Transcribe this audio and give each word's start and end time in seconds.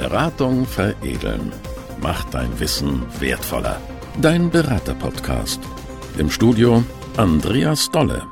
Beratung 0.00 0.66
veredeln. 0.66 1.52
Macht 2.02 2.34
dein 2.34 2.58
Wissen 2.58 3.02
wertvoller. 3.20 3.80
Dein 4.20 4.50
Berater-Podcast. 4.50 5.60
Im 6.18 6.30
Studio 6.30 6.82
Andreas 7.16 7.92
Dolle. 7.92 8.24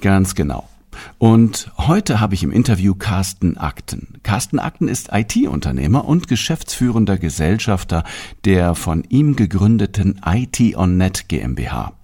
Ganz 0.00 0.36
genau. 0.36 0.68
Und 1.18 1.72
heute 1.76 2.20
habe 2.20 2.34
ich 2.34 2.44
im 2.44 2.52
Interview 2.52 2.94
Carsten 2.94 3.56
Akten. 3.56 4.20
Carsten 4.22 4.60
Akten 4.60 4.86
ist 4.86 5.08
IT-Unternehmer 5.12 6.04
und 6.04 6.28
geschäftsführender 6.28 7.18
Gesellschafter 7.18 8.04
der 8.44 8.76
von 8.76 9.02
ihm 9.08 9.34
gegründeten 9.34 10.20
IT 10.24 10.76
on 10.76 10.98
Net 10.98 11.28
GmbH. 11.28 11.94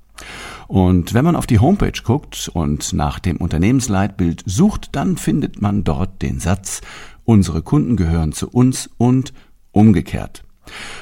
Und 0.67 1.15
wenn 1.15 1.25
man 1.25 1.37
auf 1.37 1.47
die 1.47 1.59
Homepage 1.59 2.03
guckt 2.03 2.51
und 2.53 2.95
nach 2.95 3.19
dem 3.19 3.37
Unternehmensleitbild 3.37 4.43
sucht, 4.47 4.89
dann 4.93 5.17
findet 5.17 5.61
man 5.61 5.85
dort 5.85 6.23
den 6.23 6.41
Satz 6.41 6.81
Unsere 7.25 7.63
Kunden 7.63 7.97
gehören 7.97 8.33
zu 8.33 8.49
uns 8.49 8.91
und 8.99 9.33
umgekehrt. 9.73 10.45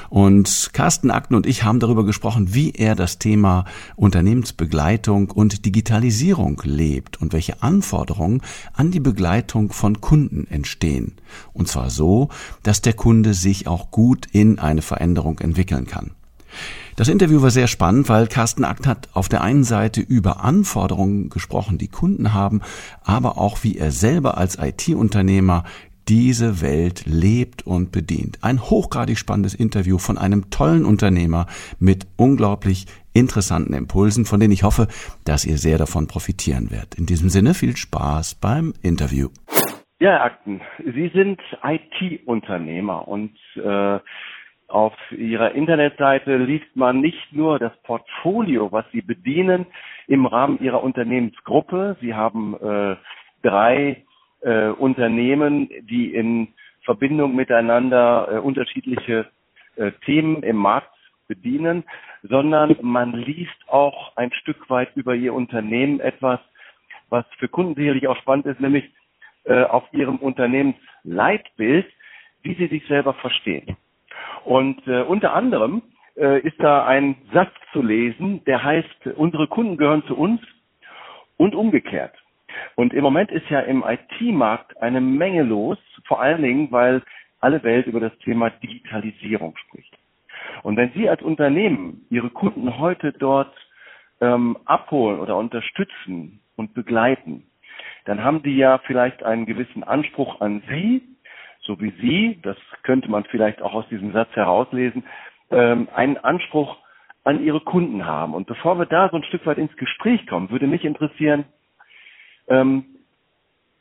Und 0.09 0.69
Carsten 0.73 1.09
Akten 1.09 1.35
und 1.35 1.45
ich 1.45 1.63
haben 1.63 1.79
darüber 1.79 2.05
gesprochen, 2.05 2.53
wie 2.53 2.71
er 2.71 2.95
das 2.95 3.17
Thema 3.17 3.65
Unternehmensbegleitung 3.95 5.31
und 5.31 5.65
Digitalisierung 5.65 6.61
lebt 6.65 7.21
und 7.21 7.33
welche 7.33 7.63
Anforderungen 7.63 8.41
an 8.73 8.91
die 8.91 8.99
Begleitung 8.99 9.71
von 9.71 10.01
Kunden 10.01 10.47
entstehen. 10.47 11.13
Und 11.53 11.67
zwar 11.67 11.89
so, 11.89 12.29
dass 12.61 12.81
der 12.81 12.93
Kunde 12.93 13.33
sich 13.33 13.67
auch 13.67 13.91
gut 13.91 14.27
in 14.31 14.59
eine 14.59 14.81
Veränderung 14.81 15.39
entwickeln 15.39 15.87
kann. 15.87 16.11
Das 16.95 17.07
Interview 17.07 17.41
war 17.41 17.49
sehr 17.49 17.67
spannend, 17.67 18.07
weil 18.09 18.27
Carsten 18.27 18.63
Akt 18.63 18.85
hat 18.85 19.09
auf 19.13 19.27
der 19.27 19.41
einen 19.41 19.63
Seite 19.63 19.99
über 19.99 20.43
Anforderungen 20.43 21.29
gesprochen, 21.29 21.79
die 21.79 21.87
Kunden 21.87 22.33
haben, 22.33 22.61
aber 23.03 23.39
auch 23.39 23.63
wie 23.63 23.77
er 23.77 23.91
selber 23.91 24.37
als 24.37 24.59
IT-Unternehmer 24.59 25.63
diese 26.07 26.61
Welt 26.61 27.05
lebt 27.05 27.65
und 27.65 27.91
bedient. 27.91 28.39
Ein 28.41 28.61
hochgradig 28.61 29.17
spannendes 29.17 29.55
Interview 29.55 29.97
von 29.97 30.17
einem 30.17 30.49
tollen 30.49 30.85
Unternehmer 30.85 31.47
mit 31.79 32.07
unglaublich 32.17 32.85
interessanten 33.13 33.73
Impulsen, 33.73 34.25
von 34.25 34.39
denen 34.39 34.53
ich 34.53 34.63
hoffe, 34.63 34.87
dass 35.25 35.45
ihr 35.45 35.57
sehr 35.57 35.77
davon 35.77 36.07
profitieren 36.07 36.71
werdet. 36.71 36.95
In 36.95 37.05
diesem 37.05 37.29
Sinne 37.29 37.53
viel 37.53 37.77
Spaß 37.77 38.35
beim 38.35 38.73
Interview. 38.81 39.29
Ja, 39.99 40.11
Herr 40.11 40.23
Akten, 40.25 40.61
Sie 40.79 41.09
sind 41.13 41.39
IT-Unternehmer 41.63 43.07
und 43.07 43.37
äh, 43.55 43.99
auf 44.67 44.93
Ihrer 45.15 45.51
Internetseite 45.51 46.35
liest 46.37 46.75
man 46.75 46.99
nicht 46.99 47.31
nur 47.31 47.59
das 47.59 47.71
Portfolio, 47.83 48.71
was 48.71 48.85
Sie 48.91 49.01
bedienen 49.01 49.67
im 50.07 50.25
Rahmen 50.25 50.59
Ihrer 50.59 50.83
Unternehmensgruppe. 50.83 51.95
Sie 52.01 52.15
haben 52.15 52.55
äh, 52.55 52.95
drei 53.43 54.03
äh, 54.43 54.69
Unternehmen, 54.69 55.69
die 55.89 56.13
in 56.13 56.49
Verbindung 56.83 57.35
miteinander 57.35 58.27
äh, 58.31 58.37
unterschiedliche 58.39 59.27
äh, 59.75 59.91
Themen 60.05 60.43
im 60.43 60.57
Markt 60.57 60.89
bedienen, 61.27 61.83
sondern 62.23 62.75
man 62.81 63.13
liest 63.13 63.55
auch 63.67 64.15
ein 64.17 64.31
Stück 64.33 64.69
weit 64.69 64.95
über 64.95 65.15
ihr 65.15 65.33
Unternehmen 65.33 65.99
etwas, 65.99 66.39
was 67.09 67.25
für 67.37 67.47
Kunden 67.47 67.75
sicherlich 67.75 68.07
auch 68.07 68.17
spannend 68.17 68.45
ist, 68.45 68.59
nämlich 68.59 68.85
äh, 69.45 69.63
auf 69.63 69.83
ihrem 69.91 70.17
Unternehmensleitbild, 70.17 71.85
wie 72.43 72.55
sie 72.55 72.67
sich 72.67 72.85
selber 72.87 73.13
verstehen. 73.15 73.77
Und 74.45 74.85
äh, 74.87 75.01
unter 75.01 75.33
anderem 75.33 75.81
äh, 76.15 76.39
ist 76.41 76.59
da 76.59 76.85
ein 76.85 77.15
Satz 77.33 77.51
zu 77.71 77.81
lesen, 77.81 78.43
der 78.45 78.63
heißt, 78.63 79.07
unsere 79.15 79.47
Kunden 79.47 79.77
gehören 79.77 80.03
zu 80.05 80.17
uns 80.17 80.41
und 81.37 81.55
umgekehrt. 81.55 82.13
Und 82.75 82.93
im 82.93 83.03
Moment 83.03 83.31
ist 83.31 83.49
ja 83.49 83.59
im 83.61 83.83
IT-Markt 83.83 84.81
eine 84.81 85.01
Menge 85.01 85.43
los, 85.43 85.77
vor 86.05 86.21
allen 86.21 86.41
Dingen, 86.41 86.71
weil 86.71 87.01
alle 87.39 87.63
Welt 87.63 87.87
über 87.87 87.99
das 87.99 88.17
Thema 88.19 88.49
Digitalisierung 88.49 89.55
spricht. 89.57 89.97
Und 90.63 90.77
wenn 90.77 90.91
Sie 90.93 91.09
als 91.09 91.21
Unternehmen 91.21 92.05
Ihre 92.09 92.29
Kunden 92.29 92.77
heute 92.77 93.11
dort 93.11 93.53
ähm, 94.21 94.57
abholen 94.65 95.19
oder 95.19 95.37
unterstützen 95.37 96.39
und 96.55 96.73
begleiten, 96.73 97.43
dann 98.05 98.23
haben 98.23 98.43
die 98.43 98.57
ja 98.57 98.79
vielleicht 98.79 99.23
einen 99.23 99.45
gewissen 99.45 99.83
Anspruch 99.83 100.41
an 100.41 100.63
Sie, 100.69 101.01
so 101.61 101.79
wie 101.79 101.91
Sie, 102.01 102.39
das 102.43 102.57
könnte 102.83 103.09
man 103.09 103.23
vielleicht 103.25 103.61
auch 103.61 103.73
aus 103.73 103.87
diesem 103.89 104.11
Satz 104.11 104.29
herauslesen, 104.35 105.03
ähm, 105.51 105.87
einen 105.95 106.17
Anspruch 106.17 106.77
an 107.23 107.43
Ihre 107.43 107.61
Kunden 107.61 108.05
haben. 108.05 108.33
Und 108.33 108.47
bevor 108.47 108.77
wir 108.77 108.85
da 108.85 109.09
so 109.09 109.17
ein 109.17 109.23
Stück 109.23 109.45
weit 109.45 109.57
ins 109.57 109.75
Gespräch 109.77 110.27
kommen, 110.27 110.49
würde 110.49 110.67
mich 110.67 110.83
interessieren, 110.83 111.45
ähm, 112.47 112.85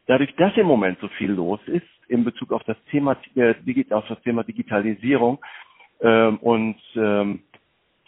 dadurch, 0.07 0.35
dass 0.37 0.57
im 0.57 0.67
Moment 0.67 0.99
so 1.01 1.09
viel 1.09 1.33
los 1.33 1.61
ist 1.67 1.87
in 2.09 2.25
Bezug 2.25 2.53
auf 2.53 2.63
das 2.65 2.77
Thema, 2.91 3.17
äh, 3.35 3.55
auf 3.91 4.07
das 4.09 4.21
Thema 4.23 4.45
Digitalisierung 4.45 5.39
ähm, 6.01 6.39
und 6.39 6.77
ähm, 6.97 7.43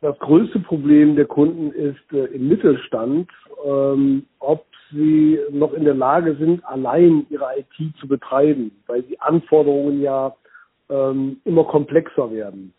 das 0.00 0.18
größte 0.18 0.60
Problem 0.60 1.16
der 1.16 1.26
Kunden 1.26 1.72
ist 1.72 2.12
äh, 2.12 2.24
im 2.34 2.48
Mittelstand, 2.48 3.30
ähm, 3.64 4.26
ob 4.38 4.66
sie 4.90 5.38
noch 5.50 5.72
in 5.74 5.84
der 5.84 5.94
Lage 5.94 6.36
sind, 6.36 6.64
allein 6.64 7.26
ihre 7.28 7.46
IT 7.58 7.96
zu 7.98 8.08
betreiben, 8.08 8.72
weil 8.86 9.02
die 9.02 9.20
Anforderungen 9.20 10.00
ja 10.00 10.34
ähm, 10.88 11.40
immer 11.44 11.64
komplexer 11.64 12.32
werden. 12.32 12.72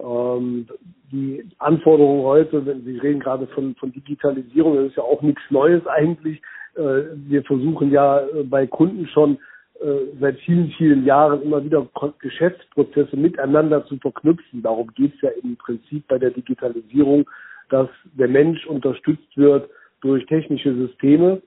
Ähm, 0.00 0.66
die 1.10 1.44
Anforderungen 1.58 2.22
heute, 2.22 2.64
wenn 2.64 2.84
Sie 2.84 2.96
reden 2.98 3.20
gerade 3.20 3.46
von, 3.48 3.74
von 3.74 3.92
Digitalisierung, 3.92 4.76
das 4.76 4.86
ist 4.86 4.96
ja 4.96 5.02
auch 5.02 5.20
nichts 5.20 5.42
Neues 5.50 5.86
eigentlich. 5.86 6.40
Äh, 6.74 7.02
wir 7.14 7.42
versuchen 7.44 7.90
ja 7.90 8.20
äh, 8.20 8.44
bei 8.44 8.66
Kunden 8.66 9.06
schon 9.08 9.38
äh, 9.82 10.16
seit 10.20 10.38
vielen, 10.40 10.70
vielen 10.78 11.04
Jahren 11.04 11.42
immer 11.42 11.64
wieder 11.64 11.86
Geschäftsprozesse 12.20 13.16
miteinander 13.16 13.84
zu 13.86 13.96
verknüpfen. 13.96 14.62
Darum 14.62 14.88
geht 14.94 15.14
es 15.16 15.20
ja 15.22 15.30
im 15.42 15.56
Prinzip 15.56 16.06
bei 16.06 16.18
der 16.18 16.30
Digitalisierung, 16.30 17.28
dass 17.68 17.88
der 18.16 18.28
Mensch 18.28 18.64
unterstützt 18.66 19.36
wird 19.36 19.68
durch 20.00 20.24
technische 20.26 20.72
Systeme. 20.74 21.42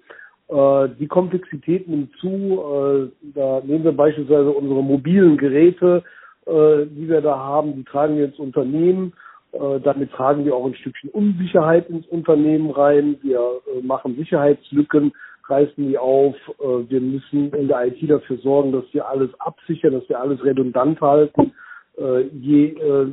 Äh, 0.49 0.89
die 0.99 1.07
Komplexität 1.07 1.87
nimmt 1.87 2.11
zu. 2.17 2.27
Äh, 2.27 3.29
da 3.33 3.61
nehmen 3.63 3.85
wir 3.85 3.93
beispielsweise 3.93 4.51
unsere 4.51 4.83
mobilen 4.83 5.37
Geräte, 5.37 6.03
die 6.47 7.09
wir 7.09 7.21
da 7.21 7.39
haben, 7.39 7.73
die 7.73 7.83
tragen 7.83 8.17
wir 8.17 8.25
ins 8.25 8.37
Unternehmen. 8.37 9.13
Damit 9.51 10.11
tragen 10.11 10.45
wir 10.45 10.53
auch 10.53 10.67
ein 10.67 10.75
Stückchen 10.75 11.09
Unsicherheit 11.09 11.89
ins 11.89 12.05
Unternehmen 12.05 12.69
rein. 12.69 13.17
Wir 13.23 13.41
machen 13.81 14.15
Sicherheitslücken 14.15 15.11
reißen 15.49 15.87
die 15.87 15.97
auf. 15.97 16.35
Äh, 16.59 16.89
wir 16.89 17.01
müssen 17.01 17.51
in 17.53 17.67
der 17.67 17.87
IT 17.87 18.09
dafür 18.09 18.37
sorgen, 18.37 18.71
dass 18.71 18.85
wir 18.91 19.07
alles 19.07 19.29
absichern, 19.39 19.93
dass 19.93 20.07
wir 20.09 20.19
alles 20.19 20.43
redundant 20.43 20.99
halten. 21.01 21.53
Äh, 21.97 22.21
je, 22.33 22.69
äh, 22.69 23.07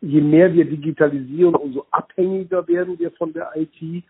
je 0.00 0.20
mehr 0.20 0.52
wir 0.52 0.64
digitalisieren, 0.64 1.54
umso 1.54 1.86
abhängiger 1.90 2.66
werden 2.68 2.98
wir 2.98 3.10
von 3.12 3.32
der 3.32 3.50
IT. 3.56 4.04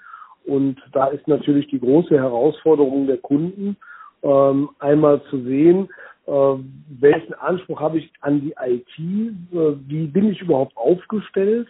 Und 0.46 0.76
da 0.92 1.08
ist 1.08 1.26
natürlich 1.26 1.68
die 1.68 1.80
große 1.80 2.14
Herausforderung 2.14 3.06
der 3.06 3.18
Kunden, 3.18 3.76
ähm, 4.22 4.70
einmal 4.78 5.22
zu 5.30 5.42
sehen, 5.42 5.88
welchen 6.28 7.34
Anspruch 7.34 7.78
habe 7.78 7.98
ich 7.98 8.12
an 8.20 8.40
die 8.40 8.52
IT, 8.60 8.98
wie 8.98 10.06
bin 10.08 10.28
ich 10.28 10.40
überhaupt 10.40 10.76
aufgestellt 10.76 11.68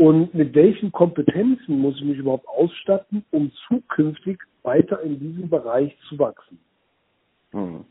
und 0.00 0.32
mit 0.32 0.54
welchen 0.54 0.92
Kompetenzen 0.92 1.78
muss 1.78 1.96
ich 1.96 2.04
mich 2.04 2.16
überhaupt 2.16 2.48
ausstatten, 2.48 3.22
um 3.30 3.52
zukünftig 3.68 4.38
weiter 4.62 5.02
in 5.02 5.20
diesem 5.20 5.50
Bereich 5.50 5.94
zu 6.08 6.18
wachsen. 6.18 6.58
Hm. 7.50 7.84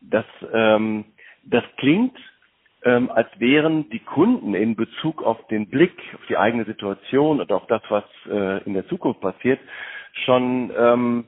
Das, 0.00 0.24
ähm, 0.52 1.04
das 1.44 1.62
klingt, 1.76 2.18
ähm, 2.82 3.08
als 3.08 3.28
wären 3.38 3.88
die 3.90 4.00
Kunden 4.00 4.54
in 4.54 4.74
Bezug 4.74 5.22
auf 5.22 5.46
den 5.46 5.68
Blick, 5.68 5.96
auf 6.16 6.26
die 6.28 6.36
eigene 6.36 6.64
Situation 6.64 7.40
und 7.40 7.52
auf 7.52 7.68
das, 7.68 7.82
was 7.88 8.04
äh, 8.28 8.64
in 8.64 8.74
der 8.74 8.88
Zukunft 8.88 9.20
passiert, 9.20 9.60
schon 10.24 10.72
ähm, 10.76 11.24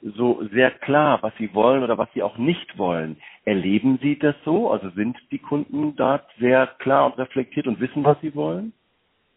so 0.00 0.42
sehr 0.54 0.70
klar, 0.70 1.22
was 1.22 1.34
sie 1.36 1.52
wollen 1.52 1.82
oder 1.82 1.98
was 1.98 2.08
sie 2.14 2.22
auch 2.22 2.38
nicht 2.38 2.78
wollen. 2.78 3.18
Erleben 3.44 3.98
Sie 4.00 4.18
das 4.18 4.36
so? 4.46 4.70
Also 4.70 4.88
sind 4.90 5.18
die 5.30 5.38
Kunden 5.38 5.96
da 5.96 6.24
sehr 6.40 6.66
klar 6.78 7.04
und 7.04 7.18
reflektiert 7.18 7.66
und 7.66 7.78
wissen, 7.78 8.04
was 8.04 8.18
sie 8.22 8.34
wollen? 8.34 8.72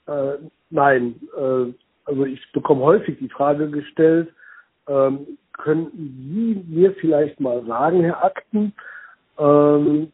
Äh, 0.07 0.37
nein, 0.69 1.15
äh, 1.35 1.73
also 2.05 2.25
ich 2.25 2.51
bekomme 2.51 2.81
häufig 2.81 3.17
die 3.19 3.29
Frage 3.29 3.69
gestellt, 3.69 4.33
ähm, 4.87 5.37
könnten 5.53 6.31
Sie 6.33 6.63
mir 6.67 6.93
vielleicht 6.93 7.39
mal 7.39 7.65
sagen, 7.65 8.01
Herr 8.01 8.23
Akten, 8.23 8.73
ähm, 9.39 10.11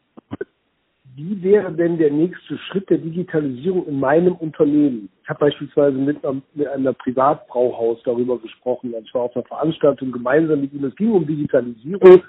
wie 1.14 1.42
wäre 1.42 1.70
denn 1.72 1.98
der 1.98 2.10
nächste 2.10 2.56
Schritt 2.56 2.88
der 2.88 2.98
Digitalisierung 2.98 3.86
in 3.86 4.00
meinem 4.00 4.34
Unternehmen? 4.34 5.10
Ich 5.22 5.28
habe 5.28 5.40
beispielsweise 5.40 5.98
mit 5.98 6.24
einem, 6.24 6.42
mit 6.54 6.66
einem 6.68 6.94
Privatbrauhaus 6.94 8.02
darüber 8.04 8.38
gesprochen. 8.38 8.94
Ich 9.04 9.12
war 9.12 9.22
auf 9.22 9.36
einer 9.36 9.44
Veranstaltung 9.44 10.10
gemeinsam 10.10 10.62
mit 10.62 10.72
ihm. 10.72 10.84
Es 10.84 10.96
ging 10.96 11.12
um 11.12 11.26
Digitalisierung. 11.26 12.22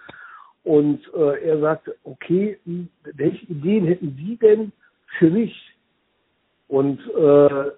Und 0.63 0.99
äh, 1.13 1.45
er 1.45 1.59
sagte, 1.59 1.95
okay, 2.03 2.59
welche 3.03 3.45
Ideen 3.45 3.85
hätten 3.85 4.17
Sie 4.17 4.37
denn 4.37 4.71
für 5.17 5.29
mich? 5.29 5.72
Und 6.73 6.99
äh, 7.15 7.71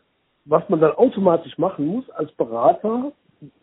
was 0.46 0.70
man 0.70 0.80
dann 0.80 0.94
automatisch 0.94 1.58
machen 1.58 1.86
muss 1.86 2.10
als 2.12 2.32
Berater, 2.32 3.12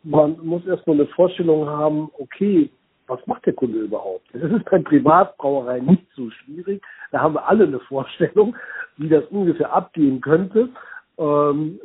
man 0.02 0.36
muss 0.44 0.66
erstmal 0.66 0.96
eine 0.96 1.06
Vorstellung 1.06 1.66
haben, 1.66 2.10
okay, 2.18 2.68
was 3.06 3.26
macht 3.26 3.46
der 3.46 3.54
Kunde 3.54 3.78
überhaupt? 3.78 4.26
Das 4.34 4.52
ist 4.52 4.66
bei 4.66 4.78
Privatbrauerei 4.78 5.80
nicht 5.80 6.04
so 6.14 6.28
schwierig. 6.30 6.82
Da 7.12 7.20
haben 7.20 7.32
wir 7.32 7.48
alle 7.48 7.64
eine 7.64 7.80
Vorstellung, 7.80 8.54
wie 8.98 9.08
das 9.08 9.24
ungefähr 9.30 9.72
abgehen 9.72 10.20
könnte. 10.20 10.68
Ähm, 11.16 11.80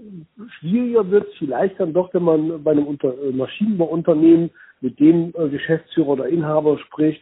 schwieriger 0.60 1.10
wird 1.10 1.30
es 1.30 1.36
vielleicht 1.36 1.80
dann 1.80 1.94
doch, 1.94 2.14
wenn 2.14 2.24
man 2.24 2.62
bei 2.66 2.72
einem 2.72 2.86
Unter 2.86 3.14
Maschinenbauunternehmen 3.32 4.52
mit 4.82 5.00
dem 5.00 5.34
äh, 5.38 5.48
Geschäftsführer 5.48 6.10
oder 6.10 6.28
Inhaber 6.28 6.78
spricht. 6.80 7.22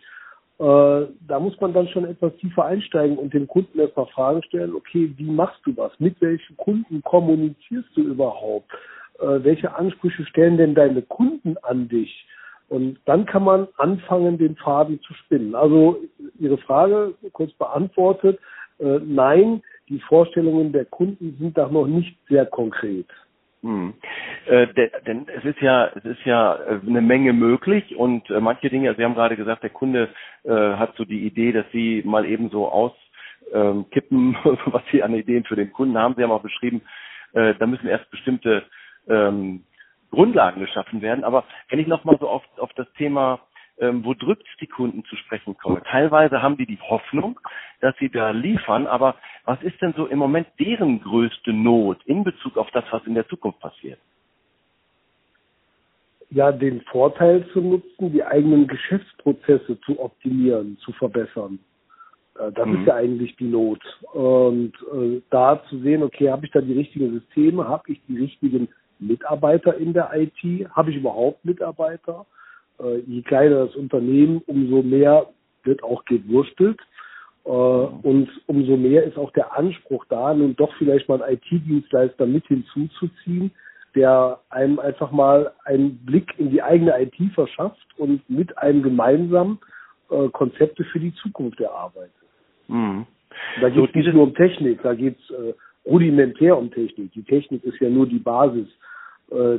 Äh, 0.57 1.07
da 1.27 1.39
muss 1.39 1.59
man 1.59 1.73
dann 1.73 1.87
schon 1.89 2.05
etwas 2.05 2.35
tiefer 2.37 2.65
einsteigen 2.65 3.17
und 3.17 3.33
dem 3.33 3.47
Kunden 3.47 3.77
erstmal 3.77 4.07
Fragen 4.07 4.41
stellen, 4.43 4.73
okay, 4.73 5.13
wie 5.17 5.29
machst 5.29 5.59
du 5.65 5.75
was? 5.75 5.91
Mit 5.99 6.19
welchen 6.21 6.55
Kunden 6.55 7.01
kommunizierst 7.03 7.89
du 7.95 8.01
überhaupt? 8.01 8.71
Äh, 9.19 9.43
welche 9.43 9.75
Ansprüche 9.75 10.25
stellen 10.25 10.57
denn 10.57 10.73
deine 10.73 11.01
Kunden 11.01 11.57
an 11.63 11.89
dich? 11.89 12.25
Und 12.69 12.99
dann 13.05 13.25
kann 13.25 13.43
man 13.43 13.67
anfangen, 13.77 14.37
den 14.37 14.55
Faden 14.55 14.99
zu 15.01 15.13
spinnen. 15.13 15.55
Also 15.55 16.01
Ihre 16.39 16.57
Frage 16.57 17.13
kurz 17.33 17.51
beantwortet, 17.53 18.39
äh, 18.79 18.99
nein, 19.05 19.61
die 19.89 19.99
Vorstellungen 19.99 20.71
der 20.71 20.85
Kunden 20.85 21.35
sind 21.39 21.57
da 21.57 21.67
noch 21.67 21.85
nicht 21.85 22.17
sehr 22.27 22.45
konkret. 22.45 23.07
Hm. 23.65 23.95
Äh, 24.45 24.67
denn 25.07 25.27
es 25.27 25.43
ist 25.43 25.59
ja, 25.59 25.87
es 25.95 26.05
ist 26.05 26.23
ja 26.23 26.53
äh, 26.53 26.79
eine 26.87 27.01
Menge 27.01 27.33
möglich 27.33 27.95
und 27.95 28.29
äh, 28.29 28.39
manche 28.39 28.69
Dinge, 28.69 28.89
also 28.89 28.99
Sie 28.99 29.03
haben 29.03 29.15
gerade 29.15 29.35
gesagt, 29.35 29.63
der 29.63 29.71
Kunde 29.71 30.09
äh, 30.43 30.51
hat 30.51 30.95
so 30.97 31.03
die 31.03 31.25
Idee, 31.25 31.51
dass 31.51 31.65
Sie 31.71 32.03
mal 32.05 32.27
eben 32.27 32.51
so 32.51 32.69
auskippen, 32.69 34.37
ähm, 34.37 34.37
was 34.67 34.83
Sie 34.91 35.01
an 35.01 35.15
Ideen 35.15 35.45
für 35.45 35.55
den 35.55 35.73
Kunden 35.73 35.97
haben. 35.97 36.13
Sie 36.15 36.21
haben 36.21 36.29
auch 36.31 36.43
beschrieben, 36.43 36.83
äh, 37.33 37.55
da 37.55 37.65
müssen 37.65 37.87
erst 37.87 38.11
bestimmte 38.11 38.65
ähm, 39.09 39.63
Grundlagen 40.11 40.61
geschaffen 40.61 41.01
werden. 41.01 41.23
Aber 41.23 41.43
wenn 41.69 41.79
ich 41.79 41.87
nochmal 41.87 42.17
so 42.19 42.29
auf, 42.29 42.43
auf 42.59 42.71
das 42.75 42.87
Thema, 42.99 43.39
ähm, 43.79 44.05
wo 44.05 44.13
drückt 44.13 44.47
die 44.61 44.67
Kunden 44.67 45.03
zu 45.05 45.15
sprechen 45.17 45.57
komme, 45.57 45.81
teilweise 45.83 46.41
haben 46.41 46.57
die 46.57 46.65
die 46.65 46.79
Hoffnung, 46.79 47.39
dass 47.81 47.95
sie 47.97 48.09
da 48.09 48.31
liefern, 48.31 48.87
aber 48.87 49.15
was 49.43 49.61
ist 49.63 49.81
denn 49.81 49.93
so 49.97 50.05
im 50.07 50.19
Moment 50.19 50.47
deren 50.59 51.01
größte 51.01 51.53
Not 51.53 51.99
in 52.05 52.23
Bezug 52.23 52.57
auf 52.57 52.69
das, 52.71 52.85
was 52.91 53.05
in 53.05 53.15
der 53.15 53.27
Zukunft 53.27 53.59
passiert? 53.59 53.99
Ja, 56.31 56.51
den 56.51 56.81
Vorteil 56.81 57.47
zu 57.53 57.61
nutzen, 57.61 58.11
die 58.11 58.23
eigenen 58.23 58.67
Geschäftsprozesse 58.67 59.79
zu 59.81 59.99
optimieren, 59.99 60.77
zu 60.79 60.91
verbessern. 60.93 61.59
Äh, 62.39 62.51
das 62.51 62.65
mhm. 62.65 62.79
ist 62.79 62.87
ja 62.87 62.95
eigentlich 62.95 63.35
die 63.35 63.47
Not. 63.47 63.81
Und 64.13 64.73
äh, 64.93 65.21
da 65.29 65.61
zu 65.69 65.79
sehen, 65.79 66.03
okay, 66.03 66.29
habe 66.29 66.45
ich 66.45 66.51
da 66.51 66.61
die 66.61 66.73
richtigen 66.73 67.11
Systeme, 67.11 67.67
habe 67.67 67.91
ich 67.91 68.01
die 68.07 68.17
richtigen 68.17 68.67
Mitarbeiter 68.99 69.77
in 69.77 69.93
der 69.93 70.11
IT? 70.13 70.69
Habe 70.71 70.91
ich 70.91 70.97
überhaupt 70.97 71.43
Mitarbeiter? 71.45 72.25
Äh, 72.79 72.99
je 73.07 73.21
kleiner 73.21 73.65
das 73.65 73.75
Unternehmen, 73.75 74.41
umso 74.47 74.81
mehr 74.81 75.27
wird 75.63 75.83
auch 75.83 76.03
gewurstelt. 76.05 76.79
Äh, 77.45 77.49
und 77.49 78.29
umso 78.47 78.75
mehr 78.77 79.03
ist 79.03 79.17
auch 79.17 79.31
der 79.31 79.57
Anspruch 79.57 80.05
da, 80.09 80.33
nun 80.33 80.55
doch 80.55 80.73
vielleicht 80.77 81.07
mal 81.07 81.21
einen 81.21 81.37
IT-Dienstleister 81.37 82.25
mit 82.25 82.45
hinzuzuziehen, 82.47 83.51
der 83.95 84.39
einem 84.49 84.79
einfach 84.79 85.11
mal 85.11 85.53
einen 85.63 85.97
Blick 86.05 86.33
in 86.37 86.49
die 86.49 86.61
eigene 86.61 86.99
IT 87.01 87.15
verschafft 87.33 87.87
und 87.97 88.27
mit 88.29 88.57
einem 88.57 88.83
gemeinsam 88.83 89.59
äh, 90.09 90.27
Konzepte 90.29 90.83
für 90.85 90.99
die 90.99 91.13
Zukunft 91.15 91.59
erarbeitet. 91.61 92.11
Mhm. 92.67 93.05
Da 93.61 93.69
geht 93.69 93.85
es 93.85 93.91
so, 93.91 93.99
nicht 93.99 94.13
nur 94.13 94.23
um 94.23 94.35
Technik, 94.35 94.81
da 94.81 94.93
geht 94.93 95.17
es 95.19 95.29
äh, 95.29 95.53
rudimentär 95.85 96.57
um 96.57 96.71
Technik. 96.71 97.11
Die 97.13 97.23
Technik 97.23 97.63
ist 97.63 97.79
ja 97.79 97.89
nur 97.89 98.07
die 98.07 98.19
Basis 98.19 98.67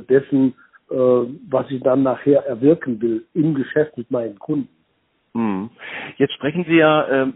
dessen, 0.09 0.53
äh, 0.89 0.95
was 0.95 1.69
ich 1.69 1.81
dann 1.81 2.03
nachher 2.03 2.45
erwirken 2.45 3.01
will 3.01 3.25
im 3.33 3.53
Geschäft 3.53 3.97
mit 3.97 4.09
meinen 4.11 4.39
Kunden. 4.39 4.69
Hm. 5.33 5.69
Jetzt 6.17 6.33
sprechen 6.33 6.65
Sie 6.67 6.77
ja 6.77 7.03
äh, 7.03 7.31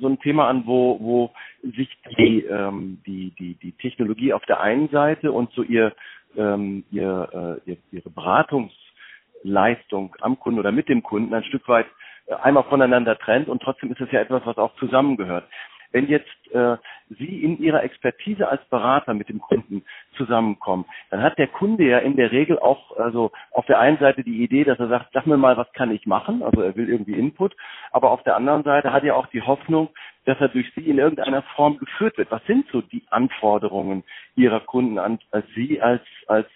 so 0.00 0.08
ein 0.08 0.18
Thema 0.18 0.48
an, 0.48 0.64
wo, 0.66 0.98
wo 1.00 1.30
sich 1.62 1.88
die, 2.18 2.44
ähm, 2.44 2.98
die, 3.06 3.32
die, 3.38 3.54
die 3.54 3.72
Technologie 3.72 4.32
auf 4.32 4.44
der 4.46 4.60
einen 4.60 4.88
Seite 4.88 5.30
und 5.30 5.52
so 5.52 5.62
ihr, 5.62 5.92
ähm, 6.36 6.84
ihr, 6.90 7.60
äh, 7.66 7.70
ihr, 7.70 7.76
Ihre 7.92 8.10
Beratungsleistung 8.10 10.16
am 10.20 10.40
Kunden 10.40 10.58
oder 10.58 10.72
mit 10.72 10.88
dem 10.88 11.04
Kunden 11.04 11.32
ein 11.34 11.44
Stück 11.44 11.68
weit 11.68 11.86
äh, 12.26 12.34
einmal 12.34 12.64
voneinander 12.64 13.16
trennt 13.16 13.48
und 13.48 13.62
trotzdem 13.62 13.92
ist 13.92 14.00
es 14.00 14.10
ja 14.10 14.20
etwas, 14.20 14.42
was 14.44 14.58
auch 14.58 14.74
zusammengehört. 14.76 15.44
Wenn 15.92 16.08
jetzt 16.08 16.26
äh, 16.52 16.76
Sie 17.08 17.42
in 17.42 17.58
Ihrer 17.58 17.82
Expertise 17.82 18.48
als 18.48 18.64
Berater 18.66 19.14
mit 19.14 19.28
dem 19.28 19.40
Kunden 19.40 19.84
zusammenkommen, 20.16 20.84
dann 21.10 21.22
hat 21.22 21.38
der 21.38 21.48
Kunde 21.48 21.84
ja 21.84 21.98
in 21.98 22.16
der 22.16 22.32
Regel 22.32 22.58
auch 22.58 22.96
also 22.96 23.32
auf 23.52 23.66
der 23.66 23.78
einen 23.78 23.98
Seite 23.98 24.24
die 24.24 24.42
Idee, 24.42 24.64
dass 24.64 24.78
er 24.78 24.88
sagt, 24.88 25.12
sag 25.12 25.26
mir 25.26 25.36
mal, 25.36 25.56
was 25.56 25.72
kann 25.72 25.90
ich 25.90 26.06
machen? 26.06 26.42
Also 26.42 26.62
er 26.62 26.76
will 26.76 26.88
irgendwie 26.88 27.18
Input, 27.18 27.56
aber 27.92 28.10
auf 28.10 28.22
der 28.22 28.36
anderen 28.36 28.62
Seite 28.62 28.92
hat 28.92 29.04
er 29.04 29.16
auch 29.16 29.26
die 29.26 29.42
Hoffnung, 29.42 29.90
dass 30.24 30.40
er 30.40 30.48
durch 30.48 30.72
Sie 30.74 30.88
in 30.88 30.98
irgendeiner 30.98 31.42
Form 31.54 31.78
geführt 31.78 32.18
wird. 32.18 32.30
Was 32.30 32.44
sind 32.46 32.66
so 32.72 32.80
die 32.82 33.04
Anforderungen 33.10 34.04
Ihrer 34.34 34.60
Kunden 34.60 34.98
an 34.98 35.18
als 35.30 35.46
Sie 35.54 35.80
als 35.80 36.02
als 36.26 36.48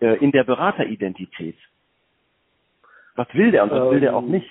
äh, 0.00 0.16
in 0.18 0.32
der 0.32 0.44
Berateridentität? 0.44 1.56
Was 3.16 3.26
will 3.34 3.50
der 3.50 3.64
und 3.64 3.70
was 3.72 3.80
ähm, 3.80 3.90
will 3.90 4.00
der 4.00 4.16
auch 4.16 4.22
nicht? 4.22 4.50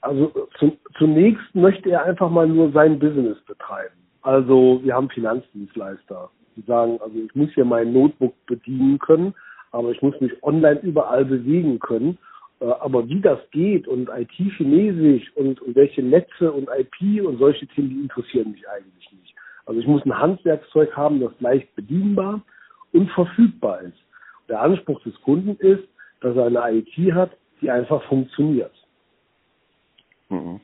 Also 0.00 0.32
zu, 0.58 0.76
zunächst 0.98 1.54
möchte 1.54 1.90
er 1.90 2.04
einfach 2.04 2.30
mal 2.30 2.46
nur 2.46 2.70
sein 2.72 2.98
Business 2.98 3.38
betreiben. 3.46 3.94
Also 4.22 4.80
wir 4.82 4.94
haben 4.94 5.08
Finanzdienstleister, 5.10 6.30
die 6.56 6.62
sagen, 6.62 6.98
also 7.00 7.16
ich 7.16 7.34
muss 7.34 7.50
hier 7.54 7.64
mein 7.64 7.92
Notebook 7.92 8.34
bedienen 8.46 8.98
können, 8.98 9.34
aber 9.72 9.90
ich 9.90 10.02
muss 10.02 10.18
mich 10.20 10.32
online 10.42 10.80
überall 10.80 11.24
bewegen 11.24 11.78
können. 11.78 12.18
Äh, 12.60 12.66
aber 12.66 13.08
wie 13.08 13.20
das 13.20 13.38
geht 13.50 13.86
und 13.86 14.08
IT-Chinesisch 14.08 15.30
und, 15.36 15.60
und 15.60 15.76
welche 15.76 16.02
Netze 16.02 16.52
und 16.52 16.68
IP 16.68 17.24
und 17.24 17.38
solche 17.38 17.66
Themen, 17.68 17.90
die 17.90 18.00
interessieren 18.00 18.52
mich 18.52 18.68
eigentlich 18.68 19.12
nicht. 19.12 19.34
Also 19.66 19.80
ich 19.80 19.86
muss 19.86 20.04
ein 20.04 20.18
Handwerkszeug 20.18 20.96
haben, 20.96 21.20
das 21.20 21.32
leicht 21.40 21.74
bedienbar 21.74 22.40
und 22.92 23.10
verfügbar 23.10 23.80
ist. 23.82 23.98
Der 24.48 24.60
Anspruch 24.60 25.02
des 25.02 25.20
Kunden 25.22 25.56
ist, 25.56 25.84
dass 26.20 26.36
er 26.36 26.46
eine 26.46 26.78
IT 26.78 27.12
hat, 27.12 27.32
die 27.60 27.70
einfach 27.70 28.02
funktioniert. 28.04 28.72
Mhm. 30.30 30.60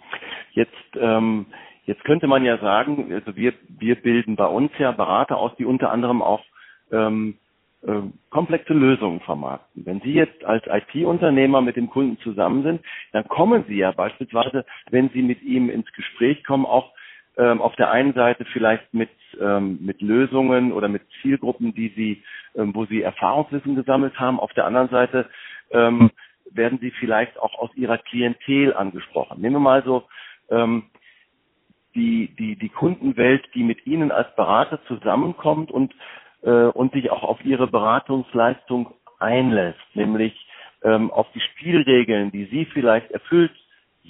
Jetzt, 0.52 0.72
ähm, 0.96 1.46
jetzt 1.86 2.04
könnte 2.04 2.26
man 2.28 2.44
ja 2.44 2.58
sagen, 2.58 3.12
also 3.12 3.36
wir, 3.36 3.54
wir 3.68 3.96
bilden 3.96 4.36
bei 4.36 4.46
uns 4.46 4.72
ja 4.78 4.92
Berater 4.92 5.38
aus, 5.38 5.52
die 5.58 5.66
unter 5.66 5.92
anderem 5.92 6.22
auch 6.22 6.44
ähm, 6.92 7.38
äh, 7.82 8.02
komplexe 8.30 8.74
Lösungen 8.74 9.20
vermarkten. 9.20 9.86
Wenn 9.86 10.00
Sie 10.02 10.12
jetzt 10.12 10.44
als 10.44 10.64
IT-Unternehmer 10.66 11.62
mit 11.62 11.76
dem 11.76 11.90
Kunden 11.90 12.18
zusammen 12.20 12.64
sind, 12.64 12.82
dann 13.12 13.28
kommen 13.28 13.64
Sie 13.68 13.76
ja 13.76 13.92
beispielsweise, 13.92 14.66
wenn 14.90 15.10
Sie 15.10 15.22
mit 15.22 15.42
ihm 15.42 15.70
ins 15.70 15.90
Gespräch 15.92 16.44
kommen, 16.44 16.66
auch 16.66 16.92
ähm, 17.38 17.62
auf 17.62 17.76
der 17.76 17.90
einen 17.90 18.14
Seite 18.14 18.44
vielleicht 18.46 18.92
mit, 18.94 19.10
ähm, 19.40 19.78
mit 19.80 20.02
Lösungen 20.02 20.72
oder 20.72 20.88
mit 20.88 21.02
Zielgruppen, 21.22 21.74
die 21.74 21.88
Sie, 21.96 22.22
ähm, 22.56 22.74
wo 22.74 22.86
Sie 22.86 23.02
Erfahrungswissen 23.02 23.76
gesammelt 23.76 24.18
haben. 24.20 24.40
Auf 24.40 24.52
der 24.54 24.66
anderen 24.66 24.90
Seite 24.90 25.28
ähm, 25.70 26.10
werden 26.54 26.78
sie 26.80 26.90
vielleicht 26.92 27.38
auch 27.38 27.58
aus 27.58 27.70
ihrer 27.74 27.98
Klientel 27.98 28.74
angesprochen. 28.74 29.40
Nehmen 29.40 29.56
wir 29.56 29.60
mal 29.60 29.82
so 29.84 30.04
ähm, 30.50 30.84
die, 31.94 32.34
die, 32.38 32.56
die 32.56 32.68
Kundenwelt, 32.68 33.46
die 33.54 33.64
mit 33.64 33.86
Ihnen 33.86 34.10
als 34.12 34.34
Berater 34.34 34.80
zusammenkommt 34.86 35.70
und, 35.70 35.94
äh, 36.42 36.50
und 36.50 36.92
sich 36.92 37.10
auch 37.10 37.22
auf 37.22 37.44
Ihre 37.44 37.66
Beratungsleistung 37.66 38.94
einlässt, 39.18 39.78
nämlich 39.94 40.34
ähm, 40.82 41.10
auf 41.10 41.26
die 41.34 41.40
Spielregeln, 41.40 42.32
die 42.32 42.46
Sie 42.46 42.64
vielleicht 42.66 43.10
erfüllt 43.10 43.52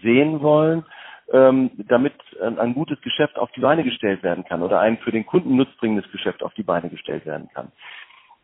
sehen 0.00 0.40
wollen, 0.40 0.84
ähm, 1.32 1.70
damit 1.88 2.14
ein, 2.40 2.58
ein 2.58 2.74
gutes 2.74 3.00
Geschäft 3.02 3.38
auf 3.38 3.50
die 3.52 3.60
Beine 3.60 3.84
gestellt 3.84 4.22
werden 4.22 4.44
kann 4.44 4.62
oder 4.62 4.80
ein 4.80 4.98
für 4.98 5.12
den 5.12 5.26
Kunden 5.26 5.56
nutzbringendes 5.56 6.10
Geschäft 6.12 6.42
auf 6.42 6.54
die 6.54 6.62
Beine 6.62 6.88
gestellt 6.88 7.26
werden 7.26 7.48
kann. 7.54 7.72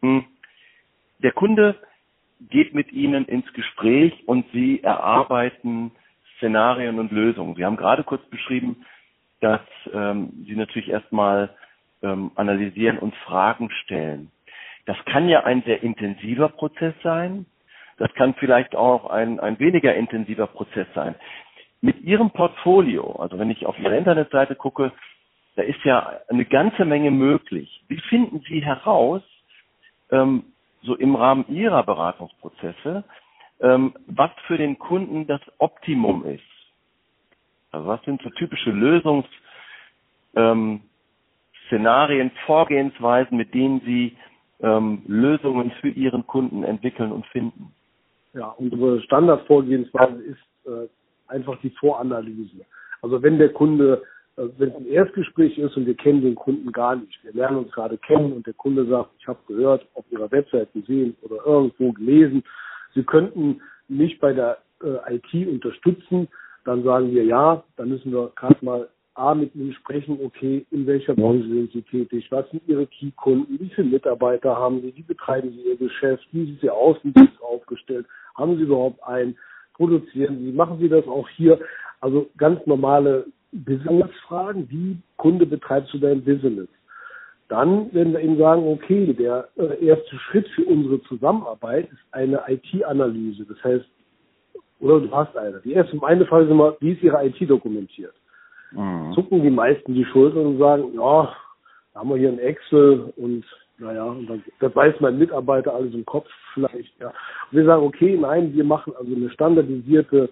Hm. 0.03 0.25
Der 1.23 1.33
Kunde 1.33 1.77
geht 2.41 2.75
mit 2.75 2.93
ihnen 2.93 3.25
ins 3.27 3.53
Gespräch 3.53 4.13
und 4.27 4.47
sie 4.53 4.83
erarbeiten 4.83 5.91
Szenarien 6.37 6.99
und 6.99 7.11
Lösungen. 7.13 7.57
Sie 7.57 7.65
haben 7.65 7.77
gerade 7.77 8.05
kurz 8.05 8.25
beschrieben, 8.31 8.85
dass 9.41 9.61
ähm, 9.93 10.45
sie 10.47 10.57
natürlich 10.57 10.89
erstmal 10.89 11.51
ähm, 12.03 12.31
analysieren 12.37 12.99
und 12.99 13.15
Fragen 13.17 13.71
stellen. 13.83 14.31
Das 14.87 14.97
kann 15.05 15.29
ja 15.29 15.45
ein 15.45 15.63
sehr 15.63 15.83
intensiver 15.83 16.49
Prozess 16.49 16.95
sein. 17.03 17.47
Das 17.99 18.13
kann 18.15 18.35
vielleicht 18.35 18.77
auch 18.77 19.11
ein, 19.11 19.41
ein 19.41 19.59
weniger 19.59 19.95
intensiver 19.95 20.47
Prozess 20.47 20.87
sein. 20.95 21.15
Mit 21.81 22.01
Ihrem 22.03 22.31
Portfolio, 22.31 23.13
also 23.17 23.39
wenn 23.39 23.51
ich 23.51 23.67
auf 23.67 23.79
Ihre 23.79 23.97
Internetseite 23.97 24.55
gucke, 24.55 24.93
da 25.57 25.63
ist 25.63 25.83
ja 25.85 26.21
eine 26.29 26.45
ganze 26.45 26.85
Menge 26.85 27.11
möglich. 27.11 27.83
Wie 27.89 27.99
finden 27.99 28.41
Sie 28.49 28.65
heraus, 28.65 29.23
ähm, 30.11 30.45
so 30.83 30.95
im 30.95 31.15
Rahmen 31.15 31.45
Ihrer 31.49 31.83
Beratungsprozesse, 31.83 33.05
ähm, 33.61 33.95
was 34.07 34.31
für 34.47 34.59
den 34.59 34.79
Kunden 34.79 35.27
das 35.27 35.41
Optimum 35.59 36.25
ist. 36.25 36.43
Also 37.71 37.87
was 37.87 38.03
sind 38.05 38.23
so 38.23 38.31
typische 38.31 38.71
Lösungs 38.71 39.27
ähm, 40.35 40.83
Vorgehensweisen, 42.47 43.37
mit 43.37 43.53
denen 43.53 43.81
Sie 43.81 44.17
ähm, 44.61 45.03
Lösungen 45.07 45.71
für 45.81 45.91
Ihren 45.91 46.27
Kunden 46.27 46.65
entwickeln 46.65 47.13
und 47.13 47.27
finden? 47.27 47.75
Ja, 48.33 48.49
unsere 48.57 49.01
Standardvorgehensweise 49.03 50.23
ist 50.23 50.67
äh, 50.67 50.89
einfach 51.27 51.59
die 51.61 51.71
Voranalyse. 51.71 52.65
Also 53.03 53.23
wenn 53.23 53.39
der 53.39 53.53
Kunde, 53.53 54.03
wenn 54.57 54.71
es 54.71 54.77
ein 54.77 54.87
Erstgespräch 54.87 55.59
ist 55.59 55.77
und 55.77 55.87
wir 55.87 55.97
kennen 55.97 56.23
den 56.23 56.35
Kunden 56.35 56.71
gar 56.71 56.97
nicht, 56.97 57.23
wir 57.25 57.33
lernen 57.33 57.59
uns 57.59 57.73
gerade 57.73 57.99
kennen 57.99 58.33
und 58.33 58.47
der 58.47 58.55
Kunde 58.55 58.87
sagt, 58.87 59.11
ich 59.19 59.27
habe 59.27 59.39
gehört, 59.49 59.87
auf 59.95 60.05
Ihrer 60.11 60.31
Website 60.31 60.73
gesehen 60.73 61.17
oder 61.23 61.45
irgendwo 61.45 61.93
gelesen, 61.93 62.45
Sie 62.95 63.03
könnten 63.03 63.61
mich 63.89 64.19
bei 64.21 64.33
der 64.33 64.59
äh, 64.83 65.17
IT 65.17 65.49
unterstützen, 65.49 66.29
dann 66.65 66.85
sagen 66.85 67.13
wir 67.13 67.25
ja, 67.25 67.65
dann 67.77 67.89
müssen 67.89 68.13
wir 68.13 68.31
gerade 68.37 68.65
mal 68.65 68.89
A 69.15 69.35
mit 69.35 69.55
Ihnen 69.57 69.73
sprechen, 69.73 70.21
okay, 70.23 70.65
in 70.71 70.87
welcher 70.87 71.15
Branche 71.15 71.49
sind 71.49 71.73
Sie 71.73 71.83
tätig, 71.83 72.29
was 72.31 72.49
sind 72.51 72.63
Ihre 72.69 72.87
Key-Kunden, 72.87 73.59
wie 73.59 73.71
viele 73.71 73.89
Mitarbeiter 73.89 74.57
haben 74.57 74.81
Sie, 74.81 74.95
wie 74.95 75.03
betreiben 75.03 75.51
Sie 75.51 75.63
Ihr 75.63 75.77
Geschäft, 75.77 76.25
wie 76.31 76.47
sieht 76.47 76.61
Sie 76.61 76.71
aus, 76.71 76.97
wie 77.03 77.11
ist 77.11 77.33
es 77.35 77.43
aufgestellt, 77.43 78.07
haben 78.37 78.57
Sie 78.57 78.63
überhaupt 78.63 79.03
einen, 79.03 79.37
produzieren 79.75 80.39
Sie, 80.39 80.53
machen 80.53 80.79
Sie 80.79 80.89
das 80.89 81.07
auch 81.09 81.29
hier, 81.31 81.59
also 82.01 82.31
ganz 82.37 82.65
normale 82.67 83.27
Business-Fragen, 83.53 84.69
wie 84.71 84.99
Kunde 85.17 85.47
betreibst 85.47 85.93
du 85.95 85.99
dein 85.99 86.23
Business? 86.25 86.69
Dann 87.49 87.93
werden 87.95 88.13
wir 88.13 88.21
Ihnen 88.21 88.39
sagen, 88.39 88.67
okay, 88.67 89.13
der 89.15 89.49
äh, 89.57 89.85
erste 89.85 90.19
Schritt 90.19 90.47
für 90.49 90.65
unsere 90.65 91.01
Zusammenarbeit 91.05 91.91
ist 91.91 92.03
eine 92.13 92.43
IT-Analyse. 92.47 93.47
Das 93.47 93.63
heißt, 93.65 93.87
oder 94.81 95.01
du 95.01 95.11
hast 95.11 95.37
eine. 95.37 95.61
Die 95.65 95.73
erste 95.73 95.97
meine 95.97 96.27
Frage 96.27 96.45
ist 96.45 96.51
immer, 96.51 96.77
wie 96.81 96.93
ist 96.93 97.03
Ihre 97.03 97.25
IT 97.27 97.51
dokumentiert? 97.51 98.15
Mhm. 98.73 99.13
Zucken 99.15 99.43
die 99.43 99.51
meisten 99.51 99.95
die 99.95 100.05
Schultern 100.05 100.47
und 100.47 100.59
sagen, 100.59 100.93
ja, 100.95 101.35
da 101.95 102.01
haben 102.01 102.11
wir 102.11 102.17
hier 102.17 102.29
ein 102.29 102.39
Excel 102.39 103.13
und 103.17 103.45
naja, 103.79 104.05
und 104.05 104.27
dann, 104.27 104.45
das 104.59 104.75
weiß 104.75 104.97
mein 105.01 105.19
Mitarbeiter 105.19 105.75
alles 105.75 105.95
im 105.95 106.05
Kopf 106.05 106.29
vielleicht, 106.53 106.99
ja. 107.01 107.09
Und 107.09 107.59
wir 107.59 107.65
sagen, 107.65 107.85
okay, 107.85 108.19
nein, 108.21 108.53
wir 108.53 108.65
machen 108.65 108.93
also 108.99 109.15
eine 109.15 109.31
standardisierte 109.31 110.31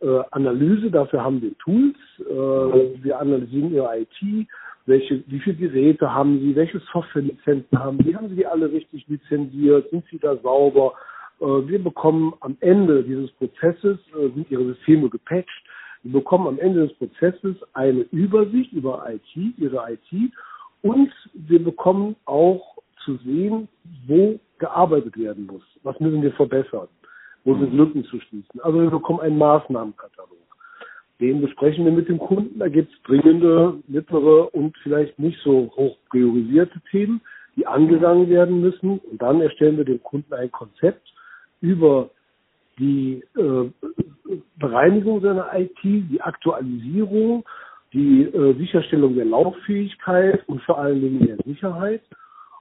äh, 0.00 0.20
Analyse, 0.30 0.90
dafür 0.90 1.24
haben 1.24 1.42
wir 1.42 1.56
Tools, 1.58 1.96
äh, 2.20 3.02
wir 3.02 3.18
analysieren 3.18 3.72
ihre 3.72 4.00
IT, 4.00 4.48
welche, 4.86 5.22
wie 5.26 5.40
viele 5.40 5.56
Geräte 5.56 6.12
haben 6.12 6.40
sie, 6.40 6.56
welche 6.56 6.80
Softwarelizenzen 6.92 7.78
haben 7.78 7.98
sie, 8.04 8.16
haben 8.16 8.28
sie 8.28 8.36
die 8.36 8.46
alle 8.46 8.70
richtig 8.70 9.06
lizenziert, 9.08 9.90
sind 9.90 10.04
sie 10.10 10.18
da 10.18 10.36
sauber, 10.36 10.94
äh, 11.40 11.44
wir 11.44 11.82
bekommen 11.82 12.34
am 12.40 12.56
Ende 12.60 13.02
dieses 13.02 13.30
Prozesses, 13.32 13.98
äh, 14.14 14.28
sind 14.34 14.50
ihre 14.50 14.64
Systeme 14.74 15.08
gepatcht, 15.08 15.64
wir 16.02 16.12
bekommen 16.12 16.46
am 16.46 16.58
Ende 16.58 16.86
des 16.86 16.96
Prozesses 16.96 17.56
eine 17.74 18.02
Übersicht 18.12 18.72
über 18.72 19.04
IT, 19.10 19.58
ihre 19.58 19.92
IT 19.92 20.32
und 20.82 21.12
wir 21.34 21.62
bekommen 21.62 22.16
auch 22.24 22.78
zu 23.04 23.16
sehen, 23.24 23.68
wo 24.06 24.38
gearbeitet 24.58 25.16
werden 25.18 25.46
muss. 25.46 25.62
Was 25.82 25.98
müssen 26.00 26.22
wir 26.22 26.32
verbessern? 26.32 26.88
Wo 27.44 27.54
sind. 27.54 27.72
Lücken 27.74 28.04
zu 28.04 28.20
schließen? 28.20 28.60
Also 28.60 28.80
wir 28.80 28.90
bekommen 28.90 29.20
einen 29.20 29.38
Maßnahmenkatalog. 29.38 30.38
Den 31.20 31.40
besprechen 31.40 31.84
wir 31.84 31.92
mit 31.92 32.08
dem 32.08 32.18
Kunden. 32.18 32.58
Da 32.58 32.68
gibt 32.68 32.92
es 32.92 33.02
dringende, 33.02 33.80
mittlere 33.88 34.54
und 34.54 34.76
vielleicht 34.78 35.18
nicht 35.18 35.38
so 35.42 35.70
hoch 35.76 35.96
priorisierte 36.10 36.80
Themen, 36.90 37.20
die 37.56 37.66
angegangen 37.66 38.28
werden 38.28 38.60
müssen. 38.60 38.98
Und 38.98 39.20
dann 39.20 39.40
erstellen 39.40 39.76
wir 39.76 39.84
dem 39.84 40.02
Kunden 40.02 40.32
ein 40.32 40.52
Konzept 40.52 41.12
über 41.60 42.10
die 42.78 43.24
äh, 43.36 43.70
Bereinigung 44.58 45.20
seiner 45.20 45.50
IT, 45.58 45.82
die 45.82 46.20
Aktualisierung, 46.20 47.44
die 47.92 48.22
äh, 48.22 48.56
Sicherstellung 48.58 49.16
der 49.16 49.24
Lauffähigkeit 49.24 50.46
und 50.46 50.62
vor 50.62 50.78
allen 50.78 51.00
Dingen 51.00 51.26
der 51.26 51.36
Sicherheit. 51.44 52.02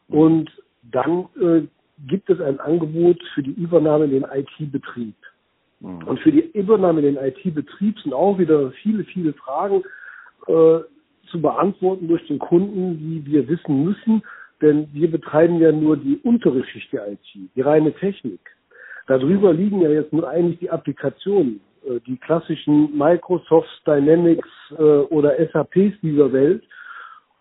Und 0.07 0.49
dann 0.81 1.27
äh, 1.39 1.67
gibt 2.07 2.29
es 2.29 2.39
ein 2.39 2.59
Angebot 2.59 3.21
für 3.33 3.43
die 3.43 3.51
Übernahme 3.51 4.05
in 4.05 4.11
den 4.11 4.23
IT-Betrieb. 4.23 5.15
Mhm. 5.79 6.03
Und 6.03 6.19
für 6.19 6.31
die 6.31 6.49
Übernahme 6.53 7.01
in 7.01 7.15
den 7.15 7.23
IT-Betrieb 7.23 7.99
sind 7.99 8.13
auch 8.13 8.37
wieder 8.37 8.71
viele, 8.83 9.03
viele 9.05 9.33
Fragen 9.33 9.83
äh, 10.47 10.79
zu 11.29 11.41
beantworten 11.41 12.07
durch 12.07 12.25
den 12.27 12.39
Kunden, 12.39 12.97
die 12.99 13.25
wir 13.25 13.47
wissen 13.47 13.83
müssen, 13.83 14.23
denn 14.61 14.87
wir 14.93 15.11
betreiben 15.11 15.59
ja 15.59 15.71
nur 15.71 15.97
die 15.97 16.19
untere 16.23 16.63
Schicht 16.65 16.91
der 16.93 17.11
IT, 17.11 17.19
die 17.55 17.61
reine 17.61 17.93
Technik. 17.93 18.39
Darüber 19.07 19.53
liegen 19.53 19.81
ja 19.81 19.89
jetzt 19.89 20.11
nur 20.11 20.27
eigentlich 20.27 20.59
die 20.59 20.69
Applikationen, 20.69 21.61
äh, 21.85 21.99
die 22.05 22.17
klassischen 22.17 22.97
Microsoft 22.97 23.69
Dynamics 23.85 24.49
äh, 24.71 24.81
oder 24.81 25.35
SAPs 25.51 25.99
dieser 26.01 26.31
Welt. 26.31 26.63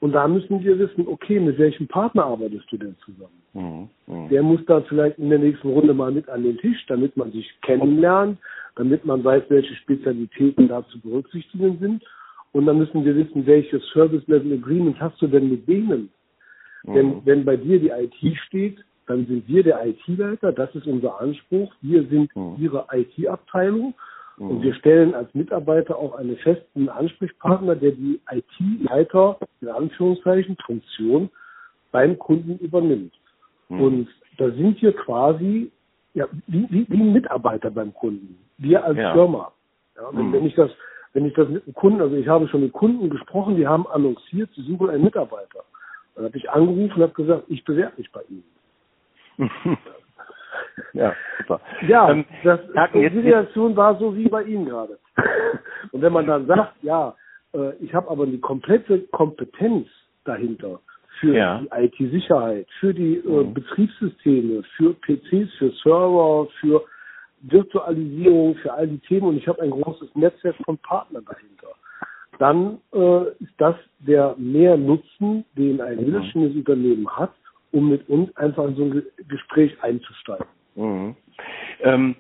Und 0.07 0.13
da 0.13 0.29
müssen 0.29 0.63
wir 0.63 0.79
wissen, 0.79 1.09
okay, 1.09 1.41
mit 1.41 1.59
welchem 1.59 1.89
Partner 1.89 2.27
arbeitest 2.27 2.71
du 2.71 2.77
denn 2.77 2.95
zusammen? 3.05 3.43
Mhm. 3.55 3.89
Mhm. 4.07 4.29
Der 4.29 4.41
muss 4.45 4.61
da 4.69 4.81
vielleicht 4.83 5.19
in 5.19 5.31
der 5.31 5.41
nächsten 5.41 5.69
Runde 5.69 5.95
mal 5.95 6.13
mit 6.13 6.29
an 6.29 6.45
den 6.45 6.57
Tisch, 6.59 6.87
damit 6.87 7.17
man 7.17 7.33
sich 7.33 7.53
kennenlernt, 7.63 8.39
damit 8.77 9.05
man 9.05 9.25
weiß, 9.25 9.43
welche 9.49 9.75
Spezialitäten 9.75 10.69
da 10.69 10.87
zu 10.87 11.01
berücksichtigen 11.01 11.79
sind. 11.81 12.05
Und 12.53 12.67
dann 12.67 12.79
müssen 12.79 13.05
wir 13.05 13.17
wissen, 13.17 13.47
welches 13.47 13.85
Service 13.89 14.23
Level 14.29 14.53
Agreement 14.53 15.01
hast 15.01 15.21
du 15.21 15.27
denn 15.27 15.51
mit 15.51 15.67
denen? 15.67 16.11
Mhm. 16.85 16.95
Denn 16.95 17.23
wenn 17.25 17.45
bei 17.45 17.57
dir 17.57 17.81
die 17.81 17.89
IT 17.91 18.37
steht, 18.47 18.79
dann 19.09 19.27
sind 19.27 19.49
wir 19.49 19.65
der 19.65 19.85
IT-Leiter, 19.89 20.53
das 20.53 20.73
ist 20.77 20.87
unser 20.87 21.21
Anspruch. 21.21 21.75
Wir 21.83 22.05
sind 22.05 22.31
mhm. 22.37 22.55
Ihre 22.61 22.87
IT-Abteilung 22.93 23.93
mhm. 24.37 24.51
und 24.51 24.63
wir 24.63 24.75
stellen 24.75 25.15
als 25.15 25.33
Mitarbeiter 25.35 25.97
auch 25.97 26.15
einen 26.15 26.37
festen 26.39 26.89
Ansprechpartner, 26.89 27.77
der 27.77 27.93
die 27.93 28.21
IT-Leiter, 28.31 29.39
in 29.61 29.69
Anführungszeichen, 29.69 30.57
Funktion 30.65 31.31
beim 31.93 32.19
Kunden 32.19 32.59
übernimmt. 32.59 33.15
Mhm. 33.69 33.81
Und 33.81 34.09
da 34.39 34.51
sind 34.51 34.81
wir 34.83 34.93
quasi 34.93 35.71
ja, 36.15 36.27
wie, 36.47 36.67
wie, 36.71 36.87
wie 36.89 37.03
ein 37.03 37.13
Mitarbeiter 37.13 37.71
beim 37.71 37.93
Kunden. 37.93 38.39
Wir 38.59 38.85
als 38.85 38.97
ja. 38.97 39.13
Firma. 39.13 39.53
Ja, 39.97 40.09
wenn, 40.13 40.29
mhm. 40.29 40.33
wenn 40.33 40.47
ich 40.47 40.55
das 40.55 40.71
wenn 41.17 41.25
ich 41.25 41.33
das 41.33 41.49
mit 41.49 41.65
einem 41.65 41.73
Kunden, 41.73 42.03
also 42.03 42.15
ich 42.15 42.29
habe 42.29 42.47
schon 42.47 42.61
mit 42.61 42.75
Kunden 42.75 43.09
gesprochen, 43.09 43.57
die 43.57 43.67
haben 43.67 43.87
annonciert, 43.87 44.51
sie 44.55 44.61
suchen 44.61 44.91
einen 44.91 45.03
Mitarbeiter. 45.03 45.65
Dann 46.15 46.27
habe 46.27 46.37
ich 46.37 46.51
angerufen 46.51 46.93
und 46.97 47.03
habe 47.03 47.15
gesagt, 47.15 47.45
ich 47.49 47.65
bewerbe 47.65 47.95
mich 47.97 48.13
bei 48.13 48.21
Ihnen. 48.29 48.45
ja, 50.93 51.15
super. 51.39 51.61
Ja, 51.87 52.11
ähm, 52.11 52.25
das, 52.45 52.61
die 52.95 53.09
Situation 53.09 53.77
war 53.77 53.99
so 53.99 54.15
wie 54.17 54.29
bei 54.29 54.43
Ihnen 54.43 54.67
gerade. 54.67 54.99
Und 55.93 56.03
wenn 56.03 56.13
man 56.13 56.27
dann 56.27 56.47
sagt, 56.47 56.75
ja, 56.83 57.15
äh, 57.55 57.75
ich 57.81 57.95
habe 57.95 58.11
aber 58.11 58.27
die 58.27 58.41
komplette 58.41 59.01
Kompetenz 59.13 59.89
dahinter 60.25 60.81
für 61.21 61.35
ja. 61.35 61.61
die 61.61 61.69
IT-Sicherheit, 61.85 62.67
für 62.81 62.93
die 62.93 63.17
äh, 63.17 63.29
mhm. 63.29 63.55
Betriebssysteme, 63.55 64.63
für 64.77 64.95
PCs, 64.95 65.53
für 65.59 65.71
Server, 65.83 66.49
für 66.61 66.83
Virtualisierung, 67.41 68.57
für 68.57 68.73
all 68.73 68.89
die 68.89 68.99
Themen 68.99 69.29
und 69.29 69.37
ich 69.37 69.49
habe 69.49 69.63
ein 69.63 69.71
großes 69.71 70.15
Netzwerk 70.15 70.57
von 70.65 70.79
Partnern 70.79 71.25
dahinter. 71.25 71.69
Dann 72.39 72.79
äh, 72.93 73.31
ist 73.43 73.55
das 73.59 73.77
der 73.99 74.35
mehr 74.37 74.77
Nutzen, 74.77 75.45
den 75.57 75.81
ein 75.81 75.97
mhm. 75.97 76.07
mittelständisches 76.07 76.59
Unternehmen 76.59 77.09
hat, 77.09 77.33
um 77.73 77.89
mit 77.89 78.09
uns 78.09 78.35
einfach 78.37 78.65
in 78.69 78.77
so 78.77 78.85
ein 78.85 79.03
Gespräch 79.29 79.73
einzusteigen. 79.83 80.47
Mhm. 80.77 81.17
Ähm, 81.83 82.17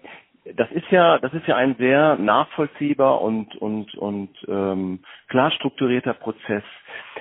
das 0.56 0.70
ist 0.70 0.90
ja, 0.90 1.18
das 1.18 1.32
ist 1.34 1.46
ja 1.46 1.56
ein 1.56 1.76
sehr 1.76 2.16
nachvollziehbar 2.16 3.20
und 3.20 3.56
und 3.56 3.94
und 3.96 4.30
ähm, 4.48 5.00
klar 5.28 5.50
strukturierter 5.50 6.14
Prozess. 6.14 6.62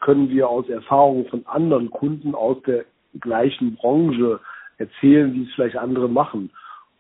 können 0.02 0.28
wir 0.28 0.50
aus 0.50 0.68
Erfahrungen 0.68 1.25
von 1.28 1.46
anderen 1.46 1.90
Kunden 1.90 2.36
aus 2.36 2.62
der 2.63 2.84
gleichen 3.22 3.78
Branche 3.78 4.42
erzählen, 4.78 5.34
wie 5.34 5.44
es 5.44 5.54
vielleicht 5.54 5.78
andere 5.78 6.10
machen. 6.10 6.50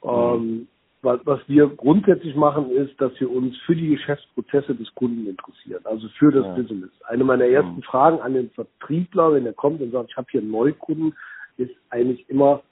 Mhm. 0.01 0.69
Was, 1.03 1.41
wir 1.47 1.67
grundsätzlich 1.67 2.33
machen, 2.33 2.71
ist, 2.71 2.99
dass 3.01 3.11
wir 3.19 3.29
uns 3.29 3.57
für 3.65 3.75
die 3.75 3.89
Geschäftsprozesse 3.89 4.73
des 4.73 4.95
Kunden 4.95 5.27
interessieren, 5.27 5.81
also 5.83 6.07
für 6.17 6.31
das 6.31 6.45
ja. 6.45 6.53
Business. 6.53 6.91
Eine 7.05 7.25
meiner 7.25 7.45
ersten 7.45 7.75
mhm. 7.75 7.83
Fragen 7.83 8.21
an 8.21 8.33
den 8.33 8.49
Vertriebler, 8.51 9.33
wenn 9.33 9.45
er 9.45 9.51
kommt 9.51 9.81
und 9.81 9.91
sagt, 9.91 10.11
ich 10.11 10.15
habe 10.15 10.27
hier 10.31 10.39
einen 10.39 10.51
Neukunden, 10.51 11.13
ist 11.57 11.75
eigentlich 11.89 12.29
immer, 12.29 12.63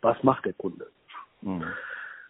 was 0.00 0.22
macht 0.22 0.44
der 0.44 0.52
Kunde? 0.52 0.86
Mhm. 1.40 1.64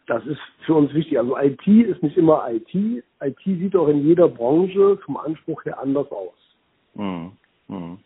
Das 0.06 0.24
ist 0.24 0.40
für 0.64 0.74
uns 0.74 0.94
wichtig. 0.94 1.18
Also 1.18 1.36
IT 1.36 1.66
ist 1.66 2.02
nicht 2.02 2.16
immer 2.16 2.50
IT. 2.50 2.74
IT 2.74 3.44
sieht 3.44 3.76
auch 3.76 3.88
in 3.88 4.06
jeder 4.06 4.28
Branche 4.28 4.96
vom 5.04 5.18
Anspruch 5.18 5.66
her 5.66 5.78
anders 5.78 6.10
aus. 6.10 6.56
Mhm. 6.94 7.32
Mhm. 7.68 7.98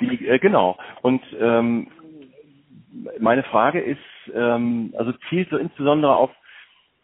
Die, 0.00 0.28
äh, 0.28 0.38
genau. 0.38 0.78
Und 1.02 1.22
ähm, 1.40 1.88
meine 3.18 3.42
Frage 3.42 3.80
ist, 3.80 3.98
ähm, 4.34 4.94
also 4.96 5.12
zielt 5.28 5.50
so 5.50 5.56
insbesondere 5.56 6.16
auf 6.16 6.30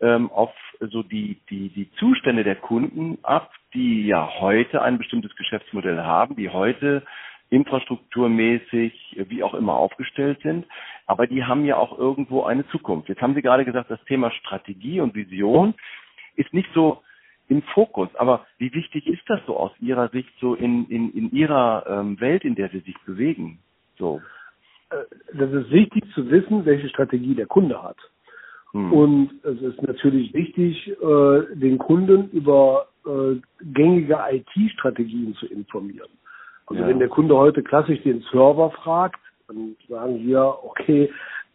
ähm, 0.00 0.30
auf 0.30 0.52
so 0.80 1.02
die 1.02 1.40
die 1.50 1.68
die 1.68 1.90
Zustände 1.92 2.44
der 2.44 2.56
Kunden 2.56 3.18
ab, 3.22 3.52
die 3.74 4.06
ja 4.06 4.40
heute 4.40 4.82
ein 4.82 4.98
bestimmtes 4.98 5.34
Geschäftsmodell 5.36 5.98
haben, 5.98 6.36
die 6.36 6.48
heute 6.48 7.02
infrastrukturmäßig 7.50 9.24
wie 9.28 9.42
auch 9.42 9.52
immer 9.52 9.74
aufgestellt 9.74 10.40
sind, 10.42 10.66
aber 11.06 11.26
die 11.26 11.44
haben 11.44 11.66
ja 11.66 11.76
auch 11.76 11.98
irgendwo 11.98 12.44
eine 12.44 12.66
Zukunft. 12.68 13.10
Jetzt 13.10 13.20
haben 13.20 13.34
Sie 13.34 13.42
gerade 13.42 13.66
gesagt, 13.66 13.90
das 13.90 14.02
Thema 14.06 14.30
Strategie 14.30 15.00
und 15.00 15.14
Vision 15.14 15.74
ist 16.34 16.54
nicht 16.54 16.70
so 16.72 17.02
im 17.48 17.62
Fokus. 17.62 18.08
Aber 18.16 18.46
wie 18.56 18.72
wichtig 18.72 19.06
ist 19.06 19.22
das 19.26 19.40
so 19.46 19.58
aus 19.58 19.72
Ihrer 19.80 20.08
Sicht, 20.08 20.30
so 20.40 20.54
in, 20.54 20.88
in, 20.88 21.12
in 21.12 21.30
Ihrer 21.30 21.84
ähm, 21.86 22.18
Welt, 22.20 22.44
in 22.44 22.54
der 22.54 22.70
Sie 22.70 22.80
sich 22.80 22.96
bewegen? 23.04 23.58
So. 23.98 24.22
Äh, 24.92 25.36
das 25.36 25.50
ist 25.52 25.70
wichtig 25.70 26.04
zu 26.14 26.30
wissen, 26.30 26.64
welche 26.64 26.88
Strategie 26.88 27.34
der 27.34 27.46
Kunde 27.46 27.82
hat. 27.82 27.96
Hm. 28.72 28.92
Und 28.92 29.30
es 29.44 29.60
ist 29.60 29.82
natürlich 29.82 30.32
wichtig, 30.34 30.88
äh, 30.88 31.56
den 31.56 31.78
Kunden 31.78 32.30
über 32.30 32.86
äh, 33.06 33.36
gängige 33.74 34.18
IT-Strategien 34.30 35.34
zu 35.34 35.46
informieren. 35.46 36.10
Also 36.66 36.82
ja. 36.82 36.88
wenn 36.88 36.98
der 36.98 37.08
Kunde 37.08 37.36
heute 37.36 37.62
klassisch 37.62 38.02
den 38.02 38.22
Server 38.30 38.70
fragt, 38.70 39.20
dann 39.48 39.76
sagen 39.88 40.26
wir, 40.26 40.56
okay, 40.64 41.10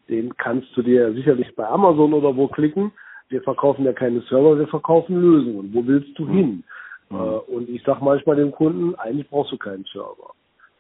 den 0.10 0.36
kannst 0.38 0.68
du 0.76 0.84
dir 0.84 1.12
sicherlich 1.14 1.56
bei 1.56 1.68
Amazon 1.68 2.14
oder 2.14 2.36
wo 2.36 2.48
klicken. 2.48 2.92
Wir 3.30 3.42
verkaufen 3.42 3.84
ja 3.84 3.94
keine 3.94 4.22
Server, 4.22 4.58
wir 4.58 4.68
verkaufen 4.68 5.20
Lösungen. 5.20 5.74
Wo 5.74 5.86
willst 5.86 6.18
du 6.18 6.28
hm. 6.28 6.34
hin? 6.34 6.64
Hm. 7.10 7.20
Und 7.48 7.70
ich 7.70 7.82
sage 7.84 8.04
manchmal 8.04 8.36
dem 8.36 8.52
Kunden, 8.52 8.94
eigentlich 8.96 9.30
brauchst 9.30 9.52
du 9.52 9.58
keinen 9.58 9.86
Server. 9.86 10.34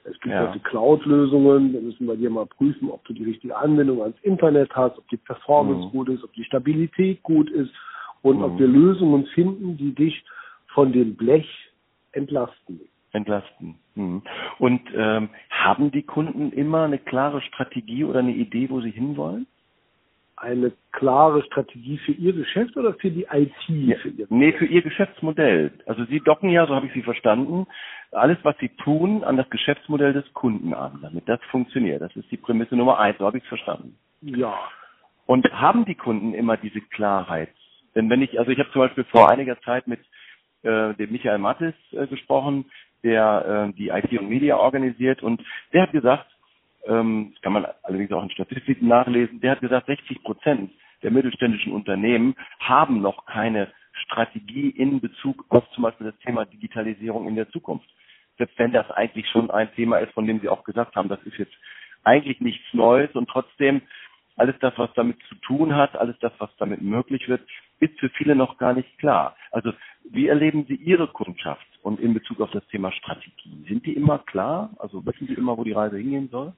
Es 0.09 0.19
gibt 0.21 0.33
ja. 0.33 0.47
heute 0.47 0.59
Cloud-Lösungen. 0.59 1.73
Wir 1.73 1.81
müssen 1.81 2.07
bei 2.07 2.15
dir 2.15 2.29
mal 2.29 2.45
prüfen, 2.45 2.89
ob 2.89 3.03
du 3.05 3.13
die 3.13 3.25
richtige 3.25 3.55
Anwendung 3.55 4.01
ans 4.01 4.17
Internet 4.21 4.73
hast, 4.75 4.97
ob 4.97 5.07
die 5.09 5.17
Performance 5.17 5.87
mhm. 5.87 5.91
gut 5.91 6.09
ist, 6.09 6.23
ob 6.23 6.33
die 6.33 6.45
Stabilität 6.45 7.21
gut 7.23 7.49
ist 7.49 7.71
und 8.21 8.37
mhm. 8.37 8.43
ob 8.43 8.59
wir 8.59 8.67
Lösungen 8.67 9.25
finden, 9.27 9.77
die 9.77 9.93
dich 9.93 10.23
von 10.73 10.93
dem 10.93 11.15
Blech 11.15 11.47
entlasten. 12.13 12.79
Entlasten. 13.11 13.75
Mhm. 13.95 14.21
Und 14.59 14.81
ähm, 14.95 15.29
haben 15.49 15.91
die 15.91 16.03
Kunden 16.03 16.51
immer 16.51 16.83
eine 16.83 16.99
klare 16.99 17.41
Strategie 17.41 18.05
oder 18.05 18.19
eine 18.19 18.33
Idee, 18.33 18.69
wo 18.69 18.79
sie 18.81 18.91
hinwollen? 18.91 19.47
Eine 20.37 20.71
klare 20.91 21.43
Strategie 21.43 21.97
für 21.97 22.11
Ihr 22.11 22.33
Geschäft 22.33 22.77
oder 22.77 22.93
für 22.93 23.09
die 23.09 23.27
IT? 23.31 23.53
Ja, 23.67 23.97
für 23.97 24.09
Ihr 24.09 24.27
nee, 24.29 24.53
für 24.53 24.65
Ihr 24.65 24.83
Geschäftsmodell. 24.83 25.71
Also 25.85 26.05
Sie 26.05 26.19
docken 26.19 26.49
ja, 26.49 26.65
so 26.67 26.75
habe 26.75 26.85
ich 26.85 26.93
Sie 26.93 27.01
verstanden, 27.01 27.67
alles, 28.11 28.37
was 28.43 28.55
Sie 28.59 28.69
tun, 28.69 29.23
an 29.23 29.35
das 29.35 29.49
Geschäftsmodell 29.49 30.13
des 30.13 30.31
Kunden 30.33 30.73
an, 30.73 30.99
damit 31.01 31.27
das 31.27 31.39
funktioniert. 31.51 32.01
Das 32.01 32.15
ist 32.15 32.31
die 32.31 32.37
Prämisse 32.37 32.75
Nummer 32.75 32.99
eins, 32.99 33.17
so 33.17 33.25
habe 33.25 33.37
ich 33.37 33.43
es 33.43 33.49
verstanden. 33.49 33.97
Ja. 34.21 34.57
Und 35.25 35.51
haben 35.51 35.85
die 35.85 35.95
Kunden 35.95 36.33
immer 36.33 36.55
diese 36.55 36.81
Klarheit? 36.81 37.49
Denn 37.95 38.09
wenn 38.09 38.21
ich, 38.21 38.39
also 38.39 38.51
ich 38.51 38.59
habe 38.59 38.71
zum 38.71 38.81
Beispiel 38.81 39.03
vor 39.05 39.29
einiger 39.29 39.59
Zeit 39.61 39.87
mit 39.87 39.99
äh, 40.61 40.93
dem 40.93 41.11
Michael 41.11 41.39
Mattes 41.39 41.73
äh, 41.91 42.07
gesprochen, 42.07 42.65
der 43.03 43.69
äh, 43.69 43.73
die 43.73 43.89
IT 43.89 44.11
und 44.19 44.29
Media 44.29 44.57
organisiert 44.57 45.23
und 45.23 45.41
der 45.73 45.83
hat 45.83 45.91
gesagt, 45.91 46.27
ähm, 46.87 47.31
das 47.33 47.41
kann 47.41 47.53
man 47.53 47.65
allerdings 47.83 48.11
auch 48.11 48.23
in 48.23 48.31
Statistiken 48.31 48.87
nachlesen, 48.87 49.39
der 49.41 49.51
hat 49.51 49.61
gesagt, 49.61 49.87
60 49.87 50.23
Prozent 50.23 50.71
der 51.03 51.11
mittelständischen 51.11 51.73
Unternehmen 51.73 52.35
haben 52.59 53.01
noch 53.01 53.25
keine 53.25 53.71
Strategie 54.05 54.69
in 54.69 54.99
Bezug 54.99 55.45
auf 55.49 55.69
zum 55.71 55.83
Beispiel 55.83 56.07
das 56.11 56.19
Thema 56.19 56.45
Digitalisierung 56.45 57.27
in 57.27 57.35
der 57.35 57.49
Zukunft. 57.49 57.87
Selbst 58.37 58.57
wenn 58.59 58.71
das 58.71 58.89
eigentlich 58.91 59.27
schon 59.29 59.49
ein 59.51 59.71
Thema 59.73 59.97
ist, 59.97 60.13
von 60.13 60.27
dem 60.27 60.39
Sie 60.39 60.49
auch 60.49 60.63
gesagt 60.63 60.95
haben, 60.95 61.09
das 61.09 61.21
ist 61.23 61.37
jetzt 61.37 61.55
eigentlich 62.03 62.39
nichts 62.39 62.65
Neues 62.73 63.11
und 63.15 63.29
trotzdem 63.29 63.81
alles 64.35 64.55
das, 64.59 64.73
was 64.77 64.93
damit 64.93 65.17
zu 65.29 65.35
tun 65.35 65.75
hat, 65.75 65.95
alles 65.95 66.17
das, 66.19 66.31
was 66.37 66.49
damit 66.57 66.81
möglich 66.81 67.27
wird, 67.27 67.41
ist 67.79 67.99
für 67.99 68.09
viele 68.09 68.35
noch 68.35 68.57
gar 68.57 68.73
nicht 68.73 68.97
klar. 68.99 69.35
Also 69.51 69.71
wie 70.09 70.27
erleben 70.27 70.65
Sie 70.67 70.75
Ihre 70.75 71.07
Kundschaft 71.07 71.67
und 71.83 71.99
in 71.99 72.13
Bezug 72.13 72.41
auf 72.41 72.51
das 72.51 72.65
Thema 72.67 72.91
Strategie? 72.91 73.65
Sind 73.67 73.85
die 73.85 73.93
immer 73.93 74.19
klar? 74.19 74.71
Also 74.79 75.05
wissen 75.05 75.27
Sie 75.27 75.33
immer, 75.33 75.57
wo 75.57 75.63
die 75.63 75.73
Reise 75.73 75.97
hingehen 75.97 76.29
soll? 76.31 76.53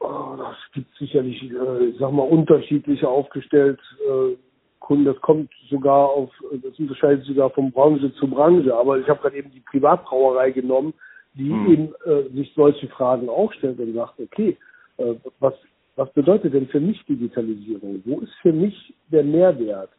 Oh, 0.00 0.34
das 0.36 0.56
gibt 0.72 0.94
sicherlich, 0.96 1.42
äh, 1.42 1.84
ich 1.86 1.98
sag 1.98 2.12
mal, 2.12 2.22
unterschiedliche 2.22 3.08
aufgestellt. 3.08 3.80
Äh, 4.06 4.36
Kunden, 4.78 5.04
das 5.04 5.20
kommt 5.20 5.50
sogar 5.68 6.08
auf, 6.08 6.30
das 6.62 6.78
unterscheidet 6.78 7.24
sogar 7.24 7.50
von 7.50 7.70
Branche 7.70 8.12
zu 8.14 8.26
Branche. 8.28 8.74
Aber 8.74 8.98
ich 8.98 9.08
habe 9.08 9.20
gerade 9.20 9.36
eben 9.36 9.50
die 9.50 9.60
Privatbrauerei 9.60 10.50
genommen, 10.50 10.94
die 11.34 11.50
hm. 11.50 11.72
eben 11.72 11.94
äh, 12.04 12.34
sich 12.34 12.52
solche 12.54 12.88
Fragen 12.88 13.28
auch 13.28 13.52
stellt 13.52 13.78
und 13.78 13.94
sagt, 13.94 14.18
okay, 14.18 14.56
äh, 14.96 15.14
was, 15.38 15.54
was 15.96 16.10
bedeutet 16.12 16.54
denn 16.54 16.66
für 16.68 16.80
mich 16.80 17.04
Digitalisierung? 17.04 18.02
Wo 18.04 18.20
ist 18.20 18.32
für 18.42 18.52
mich 18.52 18.94
der 19.08 19.22
Mehrwert? 19.22 19.90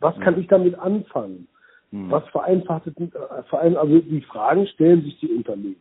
Was 0.00 0.18
kann 0.20 0.34
hm. 0.34 0.42
ich 0.42 0.48
damit 0.48 0.78
anfangen? 0.78 1.46
Hm. 1.90 2.10
Was 2.10 2.26
vereinfacht, 2.28 2.86
äh, 2.86 3.76
also 3.76 3.98
die 3.98 4.22
Fragen 4.22 4.66
stellen 4.68 5.02
sich 5.02 5.18
die 5.20 5.28
Unternehmen. 5.28 5.76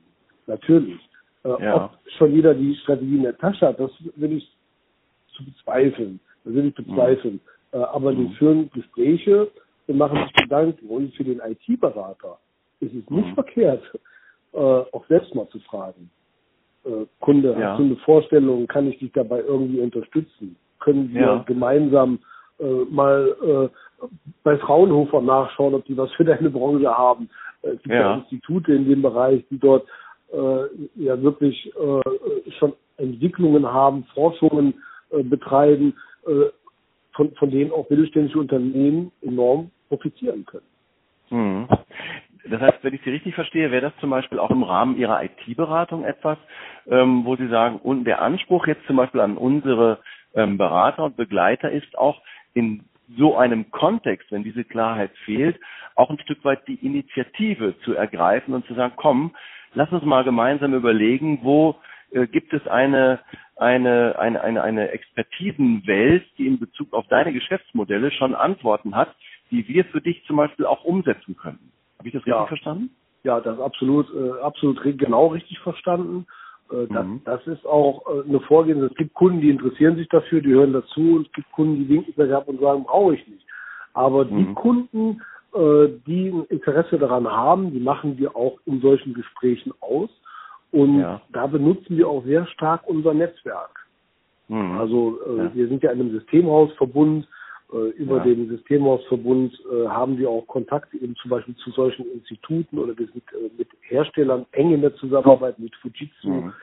Natürlich. 0.47 0.99
Äh, 1.43 1.63
ja. 1.63 1.75
Ob 1.85 1.91
schon 2.17 2.33
jeder 2.33 2.53
die 2.53 2.75
Strategie 2.75 3.17
in 3.17 3.23
der 3.23 3.37
Tasche 3.37 3.67
hat, 3.67 3.79
das 3.79 3.91
will 4.15 4.33
ich 4.33 4.51
zu 5.35 5.45
bezweifeln. 5.45 6.19
Das 6.43 6.53
will 6.53 6.65
ich 6.65 6.75
bezweifeln. 6.75 7.35
Mhm. 7.35 7.79
Äh, 7.79 7.83
aber 7.83 8.13
die 8.13 8.23
mhm. 8.23 8.31
führen 8.31 8.71
Gespräche 8.71 9.49
und 9.87 9.97
machen 9.97 10.23
sich 10.23 10.33
Gedanken. 10.33 10.87
Und 10.87 11.13
für 11.15 11.23
den 11.23 11.39
IT-Berater 11.39 12.39
ist 12.79 12.93
es 12.93 13.09
nicht 13.09 13.33
verkehrt, 13.35 13.83
äh, 14.53 14.57
auch 14.57 15.05
selbst 15.07 15.33
mal 15.35 15.47
zu 15.49 15.59
fragen. 15.59 16.09
Kunde, 17.19 17.51
ja. 17.59 17.71
hast 17.71 17.79
du 17.79 17.83
eine 17.83 17.97
Vorstellung, 17.97 18.65
kann 18.65 18.87
ich 18.87 18.97
dich 18.99 19.11
dabei 19.11 19.41
irgendwie 19.41 19.81
unterstützen? 19.81 20.55
Können 20.79 21.13
wir 21.13 21.21
ja. 21.21 21.43
gemeinsam 21.45 22.19
äh, 22.59 22.85
mal 22.89 23.35
äh, 23.41 24.05
bei 24.43 24.57
Fraunhofer 24.57 25.21
nachschauen, 25.21 25.73
ob 25.73 25.85
die 25.85 25.97
was 25.97 26.11
für 26.13 26.25
deine 26.25 26.49
Branche 26.49 26.89
haben? 26.89 27.29
Äh, 27.61 27.69
es 27.69 27.83
gibt 27.83 27.95
ja. 27.95 28.15
Institute 28.15 28.71
in 28.73 28.87
dem 28.87 29.01
Bereich, 29.01 29.43
die 29.49 29.59
dort 29.59 29.87
äh, 30.31 30.65
ja 30.95 31.21
wirklich 31.21 31.71
äh, 31.75 32.51
schon 32.59 32.73
Entwicklungen 32.97 33.65
haben, 33.65 34.05
Forschungen 34.13 34.75
äh, 35.11 35.23
betreiben, 35.23 35.95
äh, 36.27 36.49
von, 37.13 37.33
von 37.35 37.51
denen 37.51 37.71
auch 37.71 37.89
mittelständische 37.89 38.39
Unternehmen 38.39 39.11
enorm 39.21 39.71
profitieren 39.87 40.45
können. 40.45 40.65
Mhm. 41.29 41.67
Das 42.49 42.61
heißt, 42.61 42.83
wenn 42.83 42.93
ich 42.93 43.01
Sie 43.03 43.09
richtig 43.09 43.35
verstehe, 43.35 43.71
wäre 43.71 43.81
das 43.81 43.97
zum 43.99 44.09
Beispiel 44.09 44.39
auch 44.39 44.49
im 44.49 44.63
Rahmen 44.63 44.97
Ihrer 44.97 45.23
IT-Beratung 45.23 46.05
etwas, 46.05 46.37
ähm, 46.87 47.25
wo 47.25 47.35
Sie 47.35 47.47
sagen, 47.47 47.77
und 47.77 48.05
der 48.05 48.21
Anspruch 48.21 48.65
jetzt 48.67 48.85
zum 48.87 48.95
Beispiel 48.95 49.21
an 49.21 49.37
unsere 49.37 49.99
ähm, 50.33 50.57
Berater 50.57 51.03
und 51.03 51.17
Begleiter 51.17 51.69
ist 51.71 51.97
auch 51.97 52.21
in 52.53 52.83
so 53.17 53.35
einem 53.35 53.71
Kontext, 53.71 54.31
wenn 54.31 54.43
diese 54.43 54.63
Klarheit 54.63 55.11
fehlt, 55.25 55.59
auch 55.95 56.09
ein 56.09 56.19
Stück 56.19 56.43
weit 56.45 56.67
die 56.67 56.75
Initiative 56.85 57.75
zu 57.83 57.93
ergreifen 57.93 58.53
und 58.53 58.65
zu 58.65 58.75
sagen, 58.75 58.93
komm, 58.95 59.35
lass 59.73 59.91
uns 59.91 60.03
mal 60.03 60.23
gemeinsam 60.23 60.73
überlegen, 60.73 61.39
wo 61.41 61.75
äh, 62.11 62.27
gibt 62.27 62.53
es 62.53 62.65
eine, 62.67 63.19
eine, 63.55 64.17
eine, 64.19 64.41
eine, 64.41 64.61
eine 64.61 64.89
Expertisenwelt, 64.91 66.25
die 66.37 66.47
in 66.47 66.59
Bezug 66.59 66.93
auf 66.93 67.07
deine 67.07 67.33
Geschäftsmodelle 67.33 68.11
schon 68.11 68.35
Antworten 68.35 68.95
hat, 68.95 69.13
die 69.51 69.67
wir 69.67 69.85
für 69.85 70.01
dich 70.01 70.23
zum 70.25 70.37
Beispiel 70.37 70.65
auch 70.65 70.83
umsetzen 70.83 71.35
können. 71.35 71.71
Habe 71.97 72.07
ich 72.07 72.13
das 72.13 72.21
richtig 72.21 72.33
ja. 72.33 72.45
verstanden? 72.45 72.91
Ja, 73.23 73.41
das 73.41 73.55
ist 73.57 73.61
absolut, 73.61 74.07
äh, 74.15 74.41
absolut 74.41 74.81
genau 74.97 75.27
richtig 75.27 75.59
verstanden. 75.59 76.25
Äh, 76.71 76.87
das, 76.87 77.05
mhm. 77.05 77.21
das 77.25 77.45
ist 77.47 77.65
auch 77.65 78.05
äh, 78.07 78.27
eine 78.27 78.39
Vorgehensweise. 78.41 78.91
Es 78.91 78.97
gibt 78.97 79.13
Kunden, 79.13 79.41
die 79.41 79.49
interessieren 79.49 79.95
sich 79.95 80.07
dafür, 80.09 80.41
die 80.41 80.49
hören 80.53 80.73
dazu 80.73 81.15
und 81.15 81.27
es 81.27 81.33
gibt 81.33 81.51
Kunden, 81.51 81.75
die 81.75 81.89
winken 81.89 82.13
vielleicht 82.13 82.33
ab 82.33 82.47
und 82.47 82.59
sagen, 82.59 82.83
brauche 82.83 83.15
ich 83.15 83.27
nicht. 83.27 83.45
Aber 83.93 84.25
die 84.25 84.33
mhm. 84.33 84.55
Kunden, 84.55 85.21
äh, 85.53 85.87
die 86.05 86.29
ein 86.29 86.45
Interesse 86.45 86.97
daran 86.97 87.27
haben, 87.27 87.71
die 87.71 87.79
machen 87.79 88.17
wir 88.17 88.35
auch 88.35 88.59
in 88.65 88.81
solchen 88.81 89.13
Gesprächen 89.13 89.73
aus. 89.81 90.09
Und 90.71 90.99
ja. 90.99 91.21
da 91.33 91.47
benutzen 91.47 91.97
wir 91.97 92.07
auch 92.07 92.23
sehr 92.23 92.45
stark 92.47 92.87
unser 92.87 93.13
Netzwerk. 93.13 93.87
Mhm. 94.47 94.77
Also 94.77 95.19
ja. 95.37 95.53
wir 95.53 95.67
sind 95.67 95.81
ja 95.83 95.91
in 95.91 95.99
einem 95.99 96.11
Systemhausverbund. 96.11 97.27
Äh, 97.71 97.89
über 97.89 98.17
ja. 98.17 98.23
den 98.23 98.49
Systemhausverbund 98.49 99.53
äh, 99.71 99.87
haben 99.87 100.17
wir 100.17 100.29
auch 100.29 100.47
Kontakt 100.47 100.91
eben 100.95 101.15
zum 101.17 101.29
Beispiel 101.29 101.55
zu 101.57 101.69
solchen 101.69 102.03
Instituten 102.13 102.79
oder 102.79 102.97
wir 102.97 103.05
sind 103.07 103.23
äh, 103.33 103.51
mit 103.59 103.67
Herstellern 103.81 104.47
eng 104.53 104.73
in 104.73 104.81
der 104.81 104.95
Zusammenarbeit 104.95 105.59
mit 105.59 105.75
Fujitsu, 105.75 106.29
mhm. 106.29 106.53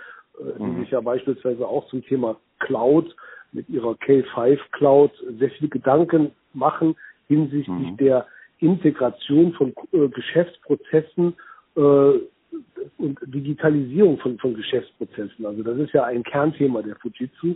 Die 0.59 0.63
mhm. 0.63 0.81
sich 0.81 0.91
ja 0.91 1.01
beispielsweise 1.01 1.67
auch 1.67 1.87
zum 1.89 2.05
Thema 2.05 2.37
Cloud 2.59 3.15
mit 3.53 3.69
ihrer 3.71 3.93
K5 3.93 4.59
Cloud 4.73 5.13
sehr 5.39 5.51
viele 5.51 5.71
Gedanken 5.71 6.33
machen 6.53 6.97
hinsichtlich 7.29 7.69
mhm. 7.93 7.97
der 7.97 8.27
Integration 8.59 9.55
von 9.55 9.73
Geschäftsprozessen 10.11 11.35
und 11.75 13.19
Digitalisierung 13.23 14.19
von, 14.19 14.39
von 14.39 14.55
Geschäftsprozessen. 14.55 15.47
Also 15.47 15.63
das 15.63 15.79
ist 15.79 15.95
ja 15.95 16.05
ein 16.05 16.23
Kernthema 16.23 16.83
der 16.83 16.97
Fujitsu. 16.97 17.55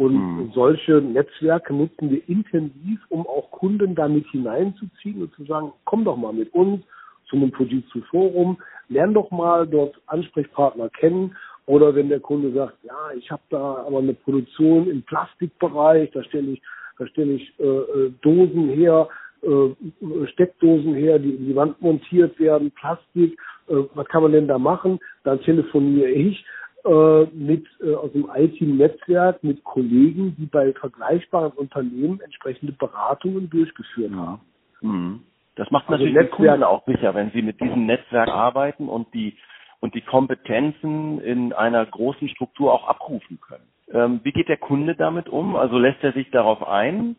Und 0.00 0.14
mhm. 0.14 0.50
solche 0.54 0.92
Netzwerke 1.02 1.74
nutzen 1.74 2.08
wir 2.08 2.26
intensiv, 2.26 3.00
um 3.10 3.26
auch 3.26 3.50
Kunden 3.50 3.94
damit 3.94 4.26
hineinzuziehen 4.28 5.20
und 5.20 5.34
zu 5.34 5.44
sagen, 5.44 5.74
komm 5.84 6.06
doch 6.06 6.16
mal 6.16 6.32
mit 6.32 6.54
uns 6.54 6.82
zu 7.28 7.36
einem 7.36 7.52
Fujitsu 7.52 8.00
Forum, 8.10 8.56
lern 8.88 9.12
doch 9.12 9.30
mal 9.30 9.66
dort 9.66 10.00
Ansprechpartner 10.06 10.88
kennen. 10.88 11.36
Oder 11.66 11.94
wenn 11.94 12.08
der 12.08 12.20
Kunde 12.20 12.50
sagt, 12.52 12.78
ja, 12.82 13.10
ich 13.14 13.30
habe 13.30 13.42
da 13.50 13.84
aber 13.86 13.98
eine 13.98 14.14
Produktion 14.14 14.88
im 14.88 15.02
Plastikbereich, 15.02 16.10
da 16.12 16.24
stelle 16.24 16.52
ich, 16.52 16.62
da 16.98 17.06
stelle 17.06 17.32
ich 17.32 17.52
äh, 17.60 17.64
äh 17.64 18.12
Dosen 18.22 18.70
her, 18.70 19.06
äh, 19.42 20.26
Steckdosen 20.32 20.94
her, 20.94 21.18
die 21.18 21.34
in 21.34 21.46
die 21.48 21.54
Wand 21.56 21.78
montiert 21.82 22.40
werden, 22.40 22.70
Plastik, 22.70 23.38
äh, 23.68 23.74
was 23.92 24.08
kann 24.08 24.22
man 24.22 24.32
denn 24.32 24.48
da 24.48 24.58
machen? 24.58 24.98
Dann 25.24 25.42
telefoniere 25.42 26.08
ich 26.08 26.42
äh, 26.84 27.24
mit 27.34 27.66
äh, 27.82 27.94
aus 27.94 28.12
dem 28.12 28.30
IT-Netzwerk 28.34 29.42
mit 29.44 29.62
Kollegen, 29.64 30.34
die 30.38 30.46
bei 30.46 30.72
vergleichbaren 30.72 31.52
Unternehmen 31.52 32.20
entsprechende 32.20 32.72
Beratungen 32.72 33.50
durchgeführt 33.50 34.12
haben. 34.14 34.40
Mhm. 34.80 35.20
Das 35.56 35.70
macht 35.70 35.88
also 35.88 36.04
natürlich 36.04 36.30
die 36.30 36.36
Kunden 36.36 36.62
auch 36.62 36.86
sicher, 36.86 37.14
wenn 37.14 37.30
sie 37.32 37.42
mit 37.42 37.60
diesem 37.60 37.86
Netzwerk 37.86 38.28
arbeiten 38.28 38.88
und 38.88 39.12
die 39.12 39.36
und 39.80 39.94
die 39.94 40.02
Kompetenzen 40.02 41.20
in 41.20 41.52
einer 41.52 41.84
großen 41.84 42.28
Struktur 42.28 42.72
auch 42.72 42.86
abrufen 42.86 43.40
können. 43.40 43.64
Ähm, 43.92 44.20
wie 44.22 44.32
geht 44.32 44.48
der 44.48 44.58
Kunde 44.58 44.94
damit 44.94 45.28
um? 45.28 45.56
Also 45.56 45.78
lässt 45.78 46.02
er 46.02 46.12
sich 46.12 46.30
darauf 46.30 46.66
ein? 46.66 47.16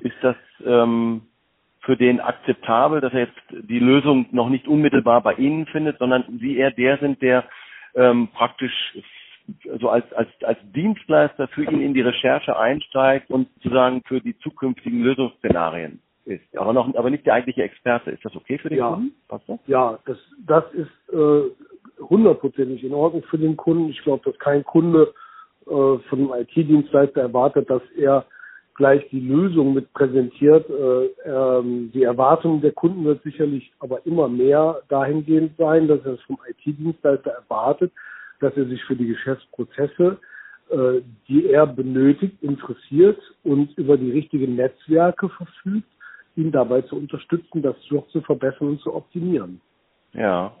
Ist 0.00 0.16
das 0.22 0.36
ähm, 0.64 1.22
für 1.80 1.96
den 1.96 2.20
akzeptabel, 2.20 3.00
dass 3.00 3.12
er 3.12 3.20
jetzt 3.20 3.68
die 3.68 3.78
Lösung 3.78 4.26
noch 4.32 4.48
nicht 4.48 4.68
unmittelbar 4.68 5.20
bei 5.20 5.34
Ihnen 5.34 5.66
findet, 5.66 5.98
sondern 5.98 6.38
Sie 6.40 6.56
eher 6.56 6.70
der 6.70 6.98
sind, 6.98 7.22
der 7.22 7.44
ähm, 7.94 8.28
praktisch 8.34 8.96
so 9.80 9.88
als, 9.88 10.10
als, 10.12 10.28
als 10.42 10.58
Dienstleister 10.74 11.48
für 11.48 11.64
ihn 11.64 11.80
in 11.80 11.94
die 11.94 12.00
Recherche 12.00 12.56
einsteigt 12.56 13.30
und 13.30 13.48
sozusagen 13.56 14.02
für 14.06 14.20
die 14.20 14.38
zukünftigen 14.38 15.02
Lösungsszenarien 15.02 16.00
ist. 16.24 16.56
Aber 16.56 16.72
noch, 16.72 16.94
aber 16.94 17.10
nicht 17.10 17.26
der 17.26 17.34
eigentliche 17.34 17.62
Experte. 17.62 18.10
Ist 18.10 18.24
das 18.24 18.36
okay 18.36 18.58
für 18.58 18.68
den 18.68 18.78
ja. 18.78 18.90
Kunden? 18.90 19.14
Passt 19.28 19.48
das? 19.48 19.58
Ja, 19.66 19.98
das, 20.06 20.18
das 20.46 20.64
ist 20.72 21.12
äh, 21.12 21.42
hundertprozentig 22.00 22.84
in 22.84 22.94
Ordnung 22.94 23.22
für 23.24 23.38
den 23.38 23.56
Kunden. 23.56 23.90
Ich 23.90 24.02
glaube, 24.02 24.30
dass 24.30 24.38
kein 24.38 24.64
Kunde 24.64 25.12
äh, 25.66 25.68
von 25.68 26.00
einem 26.12 26.32
IT-Dienstleister 26.32 27.20
erwartet, 27.20 27.68
dass 27.68 27.82
er 27.96 28.24
gleich 28.74 29.08
die 29.10 29.20
Lösung 29.20 29.74
mit 29.74 29.92
präsentiert. 29.92 30.68
Äh, 30.68 31.28
ähm, 31.28 31.90
die 31.92 32.02
Erwartung 32.02 32.60
der 32.60 32.72
Kunden 32.72 33.04
wird 33.04 33.22
sicherlich 33.22 33.72
aber 33.78 34.04
immer 34.06 34.28
mehr 34.28 34.82
dahingehend 34.88 35.56
sein, 35.56 35.88
dass 35.88 36.04
er 36.04 36.14
es 36.14 36.22
vom 36.22 36.38
IT-Dienstleister 36.48 37.30
erwartet, 37.30 37.92
dass 38.40 38.56
er 38.56 38.66
sich 38.66 38.82
für 38.84 38.96
die 38.96 39.06
Geschäftsprozesse, 39.06 40.18
äh, 40.70 41.00
die 41.28 41.46
er 41.46 41.66
benötigt, 41.66 42.42
interessiert 42.42 43.20
und 43.44 43.76
über 43.76 43.96
die 43.96 44.10
richtigen 44.10 44.56
Netzwerke 44.56 45.28
verfügt, 45.28 45.88
ihn 46.36 46.50
dabei 46.50 46.82
zu 46.82 46.96
unterstützen, 46.96 47.62
das 47.62 47.76
noch 47.90 48.08
zu 48.08 48.22
verbessern 48.22 48.68
und 48.68 48.80
zu 48.80 48.94
optimieren. 48.94 49.60
Ja, 50.14 50.52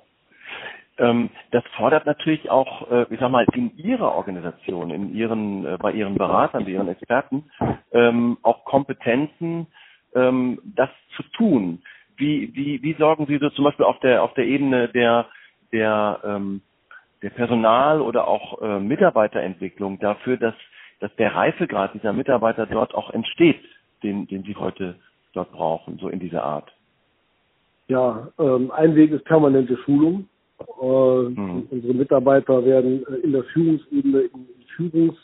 das 0.96 1.64
fordert 1.76 2.06
natürlich 2.06 2.50
auch, 2.50 2.90
äh, 2.90 3.06
ich 3.10 3.18
sag 3.18 3.30
mal, 3.30 3.46
in 3.54 3.76
Ihrer 3.76 4.14
Organisation, 4.14 4.90
in 4.90 5.14
Ihren, 5.14 5.64
äh, 5.64 5.78
bei 5.80 5.92
Ihren 5.92 6.16
Beratern, 6.16 6.64
bei 6.64 6.72
Ihren 6.72 6.88
Experten, 6.88 7.50
ähm, 7.92 8.38
auch 8.42 8.64
Kompetenzen, 8.64 9.66
ähm, 10.14 10.60
das 10.64 10.90
zu 11.16 11.22
tun. 11.34 11.82
Wie, 12.16 12.54
wie, 12.54 12.82
wie 12.82 12.94
sorgen 12.94 13.26
Sie 13.26 13.38
so 13.38 13.48
zum 13.50 13.64
Beispiel 13.64 13.86
auf 13.86 13.98
der, 14.00 14.22
auf 14.22 14.34
der 14.34 14.46
Ebene 14.46 14.88
der, 14.88 15.26
der, 15.72 16.20
ähm, 16.24 16.60
der 17.22 17.30
Personal- 17.30 18.02
oder 18.02 18.28
auch 18.28 18.60
äh, 18.60 18.78
Mitarbeiterentwicklung 18.78 19.98
dafür, 19.98 20.36
dass, 20.36 20.54
dass 21.00 21.14
der 21.16 21.34
Reifegrad 21.34 21.94
dieser 21.94 22.12
Mitarbeiter 22.12 22.66
dort 22.66 22.94
auch 22.94 23.10
entsteht, 23.10 23.60
den, 24.02 24.26
den 24.26 24.42
Sie 24.42 24.56
heute 24.56 24.96
dort 25.32 25.52
brauchen, 25.52 25.98
so 25.98 26.08
in 26.08 26.20
dieser 26.20 26.44
Art? 26.44 26.70
Ja, 27.88 28.28
ähm, 28.38 28.70
ein 28.70 28.94
Weg 28.94 29.10
ist 29.10 29.24
permanente 29.24 29.76
Schulung. 29.78 30.28
Äh, 30.82 31.28
mhm. 31.28 31.68
Unsere 31.70 31.94
Mitarbeiter 31.94 32.64
werden 32.64 33.06
äh, 33.06 33.16
in 33.22 33.32
der 33.32 33.44
Führungsebene, 33.44 34.22
in, 34.22 34.46
Führungs, 34.74 35.14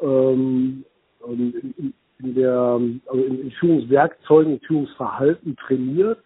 ähm, 0.00 0.84
in, 1.28 1.92
in, 2.18 2.34
der, 2.34 2.80
also 3.06 3.22
in, 3.22 3.42
in 3.42 3.50
Führungswerkzeugen, 3.52 4.54
in 4.54 4.60
Führungsverhalten 4.60 5.56
trainiert. 5.56 6.18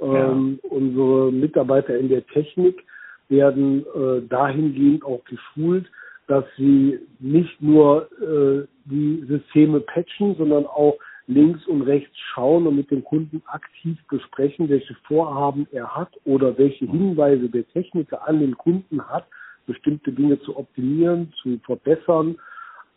Ähm, 0.00 0.58
ja. 0.62 0.70
Unsere 0.70 1.30
Mitarbeiter 1.30 1.96
in 1.96 2.08
der 2.08 2.26
Technik 2.26 2.82
werden 3.28 3.84
äh, 3.94 4.26
dahingehend 4.28 5.04
auch 5.04 5.24
geschult, 5.24 5.86
dass 6.26 6.44
sie 6.56 6.98
nicht 7.20 7.62
nur 7.62 8.08
äh, 8.20 8.66
die 8.84 9.24
Systeme 9.28 9.80
patchen, 9.80 10.34
sondern 10.36 10.66
auch 10.66 10.96
links 11.28 11.66
und 11.66 11.82
rechts 11.82 12.16
schauen 12.32 12.66
und 12.66 12.76
mit 12.76 12.90
dem 12.90 13.04
Kunden 13.04 13.42
aktiv 13.46 13.98
besprechen, 14.08 14.68
welche 14.68 14.94
Vorhaben 15.06 15.68
er 15.70 15.94
hat 15.94 16.10
oder 16.24 16.56
welche 16.56 16.86
Hinweise 16.86 17.48
der 17.50 17.68
Techniker 17.68 18.26
an 18.26 18.40
den 18.40 18.56
Kunden 18.56 19.06
hat, 19.08 19.26
bestimmte 19.66 20.10
Dinge 20.10 20.40
zu 20.40 20.56
optimieren, 20.56 21.32
zu 21.42 21.58
verbessern, 21.64 22.36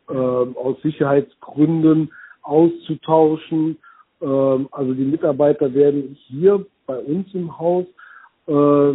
äh, 0.10 0.13
aus 0.13 0.82
Sicherheitsgründen 0.82 2.12
auszutauschen. 2.41 3.78
Äh, 4.22 4.26
also 4.26 4.94
die 4.94 5.06
Mitarbeiter 5.06 5.74
werden 5.74 6.17
hier 6.28 6.65
bei 6.88 6.98
uns 6.98 7.28
im 7.34 7.60
Haus 7.60 7.86
äh, 8.48 8.94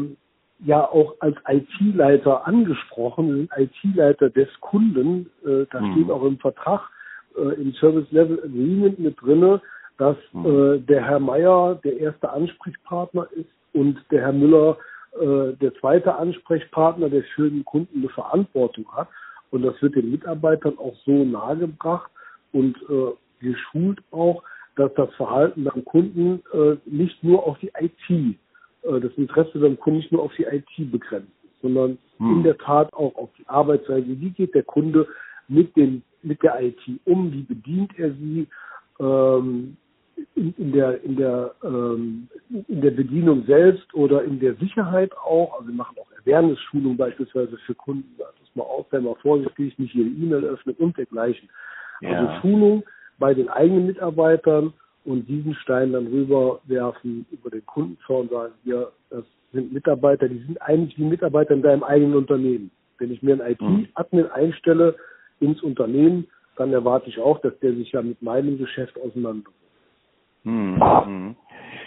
ja 0.65 0.83
auch 0.89 1.15
als 1.21 1.37
IT-Leiter 1.47 2.47
angesprochen, 2.47 3.51
IT-Leiter 3.55 4.31
des 4.31 4.49
Kunden. 4.61 5.31
Äh, 5.45 5.67
das 5.71 5.83
mhm. 5.83 5.93
steht 5.93 6.11
auch 6.11 6.25
im 6.25 6.39
Vertrag 6.39 6.89
äh, 7.37 7.61
im 7.61 7.73
Service 7.75 8.11
Level 8.11 8.39
Agreement 8.45 8.99
mit 8.99 9.21
drinne, 9.21 9.61
dass 9.99 10.17
mhm. 10.33 10.47
äh, 10.47 10.79
der 10.79 11.05
Herr 11.05 11.21
Meier 11.21 11.79
der 11.85 11.99
erste 11.99 12.31
Ansprechpartner 12.31 13.29
ist 13.33 13.51
und 13.73 13.99
der 14.11 14.23
Herr 14.23 14.33
Müller 14.33 14.79
äh, 15.21 15.53
der 15.61 15.75
zweite 15.81 16.15
Ansprechpartner, 16.15 17.09
der 17.09 17.23
für 17.35 17.49
den 17.49 17.65
Kunden 17.65 18.01
eine 18.01 18.09
Verantwortung 18.11 18.87
hat. 18.93 19.09
Und 19.51 19.63
das 19.63 19.81
wird 19.81 19.95
den 19.95 20.11
Mitarbeitern 20.11 20.79
auch 20.79 20.95
so 21.05 21.25
nahegebracht 21.25 22.11
und 22.53 22.77
äh, 22.89 23.13
geschult 23.41 24.01
auch, 24.11 24.43
dass 24.77 24.93
das 24.95 25.13
Verhalten 25.15 25.65
beim 25.65 25.85
Kunden 25.85 26.43
äh, 26.53 26.77
nicht 26.85 27.23
nur 27.23 27.47
auf 27.47 27.59
die 27.59 27.73
IT, 27.81 28.11
äh, 28.11 29.01
das 29.01 29.13
Interesse 29.17 29.59
beim 29.59 29.79
Kunden 29.79 29.99
nicht 29.99 30.13
nur 30.13 30.23
auf 30.23 30.33
die 30.37 30.45
IT 30.45 30.93
begrenzt 30.93 31.33
ist, 31.45 31.63
sondern 31.63 31.99
hm. 32.19 32.37
in 32.37 32.43
der 32.43 32.59
Tat 32.59 32.93
auch 32.93 33.15
auf 33.17 33.31
die 33.39 33.49
Arbeitsweise. 33.49 34.07
Wie 34.07 34.31
geht 34.31 34.55
der 34.55 34.65
Kunde 34.65 35.07
mit 35.49 35.77
den 35.77 36.03
mit 36.23 36.43
der 36.43 36.61
IT 36.63 36.81
um? 37.05 37.33
Wie 37.33 37.43
bedient 37.43 37.93
er 37.99 38.13
sie? 38.13 38.49
Ähm, 39.01 39.77
in, 40.35 40.55
in, 40.57 40.73
der 40.73 41.03
in 41.05 41.17
der 41.17 41.55
ähm, 41.63 42.29
in 42.69 42.81
der 42.81 42.91
Bedienung 42.91 43.45
selbst 43.47 43.93
oder 43.95 44.25
in 44.25 44.41
der 44.41 44.55
Sicherheit 44.55 45.13
auch. 45.17 45.55
Also 45.55 45.69
wir 45.69 45.75
machen 45.75 45.97
auch 45.99 46.11
Awareness-Schulung 46.25 46.97
beispielsweise 46.97 47.57
für 47.59 47.75
Kunden. 47.75 48.15
Das 48.19 48.29
mal 48.57 48.65
auf, 48.65 48.87
sei 48.91 49.01
mal 49.01 49.15
vorsichtig, 49.23 49.79
nicht 49.79 49.95
jede 49.95 50.11
E-Mail 50.11 50.45
öffnen 50.45 50.75
und 50.77 50.97
dergleichen. 50.97 51.49
Also 52.01 52.13
ja. 52.13 52.21
Also 52.21 52.41
Schulung 52.41 52.83
bei 53.19 53.35
den 53.35 53.49
eigenen 53.49 53.87
Mitarbeitern 53.87 54.73
und 55.05 55.29
diesen 55.29 55.55
Stein 55.55 55.93
dann 55.93 56.09
rüberwerfen 56.09 57.27
über 57.31 57.51
den 57.51 57.65
Kundenzaun 57.67 58.23
und 58.23 58.31
sagen, 58.31 58.53
hier, 58.65 58.91
das 59.11 59.25
sind 59.53 59.73
Mitarbeiter, 59.73 60.29
die 60.29 60.43
sind 60.47 60.61
eigentlich 60.61 60.99
wie 60.99 61.05
Mitarbeiter 61.05 61.55
in 61.55 61.63
deinem 61.63 61.85
eigenen 61.85 62.17
Unternehmen. 62.17 62.71
Wenn 62.99 63.13
ich 63.13 63.23
mir 63.23 63.35
einen 63.35 63.53
IT-Admin 63.53 64.25
mhm. 64.25 64.31
einstelle, 64.33 64.97
ins 65.41 65.63
Unternehmen, 65.63 66.29
dann 66.57 66.73
erwarte 66.73 67.09
ich 67.09 67.19
auch, 67.19 67.41
dass 67.41 67.59
der 67.61 67.75
sich 67.75 67.93
ja 67.93 68.03
mit 68.03 68.23
meinem 68.23 68.59
Geschäft 68.59 68.99
auseinandersetzt. 69.01 69.55
Hm, 70.45 70.81
hm. 70.81 71.37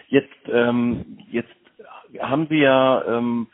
Jetzt, 0.09 0.49
ähm, 0.51 1.17
jetzt 1.31 1.49
haben 2.19 2.47
Sie 2.49 2.57
ja 2.57 3.03
ähm, 3.17 3.47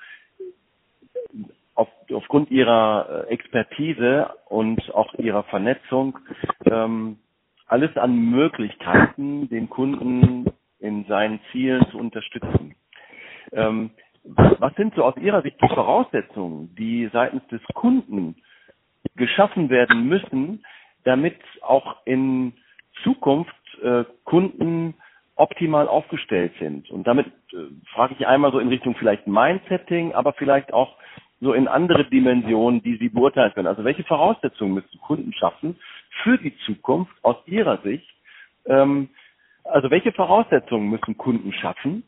auf, 1.76 1.88
aufgrund 2.12 2.50
Ihrer 2.52 3.26
äh, 3.28 3.34
Expertise 3.34 4.30
und 4.50 4.94
auch 4.94 5.14
Ihrer 5.16 5.44
Vernetzung 5.44 6.18
ähm, 6.66 7.18
alles 7.68 7.96
an 7.98 8.18
Möglichkeiten, 8.18 9.50
den 9.50 9.70
Kunden 9.70 10.46
in 10.80 11.06
seinen 11.06 11.40
Zielen 11.52 11.86
zu 11.92 11.98
unterstützen. 11.98 12.76
Ähm, 13.52 13.92
was 14.24 14.74
sind 14.76 14.96
so 14.96 15.04
aus 15.04 15.18
Ihrer 15.18 15.42
Sicht 15.44 15.58
die 15.62 15.68
Voraussetzungen, 15.68 16.74
die 16.76 17.10
seitens 17.14 17.46
des 17.48 17.62
Kunden 17.74 18.36
geschaffen 19.16 19.70
werden 19.70 20.08
müssen, 20.08 20.66
damit 21.04 21.38
auch 21.62 21.98
in 22.06 22.54
Zukunft 23.04 23.54
äh, 23.84 24.04
Kunden 24.24 24.96
optimal 25.36 25.88
aufgestellt 25.88 26.54
sind? 26.60 26.90
Und 26.90 27.06
damit 27.08 27.28
äh, 27.54 27.58
frage 27.94 28.16
ich 28.18 28.28
einmal 28.28 28.52
so 28.52 28.60
in 28.60 28.70
Richtung 28.70 28.96
vielleicht 28.96 29.28
Mindsetting, 29.28 30.14
aber 30.14 30.34
vielleicht 30.34 30.74
auch 30.74 30.98
so 31.42 31.54
in 31.54 31.68
andere 31.68 32.06
Dimensionen, 32.06 32.82
die 32.82 32.98
Sie 32.98 33.10
beurteilen 33.10 33.54
können. 33.54 33.68
Also 33.68 33.84
welche 33.84 34.04
Voraussetzungen 34.04 34.74
müssen 34.74 35.00
Kunden 35.02 35.34
schaffen 35.34 35.78
für 36.24 36.38
die 36.38 36.56
Zukunft 36.66 37.14
aus 37.24 37.38
Ihrer 37.46 37.78
Sicht? 37.82 38.10
Ähm, 38.66 39.10
also 39.64 39.90
welche 39.90 40.12
Voraussetzungen 40.12 40.90
müssen 40.90 41.18
Kunden 41.18 41.52
schaffen, 41.54 42.04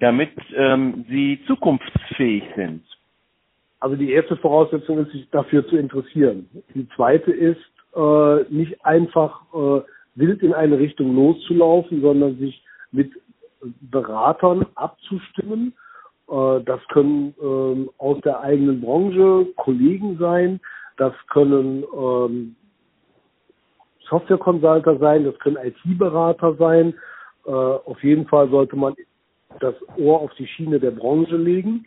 damit 0.00 0.32
ähm, 0.54 1.04
sie 1.08 1.40
zukunftsfähig 1.46 2.44
sind? 2.56 2.84
Also 3.84 3.96
die 3.96 4.12
erste 4.12 4.38
Voraussetzung 4.38 4.96
ist, 5.00 5.12
sich 5.12 5.28
dafür 5.28 5.68
zu 5.68 5.76
interessieren. 5.76 6.48
Die 6.74 6.88
zweite 6.96 7.30
ist, 7.30 7.60
äh, 7.94 8.44
nicht 8.48 8.82
einfach 8.82 9.42
äh, 9.52 9.82
wild 10.14 10.42
in 10.42 10.54
eine 10.54 10.78
Richtung 10.78 11.14
loszulaufen, 11.14 12.00
sondern 12.00 12.38
sich 12.38 12.64
mit 12.92 13.12
Beratern 13.82 14.64
abzustimmen. 14.74 15.74
Äh, 16.30 16.60
das 16.64 16.80
können 16.94 17.34
ähm, 17.42 17.90
aus 17.98 18.18
der 18.22 18.40
eigenen 18.40 18.80
Branche 18.80 19.48
Kollegen 19.56 20.16
sein, 20.16 20.60
das 20.96 21.12
können 21.28 21.84
ähm, 21.94 22.56
Software-Consulter 24.08 24.96
sein, 24.96 25.24
das 25.24 25.38
können 25.40 25.58
IT-Berater 25.62 26.54
sein. 26.54 26.94
Äh, 27.44 27.50
auf 27.50 28.02
jeden 28.02 28.26
Fall 28.28 28.48
sollte 28.48 28.76
man 28.76 28.94
das 29.60 29.74
Ohr 29.98 30.22
auf 30.22 30.32
die 30.38 30.46
Schiene 30.46 30.80
der 30.80 30.92
Branche 30.92 31.36
legen. 31.36 31.84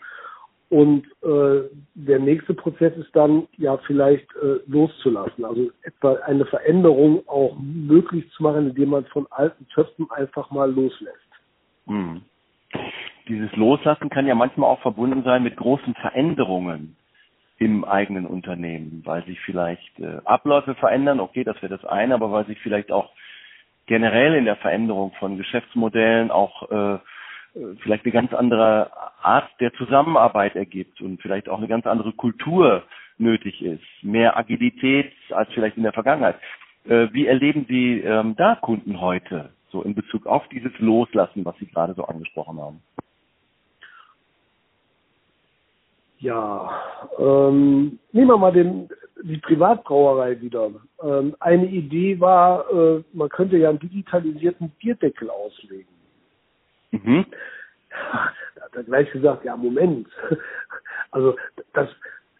Und 0.69 1.05
äh, 1.23 1.69
der 1.95 2.19
nächste 2.19 2.53
Prozess 2.53 2.95
ist 2.97 3.15
dann 3.15 3.47
ja 3.57 3.77
vielleicht 3.87 4.27
äh, 4.35 4.59
loszulassen, 4.67 5.45
also 5.45 5.69
etwa 5.83 6.15
eine 6.25 6.45
Veränderung 6.45 7.23
auch 7.27 7.55
möglich 7.57 8.29
zu 8.31 8.43
machen, 8.43 8.69
indem 8.69 8.89
man 8.89 9.05
von 9.05 9.27
alten 9.29 9.65
Töpfen 9.69 10.11
einfach 10.11 10.51
mal 10.51 10.69
loslässt. 10.69 11.17
Hm. 11.85 12.21
Dieses 13.29 13.53
Loslassen 13.55 14.09
kann 14.09 14.27
ja 14.27 14.35
manchmal 14.35 14.69
auch 14.69 14.81
verbunden 14.81 15.23
sein 15.23 15.43
mit 15.43 15.55
großen 15.55 15.93
Veränderungen 15.95 16.97
im 17.59 17.85
eigenen 17.85 18.25
Unternehmen, 18.25 19.01
weil 19.05 19.23
sich 19.25 19.39
vielleicht 19.41 19.99
äh, 19.99 20.19
Abläufe 20.25 20.75
verändern, 20.75 21.21
okay, 21.21 21.45
das 21.45 21.61
wäre 21.61 21.75
das 21.75 21.85
eine, 21.85 22.13
aber 22.13 22.31
weil 22.31 22.45
sich 22.45 22.59
vielleicht 22.59 22.91
auch 22.91 23.09
generell 23.85 24.35
in 24.35 24.45
der 24.45 24.57
Veränderung 24.57 25.13
von 25.17 25.37
Geschäftsmodellen 25.37 26.29
auch 26.29 26.69
äh, 26.69 26.99
vielleicht 27.79 28.05
eine 28.05 28.13
ganz 28.13 28.33
andere 28.33 28.91
Art 29.21 29.49
der 29.59 29.73
Zusammenarbeit 29.73 30.55
ergibt 30.55 31.01
und 31.01 31.21
vielleicht 31.21 31.49
auch 31.49 31.57
eine 31.57 31.67
ganz 31.67 31.85
andere 31.85 32.13
Kultur 32.13 32.83
nötig 33.17 33.61
ist, 33.61 33.83
mehr 34.01 34.37
Agilität 34.37 35.11
als 35.31 35.49
vielleicht 35.53 35.77
in 35.77 35.83
der 35.83 35.93
Vergangenheit. 35.93 36.35
Äh, 36.85 37.07
wie 37.11 37.27
erleben 37.27 37.65
Sie 37.67 37.99
ähm, 37.99 38.35
da 38.37 38.55
Kunden 38.55 39.01
heute, 39.01 39.49
so 39.69 39.81
in 39.81 39.95
Bezug 39.95 40.25
auf 40.25 40.47
dieses 40.49 40.71
Loslassen, 40.79 41.43
was 41.43 41.57
Sie 41.57 41.67
gerade 41.67 41.93
so 41.95 42.05
angesprochen 42.05 42.59
haben? 42.59 42.81
Ja, 46.19 46.71
ähm, 47.19 47.99
nehmen 48.11 48.27
wir 48.27 48.37
mal 48.37 48.51
den, 48.51 48.89
die 49.23 49.37
Privatbrauerei 49.37 50.41
wieder. 50.41 50.71
Ähm, 51.03 51.35
eine 51.39 51.67
Idee 51.67 52.19
war, 52.19 52.65
äh, 52.71 53.03
man 53.13 53.29
könnte 53.29 53.57
ja 53.57 53.69
einen 53.69 53.79
digitalisierten 53.79 54.69
Bierdeckel 54.79 55.29
auslegen. 55.29 55.96
Mhm. 56.91 57.25
Da 57.89 58.63
hat 58.65 58.75
er 58.75 58.83
gleich 58.83 59.11
gesagt, 59.11 59.45
ja, 59.45 59.55
Moment. 59.55 60.07
Also 61.11 61.37
das, 61.73 61.89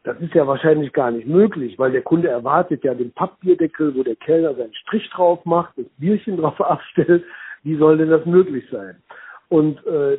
das 0.03 0.19
ist 0.19 0.33
ja 0.33 0.45
wahrscheinlich 0.45 0.91
gar 0.93 1.10
nicht 1.10 1.27
möglich, 1.27 1.79
weil 1.79 1.91
der 1.91 2.01
Kunde 2.01 2.27
erwartet 2.27 2.83
ja 2.83 2.93
den 2.93 3.12
Pappbierdeckel, 3.12 3.95
wo 3.95 4.03
der 4.03 4.17
Kellner 4.17 4.55
seinen 4.55 4.73
Strich 4.73 5.10
drauf 5.10 5.43
macht, 5.45 5.77
das 5.77 5.86
Bierchen 5.97 6.38
drauf 6.38 6.60
abstellt. 6.62 7.23
Wie 7.63 7.77
soll 7.77 7.97
denn 7.97 8.10
das 8.10 8.25
möglich 8.25 8.65
sein? 8.71 8.97
Und 9.49 9.86
äh, 9.86 10.17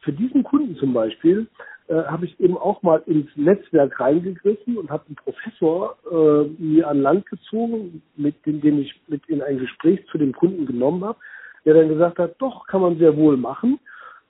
für 0.00 0.12
diesen 0.12 0.44
Kunden 0.44 0.76
zum 0.76 0.92
Beispiel 0.92 1.46
äh, 1.88 2.04
habe 2.04 2.26
ich 2.26 2.38
eben 2.38 2.56
auch 2.56 2.82
mal 2.82 3.02
ins 3.06 3.28
Netzwerk 3.34 3.98
reingegriffen 3.98 4.76
und 4.76 4.90
habe 4.90 5.04
einen 5.06 5.16
Professor 5.16 5.96
äh, 6.10 6.62
mir 6.62 6.88
an 6.88 7.00
Land 7.00 7.26
gezogen, 7.26 8.02
mit 8.16 8.46
dem, 8.46 8.60
den 8.60 8.80
ich 8.80 9.00
mit 9.08 9.26
in 9.28 9.42
ein 9.42 9.58
Gespräch 9.58 10.06
zu 10.10 10.18
dem 10.18 10.32
Kunden 10.32 10.66
genommen 10.66 11.04
habe, 11.04 11.18
der 11.64 11.74
dann 11.74 11.88
gesagt 11.88 12.18
hat, 12.18 12.34
doch, 12.38 12.66
kann 12.66 12.82
man 12.82 12.98
sehr 12.98 13.16
wohl 13.16 13.36
machen. 13.36 13.78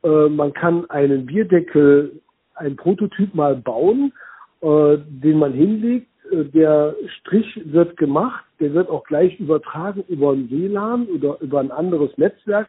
Äh, 0.02 0.28
man 0.28 0.52
kann 0.52 0.88
einen 0.90 1.26
Bierdeckel, 1.26 2.20
einen 2.54 2.76
Prototyp 2.76 3.34
mal 3.34 3.56
bauen, 3.56 4.12
äh, 4.60 4.98
den 5.08 5.38
man 5.38 5.52
hinlegt. 5.52 6.08
Äh, 6.30 6.44
der 6.44 6.94
Strich 7.18 7.60
wird 7.64 7.96
gemacht, 7.96 8.44
der 8.60 8.74
wird 8.74 8.88
auch 8.88 9.04
gleich 9.04 9.38
übertragen 9.38 10.04
über 10.08 10.32
ein 10.32 10.50
WLAN 10.50 11.06
oder 11.06 11.40
über 11.40 11.60
ein 11.60 11.70
anderes 11.70 12.16
Netzwerk 12.16 12.68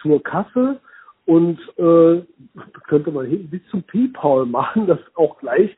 zur 0.00 0.22
Kasse 0.22 0.80
und 1.26 1.58
äh, 1.78 2.22
könnte 2.88 3.10
man 3.12 3.26
hin 3.26 3.48
bis 3.48 3.60
zum 3.70 3.82
PayPal 3.84 4.46
machen, 4.46 4.86
dass 4.88 5.00
auch 5.14 5.38
gleich 5.38 5.70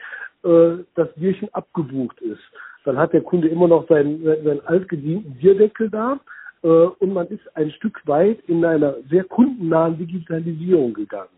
äh, 0.44 0.78
das 0.94 1.12
Bierchen 1.14 1.52
abgebucht 1.52 2.20
ist. 2.20 2.42
Dann 2.84 2.98
hat 2.98 3.14
der 3.14 3.22
Kunde 3.22 3.48
immer 3.48 3.66
noch 3.66 3.88
seinen, 3.88 4.22
seinen 4.22 4.60
altgedienten 4.66 5.34
Bierdeckel 5.36 5.88
da 5.88 6.20
und 6.68 7.12
man 7.12 7.27
ist 7.29 7.57
ein 7.57 7.70
Stück 7.72 8.00
weit 8.07 8.40
in 8.48 8.64
einer 8.64 8.96
sehr 9.11 9.24
kundennahen 9.24 9.98
Digitalisierung 9.98 10.94
gegangen. 10.94 11.29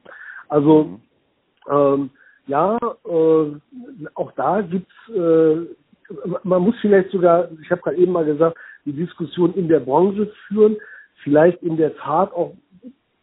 Also 0.49 0.85
mhm. 0.85 1.01
ähm, 1.71 2.11
ja, 2.47 2.77
äh, 2.77 4.09
auch 4.15 4.33
da 4.37 4.61
gibt's 4.61 4.95
äh, 5.09 5.67
man 6.43 6.63
muss 6.63 6.77
vielleicht 6.81 7.11
sogar, 7.11 7.49
ich 7.61 7.71
habe 7.71 7.83
gerade 7.83 7.97
eben 7.97 8.13
mal 8.13 8.25
gesagt, 8.25 8.57
die 8.85 8.93
Diskussion 8.93 9.55
in 9.55 9.69
der 9.69 9.81
Branche 9.81 10.31
führen, 10.47 10.77
vielleicht 11.23 11.63
in 11.63 11.77
der 11.77 11.97
Tat 11.97 12.33
auch 12.33 12.55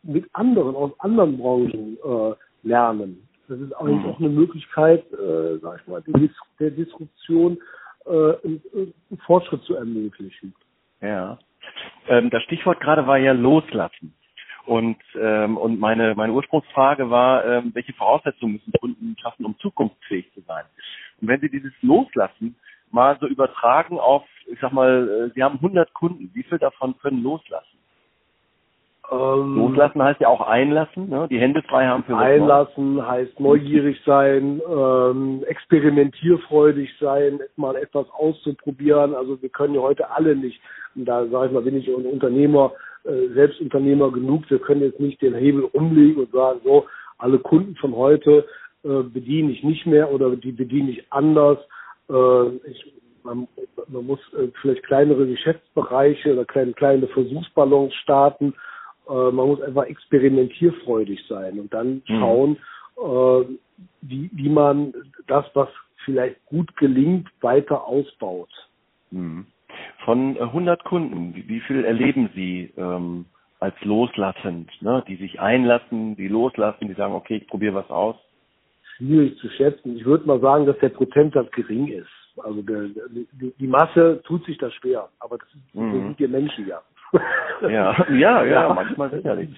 mit 0.03 0.25
anderen 0.33 0.75
aus 0.75 0.91
anderen 0.99 1.37
Branchen 1.37 1.97
äh, 2.03 2.67
lernen. 2.67 3.27
Das 3.47 3.59
ist 3.59 3.73
eigentlich 3.73 4.03
mhm. 4.03 4.09
auch 4.09 4.19
eine 4.19 4.29
Möglichkeit, 4.29 5.05
äh, 5.13 5.57
sag 5.61 5.81
ich 5.81 5.87
mal, 5.87 6.01
die, 6.01 6.29
der 6.59 6.71
Disruption 6.71 7.57
äh, 8.05 8.09
einen, 8.09 8.61
einen 8.73 9.19
Fortschritt 9.25 9.63
zu 9.63 9.75
ermöglichen. 9.75 10.53
Ja. 11.01 11.37
Ähm, 12.07 12.29
das 12.29 12.43
Stichwort 12.43 12.79
gerade 12.79 13.07
war 13.07 13.17
ja 13.17 13.33
loslassen. 13.33 14.13
Und, 14.65 14.97
ähm, 15.19 15.57
und 15.57 15.79
meine, 15.79 16.15
meine 16.15 16.33
Ursprungsfrage 16.33 17.09
war, 17.09 17.45
ähm, 17.45 17.71
welche 17.73 17.93
Voraussetzungen 17.93 18.53
müssen 18.53 18.71
Kunden 18.79 19.15
schaffen, 19.21 19.45
um 19.45 19.57
zukunftsfähig 19.59 20.31
zu 20.33 20.41
sein? 20.41 20.63
Und 21.19 21.27
wenn 21.27 21.41
Sie 21.41 21.49
dieses 21.49 21.73
Loslassen 21.81 22.55
mal 22.89 23.17
so 23.19 23.27
übertragen 23.27 23.99
auf, 23.99 24.23
ich 24.45 24.59
sag 24.61 24.71
mal, 24.71 25.29
äh, 25.29 25.33
Sie 25.33 25.43
haben 25.43 25.55
100 25.55 25.93
Kunden, 25.93 26.31
wie 26.33 26.43
viel 26.43 26.59
davon 26.59 26.97
können 26.99 27.23
loslassen? 27.23 27.77
Ähm, 29.13 29.55
Loslassen 29.57 30.01
heißt 30.01 30.21
ja 30.21 30.27
auch 30.27 30.41
einlassen, 30.41 31.09
ne? 31.09 31.27
die 31.29 31.39
Hände 31.39 31.61
frei 31.63 31.85
haben 31.85 32.03
für 32.03 32.17
Einlassen 32.17 32.97
was 32.97 33.07
heißt 33.07 33.39
neugierig 33.39 33.99
sein, 34.05 34.61
ähm, 34.67 35.43
experimentierfreudig 35.45 36.89
sein, 36.99 37.39
mal 37.55 37.75
etwas 37.75 38.07
auszuprobieren. 38.11 39.13
Also 39.13 39.41
wir 39.41 39.49
können 39.49 39.75
ja 39.75 39.81
heute 39.81 40.09
alle 40.09 40.35
nicht, 40.35 40.59
und 40.95 41.05
da 41.05 41.27
sage 41.27 41.47
ich 41.47 41.51
mal, 41.53 41.61
bin 41.61 41.77
ich 41.77 41.87
ein 41.87 42.05
Unternehmer, 42.05 42.71
äh, 43.03 43.27
Selbstunternehmer 43.33 44.11
genug, 44.11 44.49
wir 44.49 44.59
können 44.59 44.81
jetzt 44.81 44.99
nicht 44.99 45.21
den 45.21 45.35
Hebel 45.35 45.63
umlegen 45.63 46.23
und 46.23 46.31
sagen, 46.31 46.61
so, 46.63 46.85
alle 47.17 47.39
Kunden 47.39 47.75
von 47.75 47.95
heute 47.95 48.45
äh, 48.83 49.03
bediene 49.03 49.51
ich 49.51 49.63
nicht 49.63 49.85
mehr 49.85 50.11
oder 50.11 50.35
die 50.35 50.51
bediene 50.51 50.91
ich 50.91 51.11
anders. 51.11 51.59
Äh, 52.09 52.47
ich, 52.69 52.93
man, 53.23 53.47
man 53.87 54.05
muss 54.05 54.19
äh, 54.33 54.47
vielleicht 54.61 54.83
kleinere 54.83 55.27
Geschäftsbereiche 55.27 56.33
oder 56.33 56.45
kleine, 56.45 56.73
kleine 56.73 57.07
Versuchsballons 57.07 57.93
starten 57.95 58.53
man 59.07 59.47
muss 59.47 59.61
einfach 59.61 59.85
experimentierfreudig 59.85 61.25
sein 61.27 61.59
und 61.59 61.73
dann 61.73 62.01
mhm. 62.07 62.19
schauen, 62.19 62.57
mhm. 62.97 63.59
wie, 64.01 64.29
wie 64.33 64.49
man 64.49 64.93
das, 65.27 65.45
was 65.53 65.69
vielleicht 66.05 66.43
gut 66.45 66.75
gelingt, 66.77 67.27
weiter 67.41 67.85
ausbaut. 67.85 68.49
Mhm. 69.11 69.45
Von 70.05 70.37
100 70.37 70.79
äh, 70.79 70.83
Kunden, 70.83 71.35
wie, 71.35 71.47
wie 71.47 71.59
viel 71.61 71.83
erleben 71.83 72.29
Sie 72.35 72.71
ähm, 72.77 73.25
als 73.59 73.75
loslassend, 73.83 74.69
ne? 74.81 75.03
die 75.07 75.15
sich 75.15 75.39
einlassen, 75.39 76.15
die 76.15 76.27
loslassen, 76.27 76.87
die 76.87 76.93
sagen, 76.93 77.13
okay, 77.13 77.37
ich 77.37 77.47
probiere 77.47 77.75
was 77.75 77.89
aus? 77.89 78.15
Schwierig 78.97 79.37
zu 79.37 79.49
schätzen. 79.49 79.97
Ich 79.97 80.05
würde 80.05 80.27
mal 80.27 80.39
sagen, 80.39 80.65
dass 80.65 80.77
der 80.79 80.89
Prozentsatz 80.89 81.49
gering 81.51 81.87
ist. 81.87 82.09
Also 82.37 82.61
der, 82.61 82.89
die, 83.09 83.53
die 83.57 83.67
Masse 83.67 84.21
tut 84.25 84.45
sich 84.45 84.57
das 84.57 84.73
schwer, 84.73 85.09
aber 85.19 85.37
das, 85.37 85.47
ist, 85.49 85.75
mhm. 85.75 85.91
sind 85.91 86.19
wir 86.19 86.27
Menschen 86.27 86.67
ja. 86.67 86.81
Ja, 87.61 87.95
ja, 88.11 88.43
ja, 88.43 88.73
manchmal 88.73 89.09
sicherlich. 89.09 89.49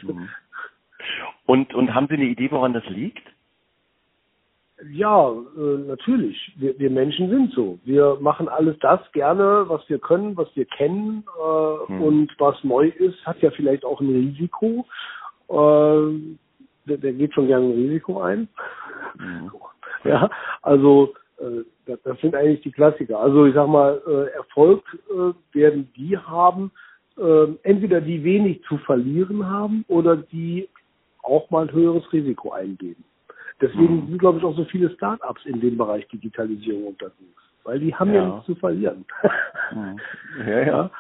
Und, 1.48 1.74
und 1.74 1.96
haben 1.96 2.08
Sie 2.08 2.14
eine 2.14 2.26
Idee, 2.26 2.52
woran 2.52 2.74
das 2.74 2.86
liegt? 2.86 3.24
Ja, 4.92 5.32
äh, 5.32 5.78
natürlich. 5.88 6.54
Wir, 6.58 6.78
wir 6.78 6.92
Menschen 6.92 7.30
sind 7.30 7.54
so. 7.54 7.80
Wir 7.84 8.18
machen 8.20 8.48
alles 8.48 8.78
das 8.80 9.00
gerne, 9.14 9.66
was 9.68 9.90
wir 9.90 9.98
können, 9.98 10.38
was 10.38 10.56
wir 10.56 10.66
kennen 10.66 11.24
äh, 11.40 11.88
hm. 11.88 12.02
und 12.02 12.32
was 12.38 12.64
neu 12.64 12.90
ist, 12.90 13.26
hat 13.26 13.42
ja 13.42 13.50
vielleicht 13.50 13.86
auch 13.86 14.02
ein 14.02 14.10
Risiko. 14.10 14.86
äh, 15.50 16.38
der, 16.88 16.98
der 16.98 17.14
geht 17.14 17.34
schon 17.34 17.48
gerne 17.48 17.66
ein 17.66 17.72
Risiko 17.72 18.22
ein. 18.22 18.48
Mhm. 19.18 19.52
Ja, 20.04 20.30
also 20.62 21.16
äh, 21.40 21.64
das, 21.88 22.00
das 22.04 22.22
sind 22.22 22.36
eigentlich 22.36 22.62
die 22.62 22.72
Klassiker. 22.72 23.20
Also 23.20 23.48
ich 23.48 23.56
sag 23.56 23.68
mal, 23.68 24.00
äh, 24.06 24.36
Erfolg 24.36 24.84
äh, 25.10 25.34
werden 25.52 25.92
die 25.98 26.16
haben, 26.16 26.72
äh, 27.18 27.48
entweder 27.64 28.02
die 28.02 28.24
wenig 28.24 28.64
zu 28.64 28.78
verlieren 28.80 29.46
haben 29.46 29.86
oder 29.88 30.18
die 30.18 30.70
auch 31.24 31.50
mal 31.50 31.68
ein 31.68 31.74
höheres 31.74 32.12
Risiko 32.14 32.52
eingehen. 32.52 33.04
Deswegen 33.62 34.02
mhm. 34.02 34.08
sind, 34.08 34.20
glaube 34.20 34.40
ich, 34.40 34.44
auch 34.44 34.56
so 34.56 34.66
viele 34.66 34.90
Start-ups 34.92 35.46
in 35.46 35.62
dem 35.62 35.78
Bereich 35.78 36.08
Digitalisierung 36.10 36.88
unterwegs, 36.88 37.42
weil 37.64 37.80
die 37.80 37.96
haben 37.96 38.14
ja, 38.14 38.22
ja 38.22 38.30
nichts 38.30 38.46
zu 38.46 38.56
verlieren. 38.56 39.06
Mhm. 39.74 40.00
Ja, 40.48 40.62
ja. 40.62 40.92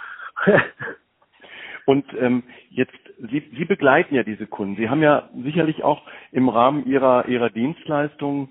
Und 1.85 2.05
ähm, 2.19 2.43
jetzt, 2.69 2.93
Sie, 3.19 3.43
Sie 3.55 3.65
begleiten 3.65 4.15
ja 4.15 4.23
diese 4.23 4.47
Kunden. 4.47 4.75
Sie 4.75 4.89
haben 4.89 5.03
ja 5.03 5.29
sicherlich 5.43 5.83
auch 5.83 6.01
im 6.31 6.49
Rahmen 6.49 6.85
Ihrer, 6.85 7.27
Ihrer 7.27 7.49
Dienstleistung 7.49 8.49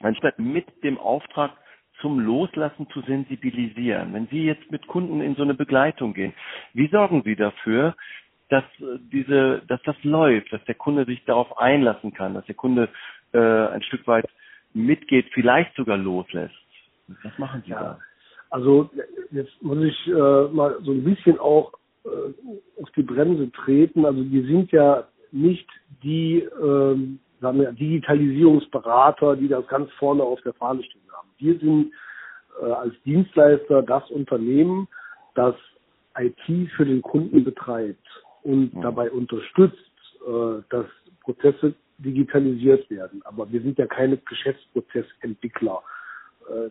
anstatt 0.00 0.38
mit 0.38 0.66
dem 0.84 0.98
Auftrag 0.98 1.52
zum 2.02 2.20
Loslassen 2.20 2.86
zu 2.90 3.00
sensibilisieren. 3.02 4.12
Wenn 4.12 4.26
Sie 4.26 4.44
jetzt 4.44 4.70
mit 4.70 4.86
Kunden 4.86 5.22
in 5.22 5.34
so 5.36 5.42
eine 5.42 5.54
Begleitung 5.54 6.12
gehen, 6.12 6.34
wie 6.74 6.88
sorgen 6.88 7.22
Sie 7.24 7.36
dafür, 7.36 7.94
dass 8.50 8.64
äh, 8.80 8.98
diese, 9.10 9.62
dass 9.68 9.80
das 9.84 9.96
läuft, 10.02 10.52
dass 10.52 10.62
der 10.64 10.74
Kunde 10.74 11.06
sich 11.06 11.24
darauf 11.24 11.56
einlassen 11.58 12.12
kann, 12.12 12.34
dass 12.34 12.44
der 12.44 12.54
Kunde 12.54 12.90
äh, 13.32 13.38
ein 13.38 13.82
Stück 13.82 14.06
weit 14.06 14.28
mitgeht, 14.74 15.26
vielleicht 15.32 15.74
sogar 15.76 15.96
loslässt? 15.96 16.54
Was 17.22 17.38
machen 17.38 17.62
Sie 17.64 17.70
ja. 17.70 17.80
da? 17.80 17.98
Also 18.50 18.90
jetzt 19.30 19.62
muss 19.62 19.82
ich 19.82 20.08
äh, 20.08 20.48
mal 20.52 20.76
so 20.82 20.92
ein 20.92 21.04
bisschen 21.04 21.38
auch 21.38 21.72
äh, 22.04 22.08
auf 22.82 22.90
die 22.94 23.02
Bremse 23.02 23.50
treten. 23.52 24.04
Also 24.04 24.30
wir 24.30 24.42
sind 24.44 24.70
ja 24.72 25.04
nicht 25.30 25.66
die 26.02 26.46
ähm, 26.62 27.18
sagen 27.42 27.60
wir, 27.60 27.72
Digitalisierungsberater, 27.72 29.36
die 29.36 29.48
das 29.48 29.66
ganz 29.66 29.90
vorne 29.98 30.22
auf 30.22 30.40
der 30.42 30.54
Fahne 30.54 30.82
stehen. 30.84 31.01
Wir 31.42 31.58
sind 31.58 31.92
äh, 32.60 32.66
als 32.66 32.94
Dienstleister 33.04 33.82
das 33.82 34.08
Unternehmen, 34.10 34.88
das 35.34 35.54
IT 36.18 36.70
für 36.76 36.84
den 36.84 37.02
Kunden 37.02 37.44
betreibt 37.44 38.06
und 38.42 38.74
mhm. 38.74 38.82
dabei 38.82 39.10
unterstützt, 39.10 39.76
äh, 40.26 40.62
dass 40.70 40.86
Prozesse 41.22 41.74
digitalisiert 41.98 42.88
werden. 42.90 43.22
Aber 43.24 43.50
wir 43.50 43.60
sind 43.60 43.78
ja 43.78 43.86
keine 43.86 44.16
Geschäftsprozessentwickler. 44.18 45.82
Äh, 46.48 46.70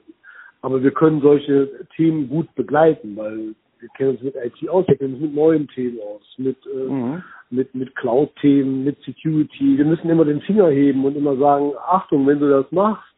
aber 0.62 0.84
wir 0.84 0.91
können 0.91 1.21
solche 1.21 1.86
Themen 1.95 2.29
gut 2.29 2.53
begleiten, 2.55 3.15
weil 3.15 3.55
wir 3.79 3.89
kennen 3.97 4.12
uns 4.12 4.21
mit 4.21 4.36
IT 4.36 4.69
aus, 4.69 4.88
wir 4.88 4.95
kennen 4.95 5.15
uns 5.15 5.23
mit 5.23 5.34
neuen 5.34 5.67
Themen 5.69 5.99
aus, 6.01 6.21
mit, 6.38 6.57
äh, 6.67 6.91
mhm. 6.91 7.23
mit, 7.49 7.73
mit 7.73 7.95
Cloud-Themen, 7.95 8.84
mit 8.84 9.01
Security. 9.03 9.77
Wir 9.77 9.86
müssen 9.86 10.10
immer 10.10 10.25
den 10.25 10.41
Finger 10.41 10.69
heben 10.69 11.03
und 11.03 11.17
immer 11.17 11.36
sagen, 11.38 11.71
Achtung, 11.88 12.27
wenn 12.27 12.39
du 12.39 12.49
das 12.49 12.71
machst, 12.71 13.15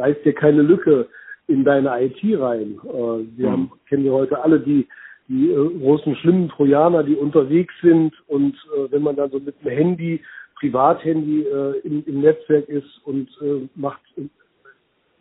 reißt 0.00 0.24
dir 0.24 0.32
keine 0.32 0.62
Lücke 0.62 1.06
in 1.46 1.64
deine 1.64 2.02
IT 2.02 2.22
rein. 2.40 2.78
Äh, 2.84 3.36
wir 3.36 3.48
mhm. 3.48 3.52
haben, 3.52 3.72
kennen 3.88 4.06
ja 4.06 4.12
heute 4.12 4.42
alle 4.42 4.60
die, 4.60 4.86
die 5.28 5.50
äh, 5.50 5.78
großen 5.78 6.16
schlimmen 6.16 6.48
Trojaner, 6.48 7.02
die 7.02 7.16
unterwegs 7.16 7.74
sind 7.82 8.12
und 8.28 8.54
äh, 8.54 8.90
wenn 8.90 9.02
man 9.02 9.16
dann 9.16 9.30
so 9.30 9.38
mit 9.38 9.54
einem 9.62 9.76
Handy, 9.76 10.20
Privathandy 10.58 11.46
im, 11.84 12.04
im 12.04 12.20
Netzwerk 12.20 12.68
ist 12.68 13.00
und 13.06 13.30
macht 13.76 14.02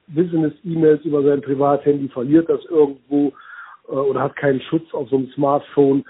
Business-E-Mails 0.08 1.06
über 1.06 1.24
sein 1.24 1.40
Privathandy, 1.40 2.10
verliert 2.10 2.50
das 2.50 2.60
irgendwo 2.66 3.32
oder 3.88 4.20
hat 4.20 4.36
keinen 4.36 4.60
Schutz 4.60 4.94
auf 4.94 5.08
so 5.08 5.16
einem 5.16 5.30
Smartphone, 5.30 6.04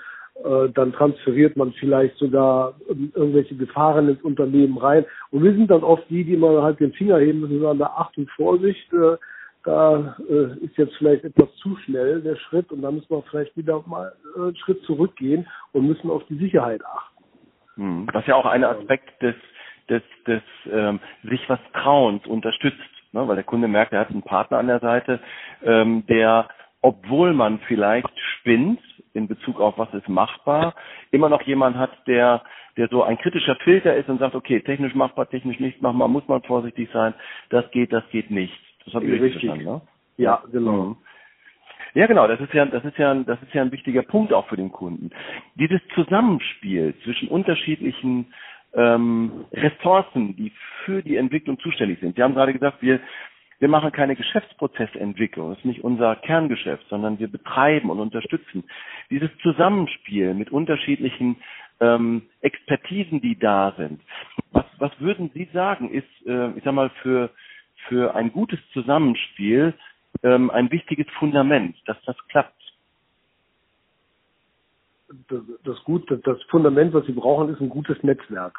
dann 0.74 0.94
transferiert 0.94 1.58
man 1.58 1.74
vielleicht 1.74 2.16
sogar 2.18 2.74
irgendwelche 2.88 3.56
Gefahren 3.56 4.08
ins 4.08 4.22
Unternehmen 4.22 4.78
rein. 4.78 5.06
Und 5.32 5.44
wir 5.44 5.52
sind 5.52 5.70
dann 5.70 5.84
oft 5.84 6.10
die, 6.10 6.24
die 6.24 6.38
mal 6.38 6.62
halt 6.62 6.80
den 6.80 6.94
Finger 6.94 7.18
heben 7.20 7.42
müssen 7.42 7.64
und 7.64 7.78
sagen, 7.78 7.94
Achtung, 7.96 8.28
Vorsicht, 8.36 8.92
äh, 8.94 9.18
da 9.66 10.16
ist 10.62 10.78
jetzt 10.78 10.96
vielleicht 10.96 11.26
etwas 11.26 11.54
zu 11.58 11.76
schnell 11.84 12.22
der 12.22 12.38
Schritt 12.38 12.72
und 12.72 12.82
dann 12.82 12.96
müssen 12.96 13.10
wir 13.10 13.22
vielleicht 13.30 13.56
wieder 13.58 13.84
mal 13.86 14.14
einen 14.38 14.56
Schritt 14.56 14.82
zurückgehen 14.84 15.46
und 15.74 15.86
müssen 15.86 16.10
auf 16.10 16.24
die 16.30 16.38
Sicherheit 16.38 16.82
achten. 16.86 17.24
Hm, 17.76 18.08
was 18.14 18.26
ja 18.26 18.36
auch 18.36 18.46
ein 18.46 18.64
Aspekt 18.64 19.22
des 19.22 19.36
des, 19.90 20.04
des 20.28 20.42
ähm, 20.72 21.00
sich 21.24 21.42
was 21.50 21.60
Trauens 21.74 22.26
unterstützt, 22.26 22.78
ne? 23.12 23.28
weil 23.28 23.36
der 23.36 23.44
Kunde 23.44 23.68
merkt, 23.68 23.94
er 23.94 24.02
hat 24.02 24.12
einen 24.12 24.24
Partner 24.24 24.60
an 24.60 24.68
der 24.68 24.80
Seite, 24.80 25.20
ähm, 25.64 26.06
der 26.08 26.48
obwohl 26.82 27.34
man 27.34 27.60
vielleicht 27.68 28.18
spinnt 28.38 28.80
in 29.20 29.28
Bezug 29.28 29.60
auf 29.60 29.78
was 29.78 29.94
ist 29.94 30.10
machbar, 30.10 30.74
immer 31.12 31.30
noch 31.30 31.44
jemand 31.44 31.78
hat, 31.78 31.92
der, 32.08 32.42
der 32.78 32.88
so 32.88 33.04
ein 33.04 33.18
kritischer 33.18 33.56
Filter 33.58 33.96
ist 33.96 34.10
und 34.10 34.20
sagt, 34.20 34.34
okay, 34.34 34.62
technisch 34.62 34.96
machbar, 34.96 35.30
technisch 35.30 35.60
nicht 35.60 35.82
machbar, 35.82 36.08
muss 36.08 36.28
man 36.28 36.42
vorsichtig 36.42 36.90
sein, 36.92 37.14
das 37.50 37.70
geht, 37.72 37.94
das 37.94 38.04
geht 38.10 38.32
nicht. 38.32 38.58
Das 38.86 38.96
habe 38.96 39.06
ich 39.06 39.22
richtig 39.22 39.34
verstanden, 39.34 39.66
ne? 39.66 39.82
Ja, 40.18 40.44
genau. 40.52 40.72
Mhm. 40.72 40.98
Ja, 41.94 42.06
genau, 42.08 42.28
das 42.28 42.40
ist 42.40 42.54
ja, 42.54 42.66
das 42.66 42.84
ist 42.86 42.98
ja, 42.98 43.14
das 43.16 43.42
ist 43.42 43.54
ja 43.54 43.62
ein 43.62 43.72
wichtiger 43.72 44.04
Punkt 44.04 44.32
auch 44.32 44.48
für 44.48 44.58
den 44.58 44.72
Kunden. 44.72 45.10
Dieses 45.56 45.82
Zusammenspiel 45.96 46.94
zwischen 47.04 47.30
unterschiedlichen 47.30 48.28
ähm, 48.74 49.46
Ressourcen, 49.52 50.36
die 50.36 50.52
für 50.86 51.02
die 51.02 51.16
Entwicklung 51.16 51.60
zuständig 51.60 52.00
sind. 52.00 52.16
Sie 52.16 52.24
haben 52.24 52.36
gerade 52.36 52.54
gesagt, 52.54 52.82
wir 52.82 53.00
wir 53.60 53.68
machen 53.68 53.92
keine 53.92 54.16
Geschäftsprozessentwicklung, 54.16 55.50
das 55.50 55.60
ist 55.60 55.66
nicht 55.66 55.84
unser 55.84 56.16
Kerngeschäft, 56.16 56.88
sondern 56.90 57.20
wir 57.20 57.30
betreiben 57.30 57.90
und 57.90 58.00
unterstützen. 58.00 58.64
Dieses 59.10 59.30
Zusammenspiel 59.42 60.34
mit 60.34 60.52
unterschiedlichen 60.52 61.38
ähm, 61.82 62.24
Expertisen, 62.42 63.22
die 63.22 63.38
da 63.38 63.74
sind. 63.78 64.02
Was, 64.52 64.66
was 64.78 64.92
würden 65.00 65.30
Sie 65.34 65.50
sagen, 65.54 65.90
ist, 65.92 66.08
äh, 66.26 66.52
ich 66.52 66.64
sag 66.64 66.74
mal, 66.74 66.90
für, 67.02 67.30
für 67.88 68.16
ein 68.16 68.32
gutes 68.32 68.60
Zusammenspiel 68.74 69.74
ähm, 70.24 70.50
ein 70.52 70.72
wichtiges 70.72 71.08
Fundament, 71.18 71.76
dass 71.86 71.98
das 72.06 72.16
klappt? 72.30 72.56
Das, 75.28 75.42
das, 75.64 75.84
gut, 75.84 76.10
das 76.26 76.42
Fundament, 76.44 76.94
was 76.94 77.06
Sie 77.06 77.14
brauchen, 77.14 77.50
ist 77.50 77.62
ein 77.62 77.70
gutes 77.70 78.02
Netzwerk. 78.04 78.58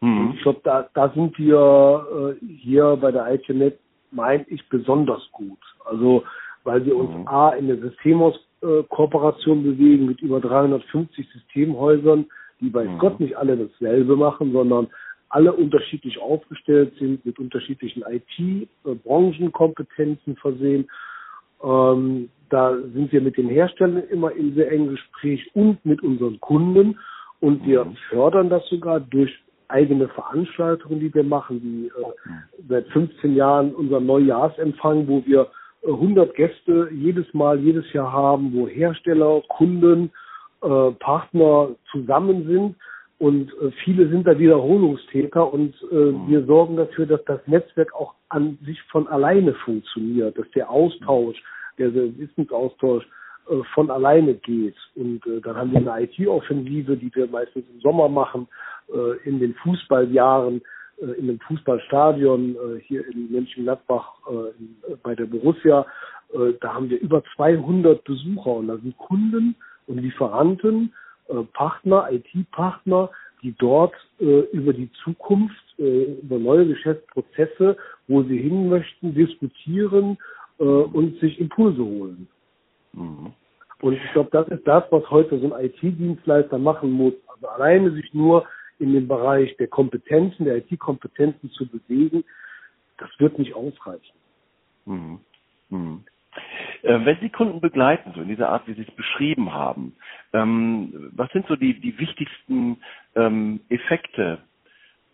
Mhm. 0.00 0.32
Ich 0.34 0.42
glaube, 0.42 0.60
da, 0.64 0.88
da 0.94 1.10
sind 1.10 1.38
wir 1.38 2.38
äh, 2.40 2.46
hier 2.46 2.96
bei 3.00 3.12
der 3.12 3.32
ITNet 3.32 3.78
meine 4.12 4.44
ich 4.48 4.68
besonders 4.68 5.22
gut. 5.32 5.58
Also 5.84 6.24
weil 6.64 6.84
wir 6.84 6.96
uns 6.96 7.10
mhm. 7.10 7.28
A 7.28 7.50
in 7.50 7.66
der 7.66 7.76
Systemhauskooperation 7.78 9.62
bewegen 9.62 10.06
mit 10.06 10.20
über 10.20 10.40
350 10.40 11.28
Systemhäusern, 11.32 12.26
die 12.60 12.72
weiß 12.72 12.88
mhm. 12.88 12.98
Gott 12.98 13.20
nicht 13.20 13.36
alle 13.36 13.56
dasselbe 13.56 14.16
machen, 14.16 14.52
sondern 14.52 14.88
alle 15.28 15.52
unterschiedlich 15.52 16.20
aufgestellt 16.20 16.94
sind, 16.98 17.24
mit 17.24 17.38
unterschiedlichen 17.38 18.02
IT-Branchenkompetenzen 18.02 20.36
versehen. 20.36 20.90
Ähm, 21.64 22.28
da 22.50 22.76
sind 22.76 23.12
wir 23.12 23.22
mit 23.22 23.38
den 23.38 23.48
Herstellern 23.48 24.02
immer 24.10 24.32
in 24.32 24.54
sehr 24.54 24.70
engen 24.70 24.90
Gespräch 24.90 25.50
und 25.54 25.82
mit 25.86 26.02
unseren 26.02 26.38
Kunden 26.40 26.98
und 27.40 27.66
wir 27.66 27.86
mhm. 27.86 27.96
fördern 28.10 28.50
das 28.50 28.68
sogar 28.68 29.00
durch 29.00 29.41
eigene 29.72 30.08
Veranstaltungen, 30.08 31.00
die 31.00 31.12
wir 31.12 31.24
machen, 31.24 31.60
wie 31.62 31.86
äh, 31.86 32.12
seit 32.68 32.86
15 32.88 33.34
Jahren 33.34 33.74
unser 33.74 34.00
Neujahrsempfang, 34.00 35.08
wo 35.08 35.24
wir 35.26 35.48
äh, 35.82 35.90
100 35.90 36.34
Gäste 36.34 36.88
jedes 36.92 37.32
Mal, 37.34 37.58
jedes 37.58 37.92
Jahr 37.92 38.12
haben, 38.12 38.52
wo 38.54 38.68
Hersteller, 38.68 39.42
Kunden, 39.48 40.10
äh, 40.62 40.90
Partner 41.00 41.70
zusammen 41.90 42.46
sind. 42.46 42.76
Und 43.18 43.50
äh, 43.60 43.70
viele 43.84 44.08
sind 44.08 44.26
da 44.26 44.38
Wiederholungstäter 44.38 45.52
und 45.52 45.74
äh, 45.90 46.28
wir 46.28 46.44
sorgen 46.44 46.76
dafür, 46.76 47.06
dass 47.06 47.24
das 47.24 47.40
Netzwerk 47.46 47.94
auch 47.94 48.14
an 48.28 48.58
sich 48.64 48.80
von 48.90 49.06
alleine 49.08 49.54
funktioniert, 49.54 50.36
dass 50.36 50.50
der 50.54 50.70
Austausch, 50.70 51.40
der, 51.78 51.94
Wissensaustausch 51.94 53.04
äh, 53.04 53.21
von 53.74 53.90
alleine 53.90 54.34
geht. 54.34 54.76
Und 54.94 55.26
äh, 55.26 55.40
dann 55.40 55.56
haben 55.56 55.72
wir 55.72 55.78
eine 55.78 56.04
IT-Offensive, 56.04 56.96
die 56.96 57.14
wir 57.14 57.26
meistens 57.26 57.64
im 57.72 57.80
Sommer 57.80 58.08
machen, 58.08 58.48
äh, 58.92 59.28
in 59.28 59.40
den 59.40 59.54
Fußballjahren, 59.54 60.62
äh, 61.00 61.18
in 61.18 61.26
dem 61.26 61.40
Fußballstadion 61.40 62.56
äh, 62.56 62.80
hier 62.80 63.06
in 63.08 63.30
Mönchengladbach 63.32 64.14
äh, 64.30 64.92
äh, 64.92 64.96
bei 65.02 65.14
der 65.14 65.26
Borussia. 65.26 65.86
Äh, 66.32 66.52
da 66.60 66.74
haben 66.74 66.90
wir 66.90 67.00
über 67.00 67.22
200 67.36 68.04
Besucher 68.04 68.52
und 68.52 68.68
da 68.68 68.76
sind 68.76 68.96
Kunden 68.98 69.54
und 69.86 69.98
Lieferanten, 69.98 70.92
äh, 71.28 71.42
Partner, 71.52 72.08
IT-Partner, 72.10 73.10
die 73.42 73.54
dort 73.58 73.94
äh, 74.20 74.40
über 74.52 74.72
die 74.72 74.90
Zukunft, 75.02 75.64
äh, 75.78 76.04
über 76.22 76.38
neue 76.38 76.66
Geschäftsprozesse, 76.66 77.76
wo 78.06 78.22
sie 78.22 78.38
hin 78.38 78.68
möchten, 78.68 79.14
diskutieren 79.14 80.16
äh, 80.58 80.64
und 80.64 81.18
sich 81.18 81.40
Impulse 81.40 81.82
holen. 81.82 82.28
Mhm. 82.92 83.32
Und 83.80 83.94
ich 83.94 84.12
glaube, 84.12 84.30
das 84.30 84.48
ist 84.48 84.66
das, 84.66 84.84
was 84.90 85.10
heute 85.10 85.38
so 85.40 85.52
ein 85.52 85.64
IT-Dienstleister 85.64 86.58
machen 86.58 86.92
muss. 86.92 87.14
Also 87.26 87.48
alleine 87.48 87.90
sich 87.92 88.14
nur 88.14 88.46
in 88.78 88.92
dem 88.92 89.08
Bereich 89.08 89.56
der 89.56 89.68
Kompetenzen, 89.68 90.44
der 90.44 90.56
IT-Kompetenzen 90.58 91.50
zu 91.50 91.66
bewegen, 91.66 92.24
das 92.98 93.10
wird 93.18 93.38
nicht 93.38 93.54
ausreichen. 93.54 94.16
Mhm. 94.86 95.20
Mhm. 95.70 96.04
Äh, 96.82 97.04
wenn 97.04 97.18
Sie 97.20 97.28
Kunden 97.28 97.60
begleiten, 97.60 98.12
so 98.14 98.22
in 98.22 98.28
dieser 98.28 98.48
Art, 98.48 98.66
wie 98.66 98.74
Sie 98.74 98.82
es 98.82 98.94
beschrieben 98.96 99.52
haben, 99.52 99.94
ähm, 100.32 101.10
was 101.14 101.30
sind 101.32 101.46
so 101.46 101.56
die, 101.56 101.78
die 101.78 101.98
wichtigsten 101.98 102.78
ähm, 103.14 103.60
Effekte 103.68 104.38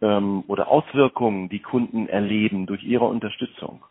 ähm, 0.00 0.44
oder 0.46 0.68
Auswirkungen, 0.68 1.48
die 1.48 1.60
Kunden 1.60 2.08
erleben 2.08 2.66
durch 2.66 2.82
Ihre 2.84 3.06
Unterstützung? 3.06 3.82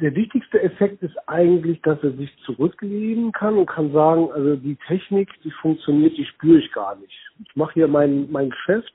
Der 0.00 0.14
wichtigste 0.14 0.62
Effekt 0.62 1.02
ist 1.02 1.16
eigentlich, 1.26 1.80
dass 1.82 2.02
er 2.02 2.12
sich 2.12 2.30
zurücklehnen 2.44 3.32
kann 3.32 3.58
und 3.58 3.66
kann 3.66 3.92
sagen, 3.92 4.30
also 4.32 4.56
die 4.56 4.76
Technik, 4.86 5.28
die 5.42 5.50
funktioniert, 5.50 6.16
die 6.16 6.24
spüre 6.24 6.58
ich 6.58 6.70
gar 6.72 6.96
nicht. 6.96 7.12
Ich 7.44 7.56
mache 7.56 7.74
hier 7.74 7.88
mein, 7.88 8.30
mein 8.30 8.50
Geschäft 8.50 8.94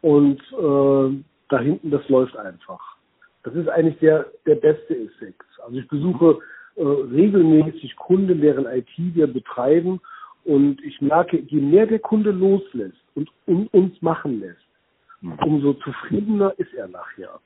und 0.00 0.40
äh, 0.52 1.22
da 1.48 1.60
hinten, 1.60 1.90
das 1.90 2.08
läuft 2.08 2.36
einfach. 2.36 2.96
Das 3.44 3.54
ist 3.54 3.68
eigentlich 3.68 3.98
der, 4.00 4.26
der 4.44 4.56
beste 4.56 4.96
Effekt. 4.96 5.44
Also 5.64 5.78
ich 5.78 5.88
besuche 5.88 6.38
äh, 6.76 6.82
regelmäßig 6.82 7.94
Kunden, 7.96 8.40
deren 8.40 8.66
IT 8.66 8.90
wir 8.96 9.26
betreiben 9.28 10.00
und 10.44 10.82
ich 10.82 11.00
merke, 11.00 11.38
je 11.38 11.60
mehr 11.60 11.86
der 11.86 12.00
Kunde 12.00 12.32
loslässt 12.32 12.96
und, 13.14 13.30
und 13.46 13.72
uns 13.72 14.02
machen 14.02 14.40
lässt, 14.40 14.66
mhm. 15.20 15.38
umso 15.44 15.74
zufriedener 15.74 16.54
ist 16.58 16.74
er 16.74 16.88
nachher. 16.88 17.38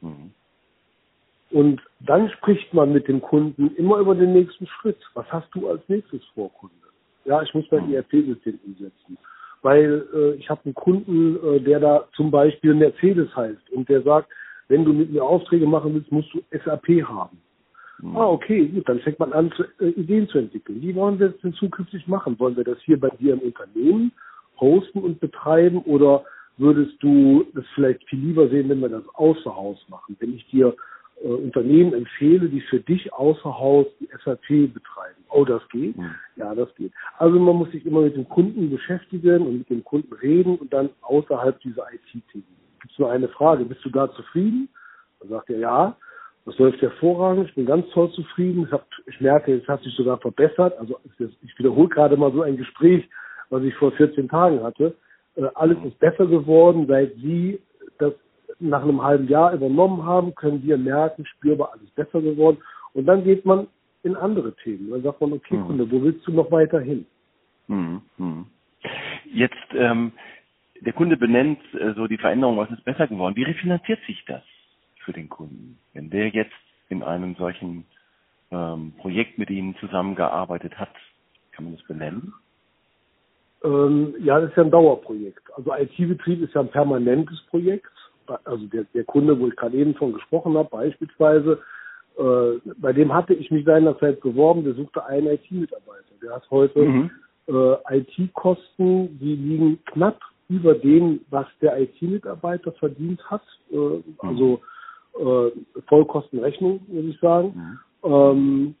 Mhm. 0.00 0.32
Und 1.50 1.80
dann 2.00 2.30
spricht 2.30 2.72
man 2.72 2.92
mit 2.92 3.08
dem 3.08 3.20
Kunden 3.20 3.74
immer 3.76 3.98
über 3.98 4.14
den 4.14 4.32
nächsten 4.32 4.66
Schritt. 4.66 4.98
Was 5.14 5.26
hast 5.30 5.48
du 5.54 5.68
als 5.68 5.82
nächstes 5.88 6.24
vor, 6.34 6.50
Kunde? 6.54 6.74
Ja, 7.24 7.42
ich 7.42 7.52
muss 7.54 7.66
mein 7.70 7.92
ERP-System 7.92 8.58
umsetzen. 8.66 9.18
Weil 9.62 10.06
äh, 10.14 10.34
ich 10.36 10.48
habe 10.48 10.62
einen 10.64 10.74
Kunden, 10.74 11.36
äh, 11.36 11.60
der 11.60 11.80
da 11.80 12.08
zum 12.16 12.30
Beispiel 12.30 12.74
Mercedes 12.74 13.34
heißt 13.36 13.70
und 13.72 13.88
der 13.90 14.02
sagt, 14.02 14.30
wenn 14.68 14.84
du 14.84 14.92
mit 14.92 15.12
mir 15.12 15.22
Aufträge 15.22 15.66
machen 15.66 15.94
willst, 15.94 16.10
musst 16.10 16.32
du 16.32 16.40
SAP 16.64 17.06
haben. 17.06 17.38
Mhm. 18.00 18.16
Ah, 18.16 18.28
okay, 18.28 18.66
gut, 18.66 18.88
dann 18.88 19.00
fängt 19.00 19.18
man 19.18 19.34
an, 19.34 19.52
zu, 19.52 19.64
äh, 19.84 19.90
Ideen 19.90 20.28
zu 20.28 20.38
entwickeln. 20.38 20.80
Wie 20.80 20.94
wollen 20.94 21.18
wir 21.18 21.28
das 21.28 21.40
denn 21.42 21.52
zukünftig 21.52 22.06
machen? 22.06 22.38
Wollen 22.38 22.56
wir 22.56 22.64
das 22.64 22.78
hier 22.84 22.98
bei 22.98 23.10
dir 23.10 23.34
im 23.34 23.40
Unternehmen 23.40 24.12
hosten 24.58 25.00
und 25.00 25.20
betreiben 25.20 25.78
oder 25.82 26.24
würdest 26.56 26.94
du 27.00 27.44
das 27.54 27.64
vielleicht 27.74 28.06
viel 28.08 28.20
lieber 28.20 28.48
sehen, 28.48 28.68
wenn 28.68 28.80
wir 28.80 28.88
das 28.88 29.04
außer 29.14 29.54
Haus 29.54 29.78
machen? 29.88 30.16
Wenn 30.20 30.34
ich 30.34 30.46
dir 30.48 30.74
äh, 31.22 31.28
Unternehmen 31.28 31.94
empfehle, 31.94 32.48
die 32.48 32.60
für 32.62 32.80
dich 32.80 33.12
außer 33.12 33.58
Haus 33.58 33.86
die 34.00 34.08
SAP 34.24 34.72
betreiben. 34.72 35.24
Oh, 35.30 35.44
das 35.44 35.62
geht? 35.68 35.96
Mhm. 35.96 36.14
Ja, 36.36 36.54
das 36.54 36.74
geht. 36.74 36.92
Also 37.18 37.38
man 37.38 37.56
muss 37.56 37.70
sich 37.70 37.84
immer 37.86 38.02
mit 38.02 38.16
dem 38.16 38.28
Kunden 38.28 38.70
beschäftigen 38.70 39.46
und 39.46 39.58
mit 39.58 39.70
dem 39.70 39.84
Kunden 39.84 40.12
reden 40.14 40.56
und 40.56 40.72
dann 40.72 40.90
außerhalb 41.02 41.60
dieser 41.60 41.84
IT-Themen. 41.92 42.44
Gibt 42.80 42.92
es 42.92 42.98
nur 42.98 43.10
eine 43.10 43.28
Frage, 43.28 43.64
bist 43.64 43.84
du 43.84 43.90
da 43.90 44.10
zufrieden? 44.12 44.68
Dann 45.20 45.28
sagt 45.28 45.50
er, 45.50 45.58
ja, 45.58 45.96
das 46.46 46.58
läuft 46.58 46.80
hervorragend, 46.80 47.48
ich 47.48 47.54
bin 47.54 47.66
ganz 47.66 47.88
toll 47.90 48.10
zufrieden. 48.12 48.64
Ich, 48.66 48.72
hab, 48.72 48.86
ich 49.06 49.20
merke, 49.20 49.54
es 49.54 49.68
hat 49.68 49.82
sich 49.82 49.94
sogar 49.94 50.18
verbessert. 50.18 50.76
Also 50.78 50.98
ich 51.18 51.58
wiederhole 51.58 51.88
gerade 51.88 52.16
mal 52.16 52.32
so 52.32 52.42
ein 52.42 52.56
Gespräch, 52.56 53.08
was 53.50 53.62
ich 53.62 53.74
vor 53.74 53.92
14 53.92 54.28
Tagen 54.28 54.62
hatte. 54.62 54.96
Äh, 55.36 55.46
alles 55.54 55.76
ist 55.84 55.98
besser 55.98 56.26
geworden, 56.26 56.86
seit 56.88 57.14
Sie 57.16 57.60
das 57.98 58.14
nach 58.60 58.82
einem 58.82 59.02
halben 59.02 59.28
Jahr 59.28 59.52
übernommen 59.52 60.04
haben, 60.04 60.34
können 60.34 60.62
wir 60.62 60.76
merken, 60.76 61.24
spürbar 61.26 61.72
alles 61.72 61.90
besser 61.90 62.20
geworden. 62.20 62.58
Und 62.92 63.06
dann 63.06 63.24
geht 63.24 63.44
man 63.44 63.66
in 64.02 64.16
andere 64.16 64.54
Themen. 64.56 64.90
Dann 64.90 65.02
sagt 65.02 65.20
man, 65.20 65.32
okay, 65.32 65.56
mhm. 65.56 65.66
Kunde, 65.66 65.90
wo 65.90 66.02
willst 66.02 66.26
du 66.26 66.32
noch 66.32 66.50
weiter 66.50 66.80
hin? 66.80 67.06
Mhm. 67.68 68.02
mhm. 68.18 68.46
Jetzt, 69.32 69.54
ähm, 69.74 70.12
der 70.80 70.92
Kunde 70.92 71.16
benennt 71.16 71.60
äh, 71.74 71.92
so 71.94 72.06
die 72.06 72.16
Veränderung, 72.16 72.56
was 72.56 72.70
ist 72.70 72.84
besser 72.84 73.06
geworden. 73.06 73.36
Wie 73.36 73.42
refinanziert 73.42 74.00
sich 74.06 74.24
das 74.26 74.42
für 75.04 75.12
den 75.12 75.28
Kunden, 75.28 75.78
wenn 75.92 76.10
der 76.10 76.28
jetzt 76.28 76.52
in 76.88 77.02
einem 77.02 77.34
solchen 77.36 77.84
ähm, 78.50 78.92
Projekt 78.98 79.38
mit 79.38 79.50
Ihnen 79.50 79.76
zusammengearbeitet 79.76 80.78
hat? 80.78 80.94
Kann 81.52 81.66
man 81.66 81.76
das 81.76 81.86
benennen? 81.86 82.32
Ähm, 83.62 84.14
ja, 84.20 84.40
das 84.40 84.50
ist 84.50 84.56
ja 84.56 84.64
ein 84.64 84.70
Dauerprojekt. 84.70 85.42
Also 85.54 85.74
IT-Betrieb 85.74 86.42
ist 86.42 86.54
ja 86.54 86.62
ein 86.62 86.70
permanentes 86.70 87.40
Projekt 87.42 87.92
also 88.44 88.66
der, 88.66 88.84
der 88.94 89.04
Kunde, 89.04 89.38
wo 89.38 89.48
ich 89.48 89.56
gerade 89.56 89.76
eben 89.76 89.94
von 89.94 90.12
gesprochen 90.12 90.56
habe, 90.56 90.68
beispielsweise, 90.68 91.58
äh, 92.18 92.70
bei 92.78 92.92
dem 92.92 93.12
hatte 93.12 93.34
ich 93.34 93.50
mich 93.50 93.64
seinerzeit 93.64 94.20
beworben, 94.20 94.64
der 94.64 94.74
suchte 94.74 95.04
einen 95.04 95.26
IT-Mitarbeiter. 95.28 96.04
Der 96.22 96.34
hat 96.34 96.50
heute 96.50 96.80
mhm. 96.80 97.10
äh, 97.48 97.98
IT-Kosten, 97.98 99.18
die 99.18 99.34
liegen 99.34 99.84
knapp 99.86 100.20
über 100.48 100.74
dem, 100.74 101.20
was 101.30 101.46
der 101.62 101.80
IT-Mitarbeiter 101.80 102.72
verdient 102.72 103.22
hat. 103.30 103.42
Äh, 103.70 103.76
mhm. 103.76 104.02
Also 104.18 104.60
äh, 105.18 105.80
Vollkostenrechnung, 105.88 106.80
muss 106.88 107.04
ich 107.04 107.20
sagen. 107.20 107.78
Mhm. 108.02 108.12
Ähm, 108.12 108.74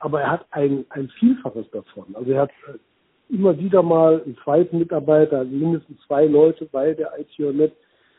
aber 0.00 0.22
er 0.22 0.30
hat 0.32 0.46
ein, 0.50 0.84
ein 0.90 1.08
Vielfaches 1.18 1.70
davon. 1.70 2.14
Also 2.14 2.30
er 2.30 2.42
hat 2.42 2.50
äh, 2.68 3.34
immer 3.34 3.58
wieder 3.58 3.82
mal 3.82 4.22
einen 4.22 4.36
zweiten 4.44 4.78
Mitarbeiter, 4.78 5.38
also 5.38 5.50
mindestens 5.50 6.00
zwei 6.06 6.26
Leute 6.26 6.66
bei 6.66 6.94
der 6.94 7.12
IT-Net, 7.18 7.72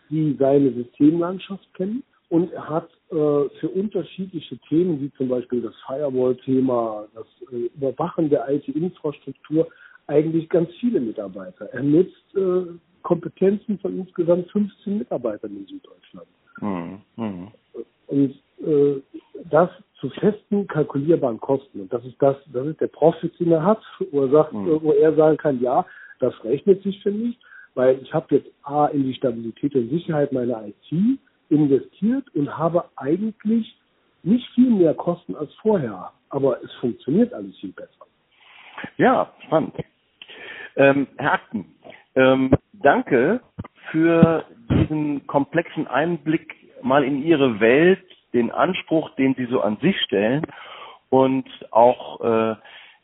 die 0.10 0.36
seine 0.39 0.72
Systemlandschaft 0.72 1.74
kennen 1.74 2.03
und 2.30 2.51
er 2.53 2.70
hat 2.70 2.89
äh, 3.10 3.49
für 3.60 3.70
unterschiedliche 3.74 4.57
Themen, 4.70 5.01
wie 5.01 5.12
zum 5.14 5.30
Beispiel 5.30 5.62
das 5.62 5.74
Firewall-Thema, 5.88 7.07
das 7.16 7.26
äh, 7.51 7.70
Überwachen 7.76 8.30
der 8.30 8.47
IT-Infrastruktur, 8.49 9.68
eigentlich 10.07 10.47
ganz 10.49 10.70
viele 10.80 10.99
Mitarbeiter. 10.99 11.66
Er 11.74 11.84
nutzt 11.84 12.36
äh, 12.36 12.66
Kompetenzen 13.01 13.80
von 13.80 13.97
insgesamt 13.97 14.49
15 14.51 14.99
Mitarbeitern 14.99 15.55
in 15.55 15.66
Süddeutschland. 15.66 16.28
Mhm. 16.62 17.01
Mhm. 17.16 17.47
Und 18.07 18.36
äh, 18.66 19.01
das 19.49 19.70
zu 19.99 20.10
festen, 20.12 20.68
kalkulierbaren 20.68 21.39
Kosten. 21.39 21.82
Und 21.82 21.93
das 21.93 22.05
ist 22.05 22.16
das, 22.20 22.36
das 22.53 22.68
ist 22.68 22.80
der 22.80 22.88
Profit, 22.88 23.38
den 23.39 23.51
er 23.51 23.64
hat, 23.64 23.82
wo 24.12 24.22
er 24.22 24.30
sagt, 24.30 24.53
mhm. 24.53 24.80
wo 24.82 24.91
er 24.91 25.16
sagen 25.16 25.38
kann, 25.38 25.62
ja, 25.62 25.86
das 26.20 26.34
rechnet 26.43 26.84
sich 26.84 27.01
für 27.01 27.12
mich 27.12 27.38
weil 27.80 27.98
ich 28.02 28.14
habe 28.14 28.36
jetzt 28.36 28.52
A 28.64 28.88
in 28.88 29.06
die 29.06 29.14
Stabilität 29.14 29.74
und 29.74 29.90
Sicherheit 29.90 30.34
meiner 30.34 30.68
IT 30.68 31.20
investiert 31.50 32.26
und 32.36 32.58
habe 32.58 32.84
eigentlich 32.98 33.74
nicht 34.22 34.46
viel 34.54 34.70
mehr 34.70 34.94
Kosten 34.94 35.34
als 35.34 35.54
vorher, 35.62 36.12
aber 36.28 36.62
es 36.62 36.74
funktioniert 36.82 37.34
alles 37.34 37.58
viel 37.58 37.72
besser. 37.72 38.06
Ja, 38.98 39.32
spannend. 39.46 39.76
Ähm, 40.76 41.08
Herr 41.18 41.36
Akten, 41.36 41.74
ähm, 42.16 42.52
danke 42.74 43.40
für 43.92 44.44
diesen 44.70 45.26
komplexen 45.26 45.88
Einblick 45.88 46.54
mal 46.82 47.06
in 47.06 47.24
Ihre 47.24 47.62
Welt, 47.62 48.04
den 48.34 48.52
Anspruch, 48.52 49.10
den 49.16 49.36
Sie 49.36 49.46
so 49.46 49.62
an 49.62 49.78
sich 49.78 49.98
stellen 50.02 50.46
und 51.10 51.48
auch 51.72 52.20
äh, 52.20 52.56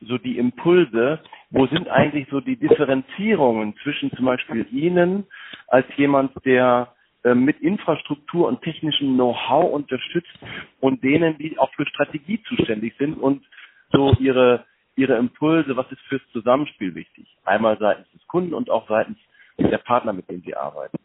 so 0.02 0.18
die 0.18 0.38
Impulse, 0.38 1.22
wo 1.52 1.68
sind 1.68 1.88
eigentlich 1.89 2.28
so 2.30 2.41
die 2.41 2.58
Differenzierungen 2.58 3.76
zwischen 3.84 4.12
zum 4.12 4.26
Beispiel 4.26 4.68
Ihnen 4.72 5.26
als 5.68 5.86
jemand, 5.98 6.32
der 6.46 6.93
äh, 7.24 7.34
mit 7.34 7.60
Infrastruktur 7.62 8.48
und 8.48 8.62
technischem 8.62 9.16
Know-how 9.16 9.72
unterstützt 9.72 10.38
und 10.80 11.04
denen, 11.04 11.38
die 11.38 11.58
auch 11.58 11.74
für 11.74 11.86
Strategie 11.88 12.41
zuständig 12.43 12.96
sind 12.98 13.16
und 13.16 13.43
so 13.91 14.14
ihre, 14.20 14.66
ihre 14.96 15.16
Impulse, 15.16 15.76
was 15.76 15.91
ist 15.91 16.02
fürs 16.02 16.22
Zusammenspiel 16.32 16.93
wichtig? 16.96 17.26
Einmal 17.43 17.78
seitens 17.80 18.10
des 18.12 18.26
Kunden 18.28 18.54
und 18.54 18.70
auch 18.70 18.88
seitens 18.88 19.18
der 19.58 19.78
Partner, 19.78 20.14
mit 20.14 20.30
denen 20.30 20.43
sie 20.43 20.56
arbeiten. 20.56 20.98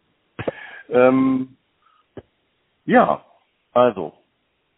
Ähm, 0.90 1.56
ja, 2.84 3.24
also 3.72 4.12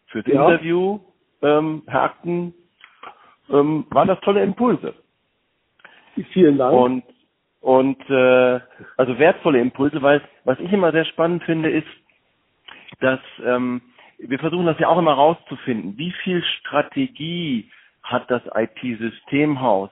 fürs 0.07 0.25
ja. 0.27 0.47
Interview, 0.47 0.99
ähm, 1.41 1.83
Herr 1.87 2.03
Akten, 2.03 2.53
ähm, 3.49 3.85
waren 3.89 4.07
das 4.07 4.19
tolle 4.21 4.43
Impulse. 4.43 4.93
Vielen 6.31 6.57
Dank. 6.57 6.73
Und, 6.73 7.03
und 7.61 8.09
äh, 8.09 8.59
also 8.97 9.17
wertvolle 9.17 9.59
Impulse, 9.59 10.01
weil 10.01 10.21
was 10.43 10.59
ich 10.59 10.71
immer 10.71 10.91
sehr 10.91 11.05
spannend 11.05 11.43
finde, 11.43 11.69
ist, 11.69 11.87
dass 12.99 13.19
ähm, 13.43 13.81
wir 14.17 14.39
versuchen 14.39 14.65
das 14.65 14.79
ja 14.79 14.87
auch 14.87 14.97
immer 14.97 15.13
rauszufinden, 15.13 15.97
wie 15.97 16.11
viel 16.23 16.43
Strategie 16.59 17.69
hat 18.03 18.29
das 18.29 18.41
IT-Systemhaus 18.53 19.89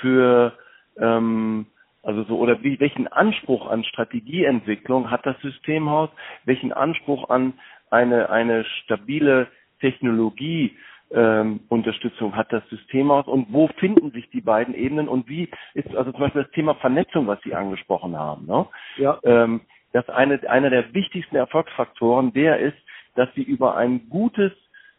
für 0.00 0.52
ähm, 0.98 1.66
also 2.02 2.24
so 2.24 2.38
oder 2.38 2.62
wie, 2.62 2.80
welchen 2.80 3.08
Anspruch 3.08 3.68
an 3.68 3.84
Strategieentwicklung 3.84 5.10
hat 5.10 5.26
das 5.26 5.38
Systemhaus, 5.42 6.10
welchen 6.44 6.72
Anspruch 6.72 7.28
an 7.28 7.54
eine 7.90 8.30
eine 8.30 8.64
stabile 8.64 9.48
Technologie 9.80 10.76
ähm, 11.12 11.60
Unterstützung 11.68 12.36
hat 12.36 12.52
das 12.52 12.66
System 12.68 13.10
aus 13.10 13.26
und 13.26 13.52
wo 13.52 13.68
finden 13.78 14.10
sich 14.12 14.28
die 14.30 14.40
beiden 14.40 14.74
Ebenen 14.74 15.08
und 15.08 15.28
wie 15.28 15.48
ist 15.74 15.94
also 15.96 16.12
zum 16.12 16.20
Beispiel 16.20 16.42
das 16.44 16.52
Thema 16.52 16.74
Vernetzung, 16.76 17.26
was 17.26 17.40
Sie 17.42 17.54
angesprochen 17.54 18.16
haben. 18.16 18.46
Ne? 18.46 18.66
Ja. 18.96 19.18
Ähm, 19.24 19.62
dass 19.92 20.08
eine, 20.08 20.40
einer 20.48 20.70
der 20.70 20.94
wichtigsten 20.94 21.36
Erfolgsfaktoren 21.36 22.32
der 22.32 22.60
ist, 22.60 22.78
dass 23.16 23.28
Sie 23.34 23.42
über 23.42 23.76
ein 23.76 24.08
gutes 24.08 24.52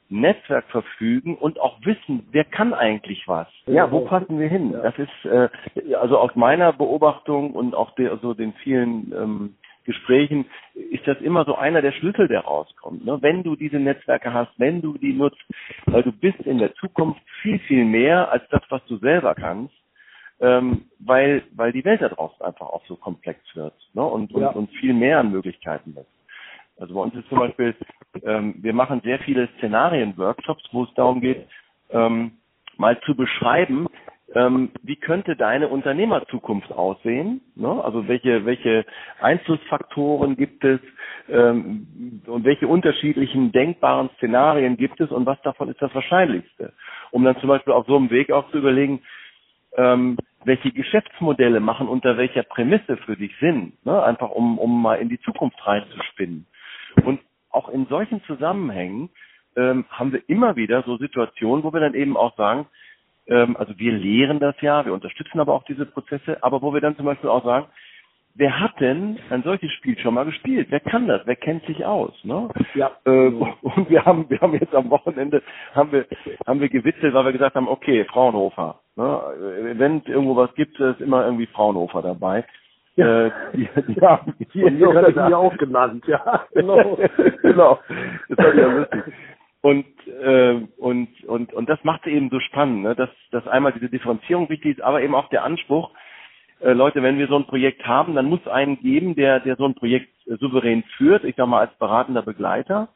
Netzwerk 0.09 0.65
verfügen 0.65 1.37
und 1.37 1.59
auch 1.59 1.77
wissen, 1.85 2.27
wer 2.31 2.43
kann 2.43 2.73
eigentlich 2.73 3.27
was. 3.27 3.47
Ja, 3.65 3.89
wo 3.89 4.01
passen 4.01 4.39
wir 4.39 4.49
hin? 4.49 4.73
Ja. 4.73 4.81
Das 4.81 4.99
ist 4.99 5.25
äh, 5.25 5.95
also 5.95 6.17
aus 6.17 6.35
meiner 6.35 6.73
Beobachtung 6.73 7.51
und 7.51 7.73
auch 7.73 7.95
der, 7.95 8.11
also 8.11 8.33
den 8.33 8.51
vielen 8.55 9.13
ähm, 9.15 9.55
Gesprächen 9.83 10.45
ist 10.73 11.07
das 11.07 11.19
immer 11.21 11.45
so 11.45 11.55
einer 11.55 11.81
der 11.81 11.91
Schlüssel, 11.91 12.27
der 12.27 12.41
rauskommt. 12.41 13.05
Ne? 13.05 13.17
Wenn 13.21 13.43
du 13.43 13.55
diese 13.55 13.77
Netzwerke 13.77 14.33
hast, 14.33 14.51
wenn 14.57 14.81
du 14.81 14.97
die 14.97 15.13
nutzt, 15.13 15.41
weil 15.85 16.03
du 16.03 16.11
bist 16.11 16.39
in 16.41 16.57
der 16.57 16.73
Zukunft 16.75 17.21
viel, 17.41 17.59
viel 17.59 17.85
mehr 17.85 18.31
als 18.31 18.43
das, 18.49 18.61
was 18.69 18.85
du 18.85 18.97
selber 18.97 19.35
kannst, 19.35 19.73
ähm, 20.39 20.85
weil, 20.99 21.43
weil 21.55 21.71
die 21.71 21.85
Welt 21.85 22.01
da 22.01 22.09
draußen 22.09 22.43
einfach 22.45 22.67
auch 22.67 22.85
so 22.85 22.95
komplex 22.95 23.39
wird 23.55 23.75
ne? 23.93 24.03
und, 24.03 24.33
und, 24.33 24.41
ja. 24.41 24.49
und 24.49 24.69
viel 24.71 24.93
mehr 24.93 25.19
an 25.19 25.31
Möglichkeiten 25.31 25.95
wird. 25.95 26.07
Also 26.79 26.95
bei 26.95 27.01
uns 27.01 27.13
ist 27.13 27.29
zum 27.29 27.39
Beispiel, 27.39 27.75
ähm, 28.23 28.55
wir 28.57 28.73
machen 28.73 29.01
sehr 29.03 29.19
viele 29.19 29.47
Szenarien-Workshops, 29.57 30.63
wo 30.71 30.83
es 30.83 30.93
darum 30.95 31.21
geht, 31.21 31.47
ähm, 31.91 32.31
mal 32.77 32.99
zu 33.01 33.15
beschreiben, 33.15 33.87
ähm, 34.33 34.71
wie 34.83 34.95
könnte 34.95 35.35
deine 35.35 35.67
Unternehmerzukunft 35.67 36.71
aussehen? 36.71 37.41
Ne? 37.55 37.83
Also 37.83 38.07
welche, 38.07 38.45
welche 38.45 38.85
Einflussfaktoren 39.19 40.37
gibt 40.37 40.63
es 40.63 40.79
ähm, 41.29 42.21
und 42.25 42.45
welche 42.45 42.67
unterschiedlichen 42.67 43.51
denkbaren 43.51 44.09
Szenarien 44.17 44.77
gibt 44.77 45.01
es 45.01 45.11
und 45.11 45.25
was 45.25 45.41
davon 45.41 45.69
ist 45.69 45.81
das 45.81 45.93
Wahrscheinlichste? 45.93 46.73
Um 47.11 47.23
dann 47.23 47.37
zum 47.39 47.49
Beispiel 47.49 47.73
auf 47.73 47.85
so 47.87 47.97
einem 47.97 48.09
Weg 48.09 48.31
auch 48.31 48.49
zu 48.51 48.57
überlegen, 48.57 49.01
ähm, 49.77 50.17
welche 50.43 50.71
Geschäftsmodelle 50.71 51.59
machen 51.59 51.87
unter 51.87 52.17
welcher 52.17 52.43
Prämisse 52.43 52.97
für 52.97 53.15
dich 53.15 53.35
Sinn? 53.39 53.73
Ne? 53.83 54.01
Einfach 54.01 54.29
um, 54.29 54.57
um 54.57 54.81
mal 54.81 54.95
in 54.95 55.09
die 55.09 55.19
Zukunft 55.21 55.57
reinzuspinnen. 55.65 56.47
Und 57.05 57.19
auch 57.51 57.69
in 57.69 57.85
solchen 57.87 58.23
Zusammenhängen 58.23 59.09
ähm, 59.55 59.85
haben 59.89 60.13
wir 60.13 60.21
immer 60.27 60.55
wieder 60.55 60.83
so 60.83 60.97
Situationen, 60.97 61.63
wo 61.63 61.73
wir 61.73 61.81
dann 61.81 61.93
eben 61.93 62.15
auch 62.15 62.35
sagen, 62.37 62.67
ähm, 63.31 63.57
also 63.57 63.73
wir 63.77 63.93
lehren 63.93 64.39
das 64.39 64.55
ja, 64.61 64.85
wir 64.85 64.93
unterstützen 64.93 65.39
aber 65.39 65.53
auch 65.53 65.63
diese 65.63 65.85
Prozesse, 65.85 66.37
aber 66.43 66.61
wo 66.61 66.73
wir 66.73 66.81
dann 66.81 66.97
zum 66.97 67.05
Beispiel 67.05 67.29
auch 67.29 67.43
sagen, 67.43 67.67
wer 68.35 68.59
hat 68.59 68.79
denn 68.79 69.17
ein 69.29 69.43
solches 69.43 69.71
Spiel 69.73 69.97
schon 69.97 70.13
mal 70.13 70.25
gespielt? 70.25 70.67
Wer 70.69 70.81
kann 70.81 71.07
das? 71.07 71.21
Wer 71.25 71.35
kennt 71.35 71.65
sich 71.65 71.85
aus? 71.85 72.13
Ne? 72.23 72.49
Ja. 72.75 72.91
Äh, 73.05 73.09
und 73.61 73.89
wir 73.89 74.05
haben, 74.05 74.29
wir 74.29 74.39
haben 74.41 74.53
jetzt 74.53 74.75
am 74.75 74.89
Wochenende 74.89 75.41
haben 75.73 75.91
wir, 75.91 76.05
haben 76.45 76.59
wir 76.59 76.69
gewitzelt, 76.69 77.13
weil 77.13 77.25
wir 77.25 77.33
gesagt 77.33 77.55
haben, 77.55 77.67
okay, 77.67 78.05
Fraunhofer. 78.05 78.79
Ne? 78.95 79.73
Wenn 79.77 79.99
es 79.99 80.07
irgendwo 80.07 80.35
was 80.35 80.53
gibt, 80.55 80.79
ist 80.79 81.01
immer 81.01 81.25
irgendwie 81.25 81.47
Fraunhofer 81.47 82.01
dabei. 82.01 82.45
Ja, 82.97 83.27
äh, 83.27 83.31
die, 83.53 83.69
die 83.87 84.01
haben 84.01 84.33
hier, 84.51 84.69
hier 84.69 85.15
er 85.15 85.37
auch 85.37 85.57
genannt, 85.57 86.03
ja. 86.07 86.45
Genau. 86.53 86.97
genau. 87.41 87.79
Das 88.27 88.37
war 88.37 88.53
ja 88.53 88.67
lustig. 88.67 89.13
Und, 89.61 89.85
äh, 90.07 90.59
und, 90.77 91.23
und, 91.25 91.53
und 91.53 91.69
das 91.69 91.83
macht 91.83 92.07
eben 92.07 92.29
so 92.31 92.39
spannend, 92.39 92.81
ne? 92.81 92.95
dass, 92.95 93.09
dass 93.29 93.47
einmal 93.47 93.73
diese 93.73 93.89
Differenzierung 93.89 94.49
wichtig 94.49 94.77
ist, 94.77 94.83
aber 94.83 95.03
eben 95.03 95.13
auch 95.13 95.29
der 95.29 95.43
Anspruch, 95.43 95.91
äh, 96.61 96.73
Leute, 96.73 97.03
wenn 97.03 97.19
wir 97.19 97.27
so 97.27 97.35
ein 97.35 97.45
Projekt 97.45 97.85
haben, 97.85 98.15
dann 98.15 98.25
muss 98.25 98.45
einen 98.47 98.79
geben, 98.79 99.15
der, 99.15 99.39
der 99.39 99.57
so 99.57 99.65
ein 99.65 99.75
Projekt 99.75 100.09
äh, 100.27 100.35
souverän 100.37 100.83
führt, 100.97 101.23
ich 101.23 101.35
sag 101.35 101.47
mal 101.47 101.59
als 101.59 101.73
beratender 101.77 102.23
Begleiter, 102.23 102.89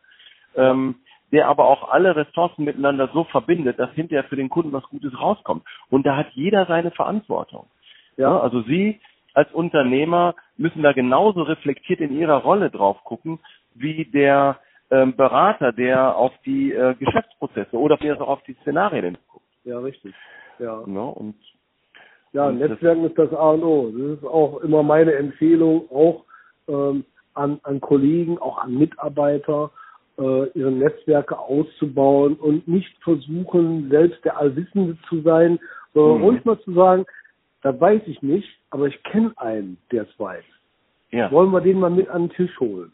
ähm, 0.55 0.95
der 1.31 1.47
aber 1.47 1.65
auch 1.65 1.89
alle 1.89 2.15
Ressourcen 2.15 2.63
miteinander 2.63 3.09
so 3.13 3.25
verbindet, 3.25 3.77
dass 3.77 3.91
hinterher 3.91 4.23
für 4.23 4.35
den 4.35 4.49
Kunden 4.49 4.73
was 4.73 4.83
Gutes 4.83 5.19
rauskommt. 5.19 5.63
Und 5.89 6.05
da 6.05 6.15
hat 6.15 6.27
jeder 6.33 6.65
seine 6.65 6.91
Verantwortung. 6.91 7.67
Ja, 8.17 8.39
also 8.39 8.61
Sie 8.61 8.99
als 9.33 9.51
Unternehmer 9.51 10.35
müssen 10.57 10.81
da 10.81 10.93
genauso 10.93 11.43
reflektiert 11.43 11.99
in 11.99 12.17
Ihrer 12.17 12.37
Rolle 12.37 12.69
drauf 12.69 13.03
gucken, 13.03 13.39
wie 13.73 14.05
der 14.05 14.59
ähm, 14.91 15.15
Berater, 15.15 15.71
der 15.71 16.15
auf 16.15 16.31
die 16.45 16.71
äh, 16.71 16.95
Geschäftsprozesse 16.95 17.77
oder 17.77 17.97
vielleicht 17.97 18.21
auch 18.21 18.27
auf 18.27 18.43
die 18.43 18.55
Szenarien 18.61 19.17
guckt. 19.27 19.45
Ja, 19.63 19.79
richtig. 19.79 20.13
Ja. 20.59 20.83
Ne? 20.85 21.03
Und, 21.03 21.35
ja, 22.33 22.47
und 22.47 22.59
Netzwerken 22.59 23.03
das, 23.03 23.11
ist 23.11 23.17
das 23.17 23.33
A 23.33 23.51
und 23.51 23.63
O. 23.63 23.91
Das 23.91 24.19
ist 24.19 24.25
auch 24.25 24.59
immer 24.61 24.83
meine 24.83 25.13
Empfehlung, 25.13 25.89
auch 25.91 26.23
ähm, 26.67 27.05
an, 27.33 27.59
an 27.63 27.81
Kollegen, 27.81 28.37
auch 28.37 28.57
an 28.57 28.77
Mitarbeiter, 28.77 29.71
äh, 30.17 30.49
ihre 30.49 30.71
Netzwerke 30.71 31.37
auszubauen 31.37 32.35
und 32.35 32.67
nicht 32.67 32.95
versuchen, 33.03 33.89
selbst 33.89 34.23
der 34.23 34.37
Allwissende 34.37 34.97
zu 35.09 35.21
sein, 35.21 35.59
sondern 35.93 36.19
mhm. 36.19 36.23
ruhig 36.23 36.45
mal 36.45 36.59
zu 36.61 36.73
sagen, 36.73 37.05
da 37.61 37.77
weiß 37.79 38.03
ich 38.05 38.21
nicht, 38.21 38.49
aber 38.69 38.87
ich 38.87 39.01
kenne 39.03 39.33
einen, 39.37 39.77
der 39.91 40.03
es 40.03 40.19
weiß. 40.19 40.43
Ja. 41.11 41.31
Wollen 41.31 41.51
wir 41.51 41.61
den 41.61 41.79
mal 41.79 41.89
mit 41.89 42.09
an 42.09 42.27
den 42.27 42.35
Tisch 42.35 42.59
holen? 42.59 42.91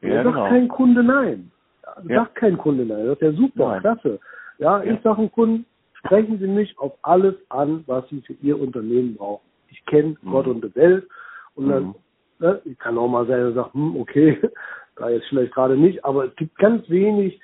Ja, 0.00 0.22
da 0.22 0.24
sagt 0.24 0.34
genau. 0.34 0.48
kein 0.48 0.68
Kunde 0.68 1.02
nein. 1.02 1.50
Da 1.82 2.02
ja. 2.06 2.24
Sagt 2.24 2.34
kein 2.36 2.58
Kunde 2.58 2.84
nein. 2.84 3.06
Das 3.06 3.16
ist 3.16 3.22
ja 3.22 3.32
super, 3.32 3.68
nein. 3.68 3.80
klasse. 3.80 4.20
Ja, 4.58 4.82
ja. 4.82 4.92
ich 4.92 5.00
sage 5.02 5.22
dem 5.22 5.32
Kunden, 5.32 5.66
sprechen 5.94 6.38
Sie 6.38 6.46
mich 6.46 6.78
auf 6.78 6.92
alles 7.02 7.34
an, 7.48 7.84
was 7.86 8.08
Sie 8.08 8.20
für 8.22 8.34
Ihr 8.42 8.60
Unternehmen 8.60 9.16
brauchen. 9.16 9.46
Ich 9.68 9.84
kenne 9.86 10.16
mhm. 10.20 10.30
Gott 10.30 10.46
und 10.46 10.64
die 10.64 10.74
Welt. 10.74 11.06
Und 11.54 11.68
dann, 11.68 11.84
mhm. 11.84 11.94
ne, 12.38 12.60
ich 12.64 12.78
kann 12.78 12.98
auch 12.98 13.08
mal 13.08 13.26
sagen, 13.26 13.54
sagen, 13.54 13.70
hm, 13.72 13.96
okay, 13.96 14.40
da 14.96 15.10
jetzt 15.10 15.26
vielleicht 15.28 15.54
gerade 15.54 15.76
nicht, 15.76 16.04
aber 16.04 16.26
es 16.26 16.36
gibt 16.36 16.56
ganz 16.58 16.88
wenig 16.88 17.40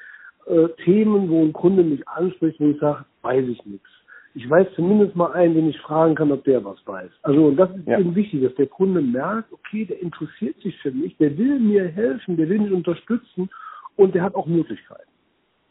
äh, 0.47 0.69
Themen, 0.85 1.29
wo 1.31 1.43
ein 1.43 1.53
Kunde 1.53 1.83
mich 1.83 2.07
anspricht, 2.09 2.61
wo 2.61 2.69
ich 2.69 2.79
sage, 2.79 3.05
weiß 3.23 3.47
ich 3.49 3.65
nichts 3.65 3.89
ich 4.35 4.51
weiß 4.51 4.67
zumindest 4.75 5.15
mal 5.15 5.33
einen, 5.33 5.55
den 5.55 5.69
ich 5.69 5.79
fragen 5.81 6.17
kann, 6.17 6.33
ob 6.33 6.45
der 6.45 6.65
was 6.65 6.85
weiß. 6.87 7.11
Also 7.23 7.47
und 7.47 7.57
das 7.57 7.71
ist 7.71 7.87
ja. 7.87 7.99
eben 7.99 8.15
wichtig, 8.15 8.43
dass 8.43 8.55
der 8.57 8.67
Kunde 8.67 9.01
merkt, 9.01 9.53
okay, 9.53 9.85
der 9.85 10.03
interessiert 10.03 10.57
sich 10.61 10.77
für 10.79 10.91
mich, 10.91 11.17
der 11.19 11.39
will 11.39 11.61
mir 11.61 11.89
helfen, 11.89 12.37
der 12.37 12.49
will 12.49 12.59
mich 12.59 12.73
unterstützen 12.73 13.49
und 13.97 14.15
der 14.15 14.23
hat 14.23 14.35
auch 14.35 14.47
Möglichkeiten. 14.47 15.11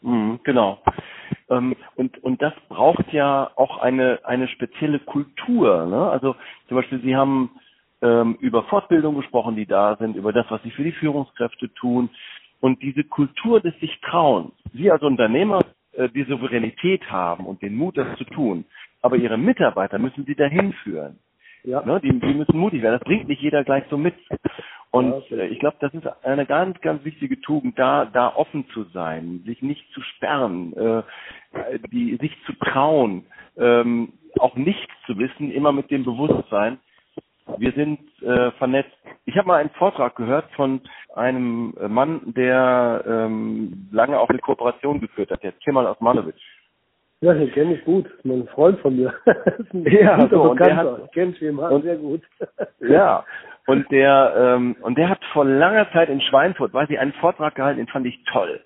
Mhm, 0.02 0.40
genau. 0.44 0.80
Ähm, 1.50 1.76
und, 1.96 2.24
und 2.24 2.42
das 2.42 2.54
braucht 2.70 3.12
ja 3.12 3.52
auch 3.56 3.80
eine, 3.80 4.20
eine 4.24 4.48
spezielle 4.48 5.00
Kultur. 5.00 5.86
Ne? 5.86 6.10
Also 6.10 6.36
zum 6.68 6.78
Beispiel, 6.78 7.02
Sie 7.02 7.16
haben 7.16 7.52
ähm, 8.02 8.38
über 8.40 8.64
Fortbildung 8.64 9.16
gesprochen, 9.16 9.56
die 9.56 9.66
da 9.66 9.98
sind, 9.98 10.16
über 10.16 10.32
das, 10.32 10.46
was 10.50 10.62
Sie 10.64 10.72
für 10.72 10.84
die 10.84 10.92
Führungskräfte 10.94 11.74
tun. 11.74 12.10
Und 12.62 12.82
diese 12.82 13.04
Kultur 13.04 13.60
des 13.60 13.78
sich 13.82 14.00
trauen. 14.02 14.54
Sie 14.74 14.90
als 14.90 15.04
Unternehmer 15.04 15.60
die 16.14 16.24
Souveränität 16.24 17.10
haben 17.12 17.46
und 17.46 17.62
den 17.62 17.76
Mut, 17.76 17.98
das 17.98 18.18
zu 18.18 18.24
tun. 18.26 18.66
Aber 19.02 19.16
ihre 19.18 19.38
Mitarbeiter 19.38 20.00
müssen 20.00 20.26
sie 20.26 20.36
dahin 20.36 20.74
führen. 20.84 21.20
Ja. 21.64 21.86
Ne, 21.86 22.00
die, 22.02 22.20
die 22.20 22.34
müssen 22.34 22.58
mutig 22.58 22.82
werden. 22.82 23.00
Das 23.00 23.08
bringt 23.08 23.28
nicht 23.28 23.42
jeder 23.42 23.64
gleich 23.64 23.84
so 23.90 23.98
mit. 23.98 24.16
Und 24.92 25.28
ja, 25.30 25.38
äh, 25.38 25.48
ich 25.48 25.60
glaube, 25.60 25.78
das 25.80 25.94
ist 25.94 26.06
eine 26.24 26.46
ganz, 26.46 26.80
ganz 26.82 27.04
wichtige 27.04 27.40
Tugend, 27.42 27.80
da, 27.80 28.06
da 28.06 28.36
offen 28.36 28.68
zu 28.74 28.84
sein, 28.94 29.42
sich 29.46 29.62
nicht 29.62 29.84
zu 29.94 30.02
sperren, 30.02 30.74
äh, 30.74 31.04
die, 31.92 32.18
sich 32.18 32.36
zu 32.46 32.54
trauen, 32.54 33.26
ähm, 33.58 34.14
auch 34.40 34.56
nichts 34.56 34.94
zu 35.06 35.18
wissen, 35.18 35.52
immer 35.52 35.72
mit 35.72 35.90
dem 35.90 36.04
Bewusstsein, 36.04 36.80
wir 37.58 37.72
sind 37.74 38.00
äh, 38.22 38.52
vernetzt. 38.52 38.92
Ich 39.26 39.38
habe 39.38 39.48
mal 39.48 39.60
einen 39.60 39.70
Vortrag 39.72 40.16
gehört 40.16 40.46
von 40.56 40.82
einem 41.16 41.74
Mann, 41.88 42.22
der 42.36 43.04
ähm, 43.08 43.88
lange 43.92 44.20
auch 44.20 44.30
eine 44.30 44.40
Kooperation 44.40 45.00
geführt 45.00 45.32
hat, 45.32 45.44
der 45.44 45.52
Kemal 45.64 45.86
Osmanovic. 45.86 46.36
Ja, 47.22 47.34
den 47.34 47.52
kenne 47.52 47.76
ich 47.76 47.86
gut. 47.86 48.06
Das 48.24 48.26
ist 48.26 48.42
ein 48.42 48.48
Freund 48.50 48.80
von 48.80 48.96
mir. 48.96 49.14
ja, 49.74 50.28
so, 50.30 50.52
und 50.52 50.60
der 50.60 50.76
hat, 50.76 51.14
kennt 51.14 51.38
Kemal 51.40 51.82
sehr 51.82 51.98
gut. 51.98 52.22
ja, 52.80 53.24
und 53.66 53.90
der 53.92 54.34
ähm, 54.38 54.76
und 54.82 54.98
der 54.98 55.10
hat 55.10 55.24
vor 55.32 55.46
langer 55.46 55.90
Zeit 55.92 56.10
in 56.10 56.20
Schweinfurt, 56.22 56.74
weiß 56.74 56.90
ich, 56.90 57.00
einen 57.00 57.14
Vortrag 57.14 57.56
gehalten, 57.56 57.78
den 57.78 57.88
fand 57.88 58.06
ich 58.06 58.20
toll. 58.32 58.60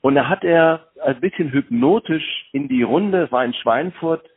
Und 0.00 0.14
da 0.14 0.28
hat 0.28 0.44
er 0.44 0.88
ein 1.04 1.20
bisschen 1.20 1.52
hypnotisch 1.52 2.48
in 2.52 2.68
die 2.68 2.82
Runde, 2.82 3.24
es 3.24 3.32
war 3.32 3.44
in 3.44 3.54
Schweinfurt, 3.54 4.28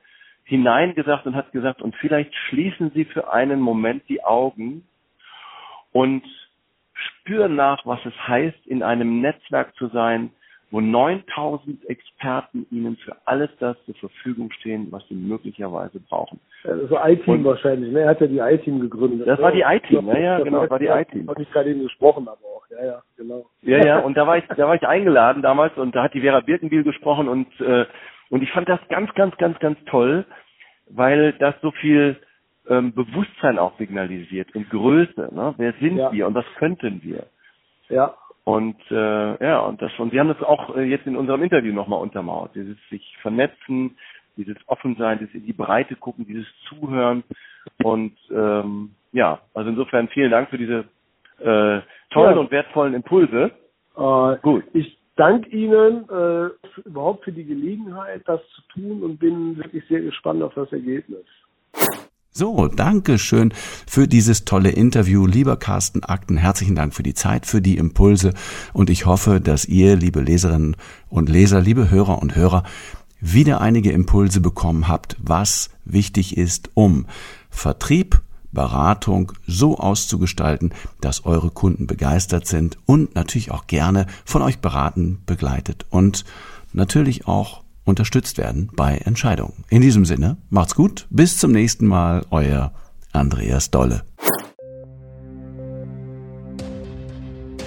hineingesagt 0.52 1.26
und 1.26 1.34
hat 1.34 1.54
gesagt, 1.54 1.82
und 1.82 1.96
vielleicht 1.96 2.36
schließen 2.36 2.92
Sie 2.94 3.06
für 3.06 3.32
einen 3.32 3.62
Moment 3.62 4.04
die 4.10 4.22
Augen 4.22 4.86
und 5.94 6.24
spüren 6.94 7.56
nach, 7.56 7.86
was 7.86 8.06
es 8.06 8.28
heißt, 8.28 8.68
in 8.68 8.84
einem 8.84 9.22
Netzwerk 9.22 9.74
zu 9.78 9.88
sein, 9.88 10.32
wo 10.70 10.82
9000 10.82 11.90
Experten 11.90 12.66
Ihnen 12.70 12.98
für 12.98 13.16
alles 13.24 13.50
das 13.60 13.78
zur 13.86 13.96
Verfügung 13.96 14.52
stehen, 14.52 14.88
was 14.92 15.08
Sie 15.08 15.16
möglicherweise 15.16 16.02
brauchen. 16.02 16.42
Also 16.66 16.98
I-Team 17.02 17.46
wahrscheinlich, 17.46 17.94
ne? 17.94 18.02
Er 18.02 18.10
hat 18.10 18.20
ja 18.20 18.28
die 18.28 18.40
I-Team 18.40 18.82
gegründet. 18.82 19.26
Das 19.26 19.40
war 19.40 19.54
die 19.54 19.64
I-Team, 19.66 20.06
ja, 20.08 20.18
ja, 20.18 20.40
genau, 20.40 20.64
das 20.64 20.70
war 20.70 20.80
die 20.80 20.88
I-Team. 20.88 21.30
Habe 21.30 21.42
ich 21.42 21.52
gerade 21.52 21.70
eben 21.70 21.84
gesprochen, 21.84 22.28
aber 22.28 22.46
auch, 22.46 22.66
ja, 22.70 22.86
ja, 22.86 23.02
genau. 23.16 23.46
Ja, 23.62 23.86
ja, 23.86 24.00
und 24.00 24.18
da 24.18 24.28
war 24.28 24.38
ich, 24.38 24.44
da 24.48 24.68
war 24.68 24.76
ich 24.76 24.86
eingeladen 24.86 25.42
damals 25.42 25.78
und 25.78 25.96
da 25.96 26.04
hat 26.04 26.14
die 26.14 26.22
Vera 26.22 26.42
Birkenbiel 26.42 26.84
gesprochen 26.84 27.30
und 27.30 27.48
äh, 27.62 27.86
und 28.32 28.42
ich 28.42 28.52
fand 28.52 28.68
das 28.70 28.80
ganz, 28.88 29.14
ganz, 29.14 29.36
ganz, 29.38 29.60
ganz 29.60 29.78
toll, 29.86 30.26
weil 30.94 31.34
das 31.34 31.56
so 31.62 31.72
viel 31.72 32.18
ähm, 32.70 32.94
Bewusstsein 32.94 33.60
auch 33.60 33.78
signalisiert 33.78 34.54
und 34.56 34.70
Größe. 34.70 35.30
Ne? 35.34 35.54
Wer 35.58 35.74
sind 35.80 35.98
ja. 35.98 36.12
wir 36.12 36.28
und 36.28 36.36
was 36.36 36.46
könnten 36.58 37.02
wir? 37.04 37.26
Ja. 37.90 38.16
Und 38.44 38.78
äh, 38.90 39.46
ja, 39.46 39.60
und 39.60 39.82
das 39.82 39.92
und 40.00 40.12
Sie 40.12 40.20
haben 40.20 40.30
das 40.30 40.42
auch 40.42 40.76
äh, 40.76 40.84
jetzt 40.84 41.06
in 41.06 41.16
unserem 41.16 41.44
Interview 41.44 41.74
nochmal 41.74 42.00
untermauert. 42.00 42.56
Dieses 42.56 42.78
sich 42.90 43.16
vernetzen, 43.22 43.98
dieses 44.36 44.58
Offensein, 44.68 45.20
dieses 45.20 45.36
in 45.36 45.46
die 45.46 45.54
Breite 45.54 45.96
gucken, 45.96 46.26
dieses 46.26 46.48
Zuhören. 46.68 47.24
Und 47.84 48.18
ähm, 48.32 48.96
ja, 49.12 49.40
also 49.54 49.70
insofern 49.70 50.08
vielen 50.10 50.32
Dank 50.32 50.50
für 50.50 50.58
diese 50.58 50.86
äh, 51.40 51.82
tollen 52.10 52.36
ja. 52.36 52.40
und 52.40 52.52
wertvollen 52.52 52.94
Impulse. 52.96 53.52
Äh, 53.96 54.38
Gut. 54.42 54.64
Ich 54.74 54.98
danke 55.22 55.50
Ihnen 55.52 56.10
äh, 56.10 56.50
überhaupt 56.84 57.26
für 57.26 57.32
die 57.32 57.46
Gelegenheit, 57.46 58.24
das 58.26 58.42
zu 58.56 58.62
tun 58.74 59.04
und 59.04 59.20
bin 59.20 59.56
wirklich 59.56 59.84
sehr 59.88 60.02
gespannt 60.02 60.42
auf 60.42 60.54
das 60.56 60.72
Ergebnis. 60.72 61.24
So, 62.32 62.68
danke 62.68 63.20
schön 63.20 63.54
für 63.54 64.08
dieses 64.08 64.46
tolle 64.46 64.72
Interview. 64.72 65.28
Lieber 65.28 65.58
Carsten 65.58 66.04
Akten, 66.04 66.38
herzlichen 66.38 66.76
Dank 66.76 66.96
für 66.96 67.04
die 67.04 67.14
Zeit, 67.14 67.46
für 67.46 67.62
die 67.62 67.78
Impulse 67.78 68.34
und 68.74 68.90
ich 68.90 69.06
hoffe, 69.06 69.40
dass 69.40 69.66
ihr, 69.66 69.96
liebe 69.96 70.22
Leserinnen 70.22 70.76
und 71.08 71.30
Leser, 71.30 71.62
liebe 71.62 71.92
Hörer 71.92 72.20
und 72.20 72.36
Hörer, 72.36 72.64
wieder 73.20 73.62
einige 73.62 73.92
Impulse 73.92 74.42
bekommen 74.42 74.88
habt, 74.88 75.18
was 75.22 75.70
wichtig 75.86 76.36
ist, 76.36 76.72
um 76.74 77.06
Vertrieb, 77.52 78.22
Beratung 78.52 79.32
so 79.48 79.78
auszugestalten, 79.78 80.74
dass 81.00 81.26
eure 81.26 81.52
Kunden 81.52 81.88
begeistert 81.88 82.48
sind 82.48 82.78
und 82.86 83.16
natürlich 83.16 83.52
auch 83.52 83.68
gerne 83.68 84.08
von 84.26 84.42
euch 84.42 84.60
beraten, 84.60 85.20
begleitet 85.26 85.86
und 85.90 86.26
natürlich 86.74 87.28
auch 87.28 87.64
unterstützt 87.84 88.38
werden 88.38 88.70
bei 88.76 88.98
Entscheidungen. 88.98 89.64
In 89.70 89.82
diesem 89.82 90.06
Sinne, 90.06 90.38
macht's 90.50 90.76
gut, 90.76 91.08
bis 91.10 91.38
zum 91.38 91.52
nächsten 91.52 91.88
Mal, 91.88 92.26
euer 92.30 92.72
Andreas 93.12 93.72
Dolle. 93.72 94.04